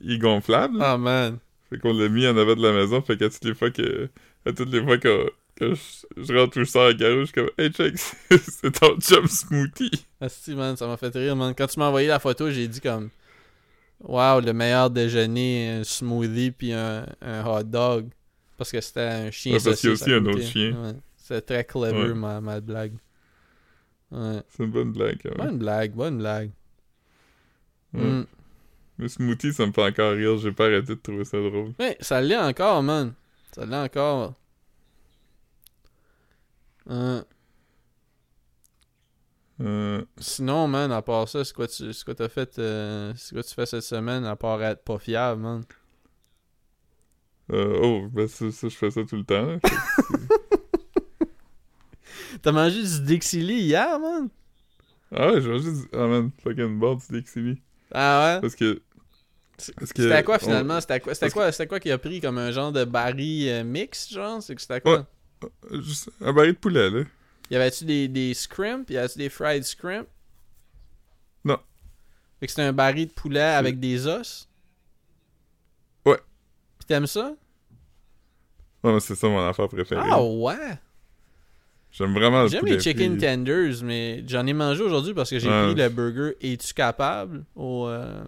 il 0.00 0.12
est 0.14 0.18
gonflable. 0.18 0.78
Ah 0.80 0.96
man. 0.98 1.38
Fait 1.68 1.78
qu'on 1.78 1.92
l'a 1.92 2.08
mis 2.08 2.26
en 2.26 2.36
avant 2.36 2.56
de 2.56 2.62
la 2.62 2.72
maison. 2.72 3.00
Fait 3.02 3.16
qu'à 3.16 3.28
toutes 3.28 3.44
les 3.44 3.54
fois 3.54 3.70
que 3.70 4.08
à 4.46 4.52
toutes 4.52 4.70
les 4.70 4.82
fois 4.82 4.98
que, 4.98 5.30
que 5.56 5.74
je, 5.74 6.22
je 6.22 6.34
rentre 6.34 6.58
ou 6.58 6.64
je 6.64 6.70
sors 6.70 6.82
à 6.82 6.88
la 6.88 6.94
garage, 6.94 7.18
je 7.18 7.24
suis 7.26 7.32
comme 7.34 7.50
Hey 7.58 7.70
check, 7.70 7.96
c'est 8.40 8.72
ton 8.78 8.98
chum 8.98 9.26
smoothie. 9.26 10.06
Asti, 10.20 10.54
man, 10.54 10.76
ça 10.76 10.86
m'a 10.86 10.96
fait 10.96 11.14
rire, 11.14 11.36
man. 11.36 11.54
Quand 11.56 11.66
tu 11.66 11.78
m'as 11.78 11.86
envoyé 11.88 12.08
la 12.08 12.18
photo, 12.18 12.50
j'ai 12.50 12.68
dit 12.68 12.80
comme 12.80 13.10
Wow, 14.00 14.40
le 14.40 14.52
meilleur 14.54 14.88
déjeuner, 14.90 15.80
un 15.80 15.84
smoothie 15.84 16.52
puis 16.52 16.72
un, 16.72 17.04
un 17.20 17.44
hot 17.44 17.64
dog. 17.64 18.08
Parce 18.56 18.72
que 18.72 18.80
c'était 18.80 19.00
un 19.00 19.30
chien 19.30 19.54
Ouais, 19.54 19.60
parce 19.62 19.80
qu'il 19.80 19.88
y 19.88 19.90
a 19.90 19.94
aussi 19.94 20.12
un 20.12 20.24
autre 20.26 20.42
chien. 20.42 20.70
Ouais. 20.72 20.92
C'était 21.16 21.40
très 21.42 21.64
clever, 21.64 22.08
Ouais. 22.08 22.14
ma, 22.14 22.40
ma 22.40 22.60
blague. 22.60 22.94
Ouais. 24.10 24.40
C'est 24.48 24.64
une 24.64 24.70
bonne 24.70 24.92
blague 24.92 25.18
quand 25.22 25.36
même. 25.36 25.46
Bonne 25.48 25.58
blague, 25.58 25.92
bonne 25.92 26.18
blague. 26.18 26.50
Mm. 27.92 28.22
Le 28.98 29.08
smoothie, 29.08 29.52
ça 29.52 29.66
me 29.66 29.72
fait 29.72 29.82
encore 29.82 30.12
rire. 30.12 30.36
J'ai 30.38 30.52
pas 30.52 30.66
arrêté 30.66 30.94
de 30.94 31.00
trouver 31.00 31.24
ça 31.24 31.38
drôle. 31.38 31.72
Ouais, 31.78 31.96
ça 32.00 32.20
l'est 32.20 32.36
encore, 32.36 32.82
man. 32.82 33.14
Ça 33.52 33.66
l'est 33.66 33.76
encore. 33.76 34.34
Euh, 39.60 40.02
sinon, 40.18 40.66
man, 40.68 40.90
à 40.90 41.02
part 41.02 41.28
ça, 41.28 41.44
c'est 41.44 41.54
quoi 41.54 41.68
tu 41.68 41.92
c'est 41.92 42.04
quoi 42.04 42.14
t'as 42.14 42.28
fait 42.30 42.58
euh, 42.58 43.12
c'est 43.16 43.34
quoi 43.34 43.42
tu 43.42 43.54
fais 43.54 43.66
cette 43.66 43.82
semaine 43.82 44.24
à 44.24 44.34
part 44.36 44.62
être 44.62 44.82
pas 44.82 44.98
fiable, 44.98 45.42
man? 45.42 45.64
euh, 47.52 47.78
oh, 47.82 48.08
ben 48.10 48.26
ça, 48.28 48.50
ça, 48.50 48.68
je 48.68 48.76
fais 48.76 48.90
ça 48.90 49.04
tout 49.04 49.16
le 49.16 49.24
temps. 49.24 49.58
T'as 52.42 52.52
mangé 52.52 52.82
du 52.82 53.00
Dixie 53.04 53.42
Lee 53.42 53.60
hier, 53.62 53.98
man? 53.98 54.28
ah 55.12 55.32
ouais, 55.32 55.40
j'ai 55.42 55.48
mangé 55.50 55.72
du... 55.72 55.88
Ah 55.92 56.06
man, 56.06 56.30
fucking 56.42 56.78
bon 56.78 56.94
du 56.94 57.20
Dixie 57.20 57.60
Ah 57.92 58.34
ouais? 58.36 58.40
Parce 58.40 58.54
que 58.54 58.80
Que 59.66 59.86
C'était 59.86 60.12
à 60.12 60.22
quoi 60.22 60.36
on- 60.36 60.44
finalement? 60.44 60.80
C'était 60.80 60.94
à 60.94 61.00
quoi 61.00 61.14
C'était 61.14 61.30
quoi 61.30 61.52
C'était 61.52 61.66
quoi 61.66 61.80
qu'il 61.80 61.92
a 61.92 61.98
pris 61.98 62.20
comme 62.20 62.38
un 62.38 62.50
genre 62.50 62.72
de 62.72 62.84
baril 62.84 63.48
euh, 63.48 63.64
mix, 63.64 64.12
genre? 64.12 64.42
C'est 64.42 64.54
que 64.54 64.60
c'était 64.60 64.74
à 64.74 64.80
quoi? 64.80 65.06
Ouais. 65.42 65.80
juste 65.82 66.10
un 66.20 66.32
baril 66.32 66.52
de 66.52 66.58
poulet, 66.58 66.90
là. 66.90 67.02
Y 67.50 67.56
avait-tu 67.56 67.84
des, 67.84 68.08
des 68.08 68.34
scrimps? 68.34 68.84
Y 68.90 68.96
avait-tu 68.96 69.18
des 69.18 69.28
fried 69.28 69.64
scrimps? 69.64 70.06
Non. 71.44 71.58
Fait 72.38 72.46
que 72.46 72.52
c'était 72.52 72.62
un 72.62 72.72
baril 72.72 73.08
de 73.08 73.12
poulet 73.12 73.40
avec 73.40 73.80
des 73.80 74.06
os? 74.06 74.48
Ouais. 76.06 76.18
Pis 76.78 76.86
t'aimes 76.86 77.06
ça? 77.06 77.34
Ouais, 78.82 78.92
mais 78.94 79.00
c'est 79.00 79.14
ça 79.14 79.28
mon 79.28 79.46
affaire 79.46 79.68
préférée. 79.68 80.00
Ah 80.10 80.22
ouais 80.22 80.78
J'aime 81.92 82.14
vraiment 82.14 82.42
le 82.44 82.48
J'aime 82.48 82.64
les 82.66 82.78
chicken 82.78 83.18
tenders, 83.18 83.82
mais 83.82 84.22
j'en 84.28 84.46
ai 84.46 84.52
mangé 84.52 84.82
aujourd'hui 84.84 85.12
parce 85.12 85.28
que 85.28 85.38
j'ai 85.40 85.48
Ouais. 85.48 85.72
pris 85.72 85.82
le 85.82 85.88
burger 85.88 86.36
Es-tu 86.40 86.72
capable? 86.72 87.44
Au, 87.56 87.88
euh, 87.88 88.22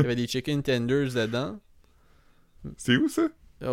Il 0.00 0.02
y 0.02 0.06
avait 0.06 0.16
des 0.16 0.26
chicken 0.26 0.62
tenders 0.62 1.12
dedans. 1.14 1.60
C'est 2.76 2.96
où 2.96 3.08
ça? 3.08 3.28
Au, 3.62 3.66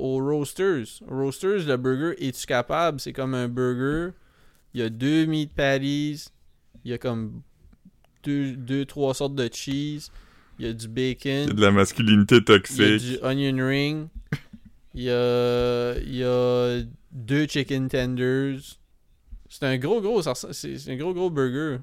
au 0.00 0.18
Roasters. 0.24 1.02
Au 1.08 1.14
Roasters, 1.16 1.66
le 1.66 1.76
burger 1.76 2.14
Es-tu 2.24 2.46
capable? 2.46 2.98
C'est 3.00 3.12
comme 3.12 3.34
un 3.34 3.48
burger. 3.48 4.12
Il 4.72 4.80
y 4.80 4.82
a 4.82 4.88
deux 4.88 5.26
meat 5.26 5.52
patties. 5.54 6.26
Il 6.84 6.90
y 6.90 6.94
a 6.94 6.98
comme 6.98 7.42
deux, 8.22 8.52
deux 8.56 8.84
trois 8.86 9.14
sortes 9.14 9.34
de 9.34 9.48
cheese. 9.52 10.10
Il 10.58 10.66
y 10.66 10.68
a 10.68 10.72
du 10.72 10.86
Il 10.86 10.88
y 10.88 10.90
a 10.90 11.14
bacon. 11.14 11.46
de 11.54 11.60
la 11.60 11.70
masculinité 11.70 12.36
Il 12.36 12.38
y 12.38 12.40
a 12.40 12.44
toxique. 12.44 12.98
du 13.02 13.18
onion 13.22 13.66
ring. 13.66 14.08
Il 14.94 15.02
y 15.02 15.10
a, 15.10 15.94
il 15.98 16.14
y 16.14 16.22
a 16.24 16.82
deux 17.12 17.46
chicken 17.46 17.88
tenders. 17.88 18.60
C'est 19.48 19.64
un 19.64 19.76
gros 19.78 20.00
gros, 20.00 20.22
c'est 20.22 20.52
c'est 20.52 20.92
un 20.92 20.96
gros 20.96 21.12
gros 21.14 21.30
burger. 21.30 21.78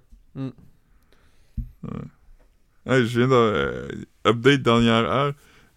Hey, 2.86 3.05
je 3.05 3.19
viens 3.19 3.27
de... 3.27 3.34
euh, 3.34 3.88
update 4.27 4.61
dernière 4.61 4.95
heure. 5.09 5.34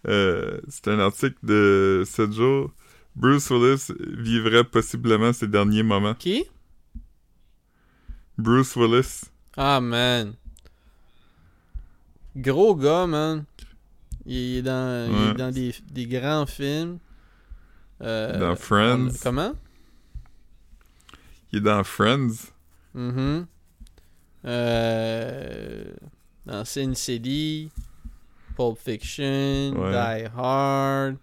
Euh, 0.07 0.59
c'est 0.67 0.87
un 0.87 0.99
article 0.99 1.37
de 1.43 2.03
7 2.05 2.31
jours. 2.33 2.71
Bruce 3.15 3.49
Willis 3.49 3.87
vivrait 3.99 4.63
possiblement 4.63 5.31
ses 5.33 5.47
derniers 5.47 5.83
moments. 5.83 6.15
Qui? 6.15 6.45
Bruce 8.37 8.75
Willis. 8.75 9.23
Ah 9.55 9.79
man. 9.79 10.33
Gros 12.35 12.75
gars, 12.75 13.07
man. 13.07 13.45
Il 14.25 14.57
est 14.57 14.61
dans, 14.63 15.09
il 15.11 15.29
est 15.29 15.33
dans 15.35 15.51
des, 15.51 15.73
des 15.91 16.07
grands 16.07 16.45
films. 16.45 16.97
Euh, 18.01 18.37
Dans 18.39 18.55
Friends. 18.57 19.07
on- 19.09 19.17
comment? 19.23 19.53
Il 21.53 21.59
est 21.59 21.61
dans 21.61 21.83
Friends. 21.83 22.51
Mhm. 22.93 23.45
Euh, 24.45 25.85
dans 26.45 26.63
Sin 26.65 26.93
City, 26.93 27.69
Pulp 28.55 28.77
Fiction, 28.77 29.73
Ouais. 29.75 29.91
Die 29.91 30.27
Hard. 30.37 31.15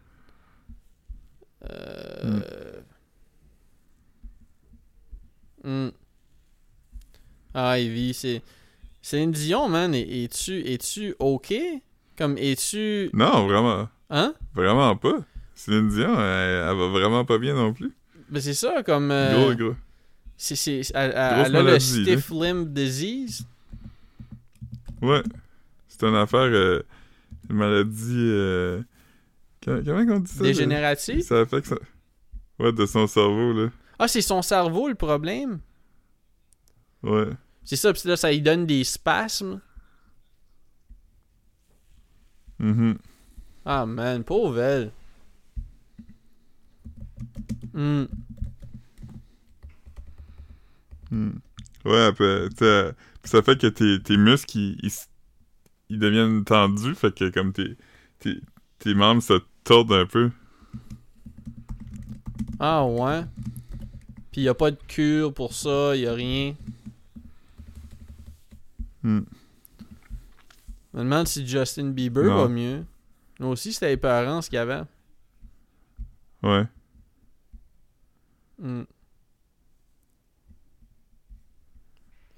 Euh... 1.64 2.80
hmm. 5.64 5.88
Ah, 7.54 7.78
Ivy, 7.78 8.14
c'est. 8.14 8.42
Céline 9.00 9.32
Dion, 9.32 9.68
man, 9.68 9.94
es- 9.94 10.24
es-tu 10.24 10.60
es-tu 10.66 11.14
ok? 11.18 11.52
Comme, 12.16 12.36
es-tu. 12.38 13.10
Non, 13.12 13.46
vraiment. 13.46 13.88
Hein? 14.10 14.34
Vraiment 14.54 14.96
pas. 14.96 15.24
Céline 15.54 15.88
Dion, 15.88 16.14
elle, 16.18 16.68
elle 16.70 16.76
va 16.76 16.88
vraiment 16.88 17.24
pas 17.24 17.38
bien 17.38 17.54
non 17.54 17.72
plus. 17.72 17.92
Ben, 18.30 18.40
c'est 18.40 18.54
ça, 18.54 18.82
comme. 18.82 19.10
euh, 19.10 19.34
Gros, 19.34 19.54
gros. 19.54 19.74
c'est, 20.36 20.56
c'est, 20.56 20.82
elle, 20.94 21.12
elle- 21.14 21.56
a 21.56 21.62
le 21.62 21.78
stiff 21.78 22.30
limb 22.30 22.72
disease. 22.72 23.44
Ouais. 25.02 25.22
C'est 25.88 26.04
une 26.04 26.14
affaire, 26.14 26.40
euh, 26.40 26.82
une 27.50 27.56
maladie, 27.56 28.16
euh, 28.16 28.82
comment, 29.62 30.14
on 30.14 30.20
dit 30.20 30.30
ça? 30.30 30.42
Dégénérative? 30.42 31.22
Ça 31.22 31.40
affecte 31.40 31.66
ça. 31.66 31.76
Ouais, 32.58 32.72
de 32.72 32.86
son 32.86 33.06
cerveau, 33.06 33.52
là. 33.52 33.70
Ah, 33.98 34.08
c'est 34.08 34.22
son 34.22 34.40
cerveau 34.40 34.88
le 34.88 34.94
problème? 34.94 35.58
Ouais. 37.02 37.28
C'est 37.64 37.76
ça, 37.76 37.92
pis 37.92 38.06
là, 38.06 38.16
ça 38.16 38.30
lui 38.30 38.40
donne 38.40 38.64
des 38.66 38.84
spasmes. 38.84 39.60
Mhm. 42.58 42.96
Ah, 43.64 43.86
man, 43.86 44.22
pauvre 44.24 44.60
elle. 44.60 44.92
Hmm. 47.74 48.04
Hmm. 51.10 51.30
Ouais, 51.84 52.12
puis, 52.12 52.48
tu 52.56 52.64
sais, 52.64 52.92
puis 52.92 53.11
ça 53.24 53.42
fait 53.42 53.58
que 53.60 53.66
tes, 53.68 54.02
tes 54.02 54.16
muscles, 54.16 54.56
ils, 54.56 54.78
ils, 54.82 54.92
ils 55.90 55.98
deviennent 55.98 56.44
tendus, 56.44 56.94
fait 56.94 57.14
que 57.14 57.28
comme 57.30 57.52
tes, 57.52 57.76
tes, 58.18 58.40
tes 58.78 58.94
membres 58.94 59.22
se 59.22 59.40
tordent 59.64 59.92
un 59.92 60.06
peu. 60.06 60.30
Ah, 62.58 62.84
ouais. 62.84 63.24
Pis 64.30 64.42
y 64.42 64.48
a 64.48 64.54
pas 64.54 64.70
de 64.70 64.78
cure 64.88 65.34
pour 65.34 65.52
ça, 65.52 65.94
y 65.96 66.06
a 66.06 66.14
rien. 66.14 66.54
Hmm. 69.02 69.20
Je 70.92 70.98
me 70.98 71.04
demande 71.04 71.26
si 71.26 71.46
Justin 71.46 71.90
Bieber 71.90 72.24
Non. 72.24 72.36
va 72.36 72.48
mieux. 72.48 72.84
Moi 73.40 73.50
aussi, 73.50 73.72
c'était 73.72 73.92
épeurant 73.92 74.40
ce 74.40 74.48
qu'il 74.48 74.56
y 74.56 74.60
avait. 74.60 74.82
Ouais. 76.42 76.64
Hmm. 78.60 78.82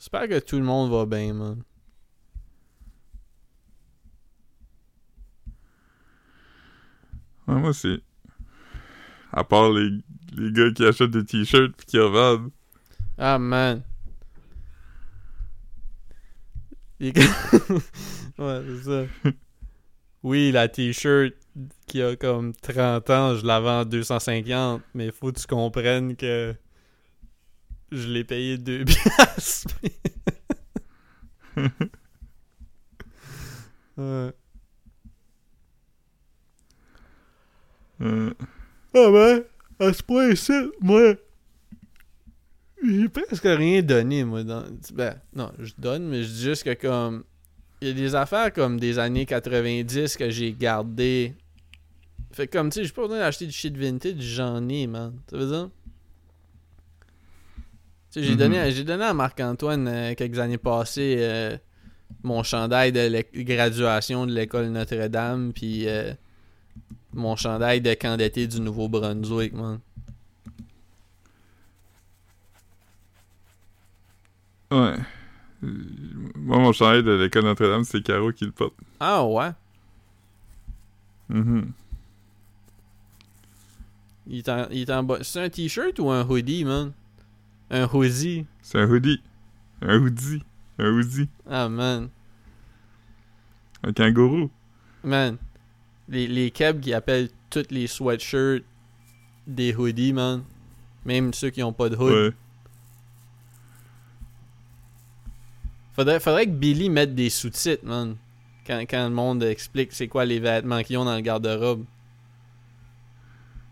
J'espère 0.04 0.28
que 0.28 0.38
tout 0.38 0.58
le 0.58 0.64
monde 0.64 0.90
va 0.90 1.06
bien, 1.06 1.32
man. 1.32 1.62
Ouais, 7.48 7.54
moi 7.54 7.70
aussi. 7.70 8.02
À 9.32 9.44
part 9.44 9.70
les, 9.72 9.88
les 10.36 10.52
gars 10.52 10.70
qui 10.72 10.84
achètent 10.84 11.10
des 11.10 11.24
t-shirts 11.24 11.74
pis 11.74 11.86
qui 11.86 11.98
revendent. 11.98 12.50
Ah, 13.16 13.38
man. 13.38 13.82
Les 17.00 17.10
gars- 17.12 17.22
ouais, 18.38 18.62
c'est 18.66 18.82
ça. 18.84 19.04
Oui, 20.22 20.52
la 20.52 20.68
t-shirt 20.68 21.32
qui 21.86 22.02
a 22.02 22.14
comme 22.16 22.52
30 22.54 23.08
ans, 23.08 23.36
je 23.36 23.46
la 23.46 23.58
vends 23.60 23.80
à 23.80 23.84
250, 23.86 24.82
mais 24.94 25.10
faut 25.12 25.32
que 25.32 25.40
tu 25.40 25.46
comprennes 25.46 26.14
que 26.14 26.54
je 27.96 28.08
l'ai 28.08 28.24
payé 28.24 28.58
2 28.58 28.84
piastres. 28.84 29.74
Euh, 33.96 34.32
Ah 38.00 39.10
ben, 39.10 39.44
à 39.78 39.92
ce 39.92 40.02
point-ci, 40.02 40.52
moi, 40.80 41.14
j'ai 42.82 43.08
presque 43.08 43.44
rien 43.44 43.82
donné, 43.82 44.24
moi. 44.24 44.42
Dans... 44.42 44.64
Ben, 44.92 45.20
non, 45.34 45.52
je 45.58 45.72
donne, 45.78 46.08
mais 46.08 46.22
je 46.24 46.28
dis 46.28 46.42
juste 46.42 46.64
que 46.64 46.74
comme... 46.74 47.24
Il 47.80 47.88
y 47.88 47.90
a 47.90 47.94
des 47.94 48.14
affaires 48.14 48.52
comme 48.52 48.80
des 48.80 48.98
années 48.98 49.26
90 49.26 50.16
que 50.16 50.30
j'ai 50.30 50.52
gardées. 50.52 51.34
Fait 52.32 52.46
que 52.46 52.56
comme, 52.56 52.70
tu 52.70 52.80
sais, 52.80 52.84
j'ai 52.84 52.92
pas 52.92 53.02
besoin 53.02 53.18
d'acheter 53.18 53.46
du 53.46 53.52
shit 53.52 53.76
vintage, 53.76 54.14
j'en 54.18 54.68
ai, 54.68 54.86
man. 54.86 55.14
Ça 55.30 55.36
veut 55.36 55.46
dire? 55.46 55.70
Mhm. 58.20 58.36
donné, 58.36 58.70
j'ai 58.70 58.84
donné 58.84 59.04
à 59.04 59.14
Marc-Antoine 59.14 59.88
euh, 59.88 60.14
quelques 60.14 60.38
années 60.38 60.58
passées 60.58 61.16
euh, 61.18 61.56
mon 62.22 62.42
chandail 62.42 62.92
de 62.92 63.24
graduation 63.42 64.26
de 64.26 64.32
l'école 64.32 64.66
Notre-Dame, 64.66 65.52
puis 65.52 65.88
euh, 65.88 66.12
mon 67.12 67.36
chandail 67.36 67.80
de 67.80 67.94
camp 67.94 68.16
d'été 68.16 68.46
du 68.46 68.60
Nouveau-Brunswick, 68.60 69.52
man. 69.52 69.80
ouais. 74.70 74.96
Moi, 75.62 76.58
mon 76.58 76.72
chandail 76.72 77.02
de 77.02 77.12
l'école 77.12 77.44
Notre-Dame, 77.44 77.84
c'est 77.84 78.02
Caro 78.02 78.32
qui 78.32 78.44
le 78.44 78.52
porte. 78.52 78.74
Ah 79.00 79.24
ouais? 79.24 79.50
Mhm. 81.30 81.72
Il 84.26 84.38
est 84.38 84.48
en, 84.48 84.66
il 84.70 84.82
est 84.82 84.90
en 84.90 85.02
bas. 85.02 85.18
C'est 85.22 85.40
un 85.40 85.48
t-shirt 85.48 85.98
ou 85.98 86.10
un 86.10 86.22
hoodie, 86.26 86.64
man? 86.64 86.92
Un 87.70 87.88
hoodie. 87.92 88.46
C'est 88.62 88.78
un 88.78 88.88
hoodie. 88.88 89.20
Un 89.82 89.98
hoodie. 89.98 90.42
Un 90.78 90.90
hoodie. 90.90 91.28
Ah, 91.48 91.68
man. 91.68 92.08
Un 93.82 93.92
kangourou. 93.92 94.50
Man. 95.02 95.36
Les, 96.08 96.26
les 96.26 96.50
kebs 96.50 96.80
qui 96.80 96.92
appellent 96.92 97.30
tous 97.50 97.66
les 97.70 97.86
sweatshirts 97.86 98.64
des 99.46 99.74
hoodies, 99.74 100.12
man. 100.12 100.44
Même 101.04 101.32
ceux 101.34 101.50
qui 101.50 101.62
ont 101.62 101.72
pas 101.72 101.88
de 101.88 101.96
hood. 101.96 102.12
Ouais. 102.12 102.32
Faudrait, 105.94 106.20
faudrait 106.20 106.46
que 106.46 106.52
Billy 106.52 106.90
mette 106.90 107.14
des 107.14 107.30
sous-titres, 107.30 107.84
man. 107.84 108.16
Quand, 108.66 108.80
quand 108.80 109.04
le 109.04 109.14
monde 109.14 109.42
explique 109.42 109.92
c'est 109.92 110.08
quoi 110.08 110.24
les 110.24 110.40
vêtements 110.40 110.82
qu'ils 110.82 110.96
ont 110.98 111.04
dans 111.04 111.14
le 111.14 111.20
garde-robe. 111.20 111.84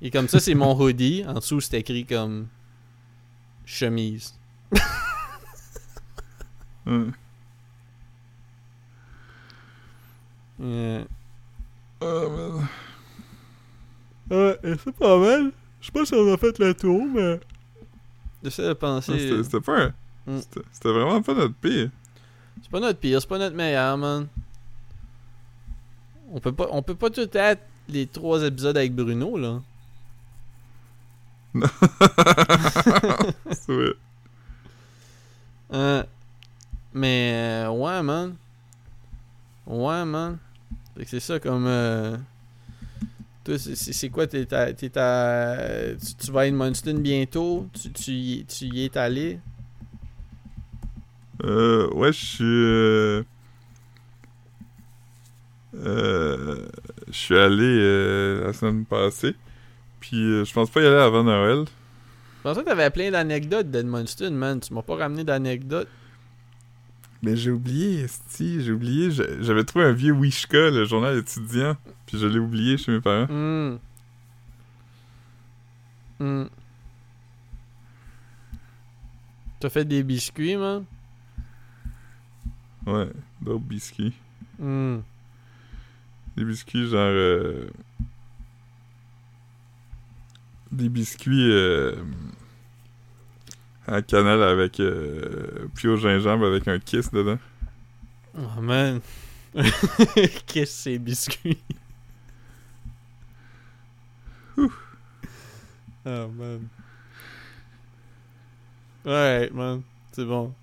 Et 0.03 0.11
comme 0.11 0.28
ça, 0.28 0.38
c'est 0.40 0.55
mon 0.55 0.74
hoodie. 0.80 1.24
En 1.26 1.34
dessous, 1.34 1.61
c'est 1.61 1.78
écrit 1.80 2.05
comme 2.05 2.49
chemise. 3.64 4.34
Ouais. 6.86 7.06
Yeah. 10.60 11.04
Ah, 12.00 12.28
man. 12.28 12.68
Ouais, 14.30 14.58
c'est 14.62 14.92
pas 14.92 15.18
mal. 15.18 15.52
Je 15.80 15.86
sais 15.86 15.92
pas 15.92 16.04
si 16.04 16.14
on 16.14 16.32
a 16.32 16.36
fait 16.36 16.56
le 16.58 16.72
tour, 16.74 17.04
mais. 17.06 17.40
J'essaie 18.44 18.62
de 18.62 18.68
Ah, 18.70 18.74
penser. 18.74 19.18
C'était 19.18 19.42
c'était 19.42 19.60
pas 19.60 19.82
un... 19.82 19.94
Mm. 20.26 20.38
C'était 20.40 20.60
c'était 20.70 20.92
vraiment 20.92 21.20
pas 21.22 21.34
notre 21.34 21.54
pire. 21.54 21.90
C'est 22.62 22.70
pas 22.70 22.80
notre 22.80 22.98
pire, 23.00 23.20
c'est 23.20 23.28
pas 23.28 23.38
notre 23.38 23.56
meilleur, 23.56 23.98
man. 23.98 24.28
On 26.32 26.38
peut 26.38 26.52
pas, 26.52 26.68
on 26.70 26.82
peut 26.82 26.94
pas 26.94 27.10
tout 27.10 27.28
être 27.32 27.62
les 27.88 28.06
trois 28.06 28.42
épisodes 28.44 28.76
avec 28.76 28.94
Bruno, 28.94 29.36
là. 29.36 29.60
C'est 33.53 33.72
vrai. 33.72 33.92
Euh, 35.72 36.03
mais, 36.94 37.32
euh, 37.66 37.70
ouais, 37.70 38.03
man. 38.03 38.36
Ouais, 39.66 40.05
man. 40.05 40.38
C'est 41.07 41.20
ça 41.20 41.40
comme. 41.40 41.66
Euh... 41.66 42.16
Toi, 43.44 43.59
c'est- 43.59 44.09
quoi 44.11 44.26
T'es 44.28 44.53
à- 44.55 44.72
t'es 44.72 44.96
à- 44.96 45.94
tu, 46.00 46.14
tu 46.26 46.30
vas 46.32 46.42
à 46.42 46.46
Edmundston 46.46 46.98
bientôt? 47.00 47.66
Tu, 47.72 47.90
tu, 47.92 48.12
y, 48.12 48.44
tu 48.46 48.66
y 48.66 48.84
es 48.84 48.96
allé? 48.96 49.40
Euh, 51.44 51.88
ouais, 51.94 52.12
je 52.12 52.24
suis... 52.24 52.44
Euh, 55.74 56.66
Je 57.09 57.12
suis 57.12 57.36
allé 57.38 57.64
euh, 57.64 58.44
la 58.46 58.53
semaine 58.53 58.84
passée. 58.84 59.34
Puis 60.03 60.16
euh, 60.22 60.44
je 60.44 60.53
pense 60.53 60.68
pas 60.68 60.82
y 60.82 60.86
aller 60.86 60.96
avant 60.96 61.24
Noël. 61.24 61.64
Je 62.38 62.42
pensais 62.42 62.61
que 62.61 62.66
t'avais 62.66 62.90
plein 62.90 63.11
d'anecdotes 63.11 63.70
d'Edmundston, 63.70 64.32
man. 64.32 64.61
Tu 64.61 64.74
m'as 64.74 64.82
pas 64.82 64.96
ramené 64.96 65.24
d'anecdotes. 65.24 65.88
Mais 67.22 67.36
j'ai 67.36 67.53
oublié, 67.53 68.07
si 68.28 68.61
j'ai 68.62 68.72
oublié. 68.72 69.11
j'a- 69.12 69.40
J'avais 69.40 69.62
trouvé 69.64 69.84
un 69.84 69.92
vieux 69.92 70.12
Wishka, 70.12 70.70
le 70.70 70.84
journal 70.84 71.16
étudiant. 71.16 71.76
Puis 72.07 72.18
je 72.18 72.26
l'ai 72.26 72.40
oublié 72.40 72.76
chez 72.76 72.90
mes 72.92 73.00
parents. 73.00 73.26
Hmm. 73.32 73.78
Hmm. 76.18 76.44
T'as 79.61 79.70
fait 79.70 79.84
des 79.84 80.03
biscuits, 80.03 80.57
man? 80.57 80.84
Ouais, 82.86 83.09
d'autres 83.40 83.61
biscuits. 83.64 84.12
Hmm. 84.59 84.98
Des 86.36 86.44
biscuits 86.44 86.88
genre... 86.88 86.98
euh, 87.03 87.70
Des 90.72 90.88
biscuits... 90.88 91.50
Euh... 91.52 91.94
En 93.86 94.00
canal 94.02 94.42
avec... 94.42 94.80
Euh... 94.80 95.68
Puis 95.74 95.88
au 95.88 95.96
gingembre 95.96 96.46
avec 96.46 96.66
un 96.66 96.78
kiss 96.78 97.10
dedans. 97.10 97.38
Oh, 98.38 98.60
man. 98.60 99.00
Que 99.54 100.64
c'est, 100.64 100.98
biscuits? 100.98 101.58
Oh, 104.56 104.68
man. 106.04 106.68
Ouais, 109.04 109.50
man. 109.52 109.82
C'est 110.12 110.24
bon. 110.24 110.54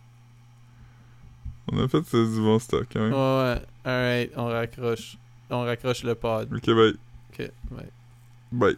On 1.72 1.78
a 1.84 1.88
fait 1.88 2.02
du 2.02 2.42
bon 2.42 2.58
stock, 2.58 2.88
quand 2.92 3.00
Ouais, 3.00 3.12
ouais. 3.12 3.62
Alright, 3.86 4.32
on 4.36 4.46
raccroche. 4.48 5.18
On 5.50 5.62
raccroche 5.62 6.04
le 6.04 6.16
pod. 6.16 6.52
Ok, 6.54 6.66
bye. 6.66 6.96
Ok, 7.32 7.52
ouais. 7.72 7.90
Bye. 8.52 8.78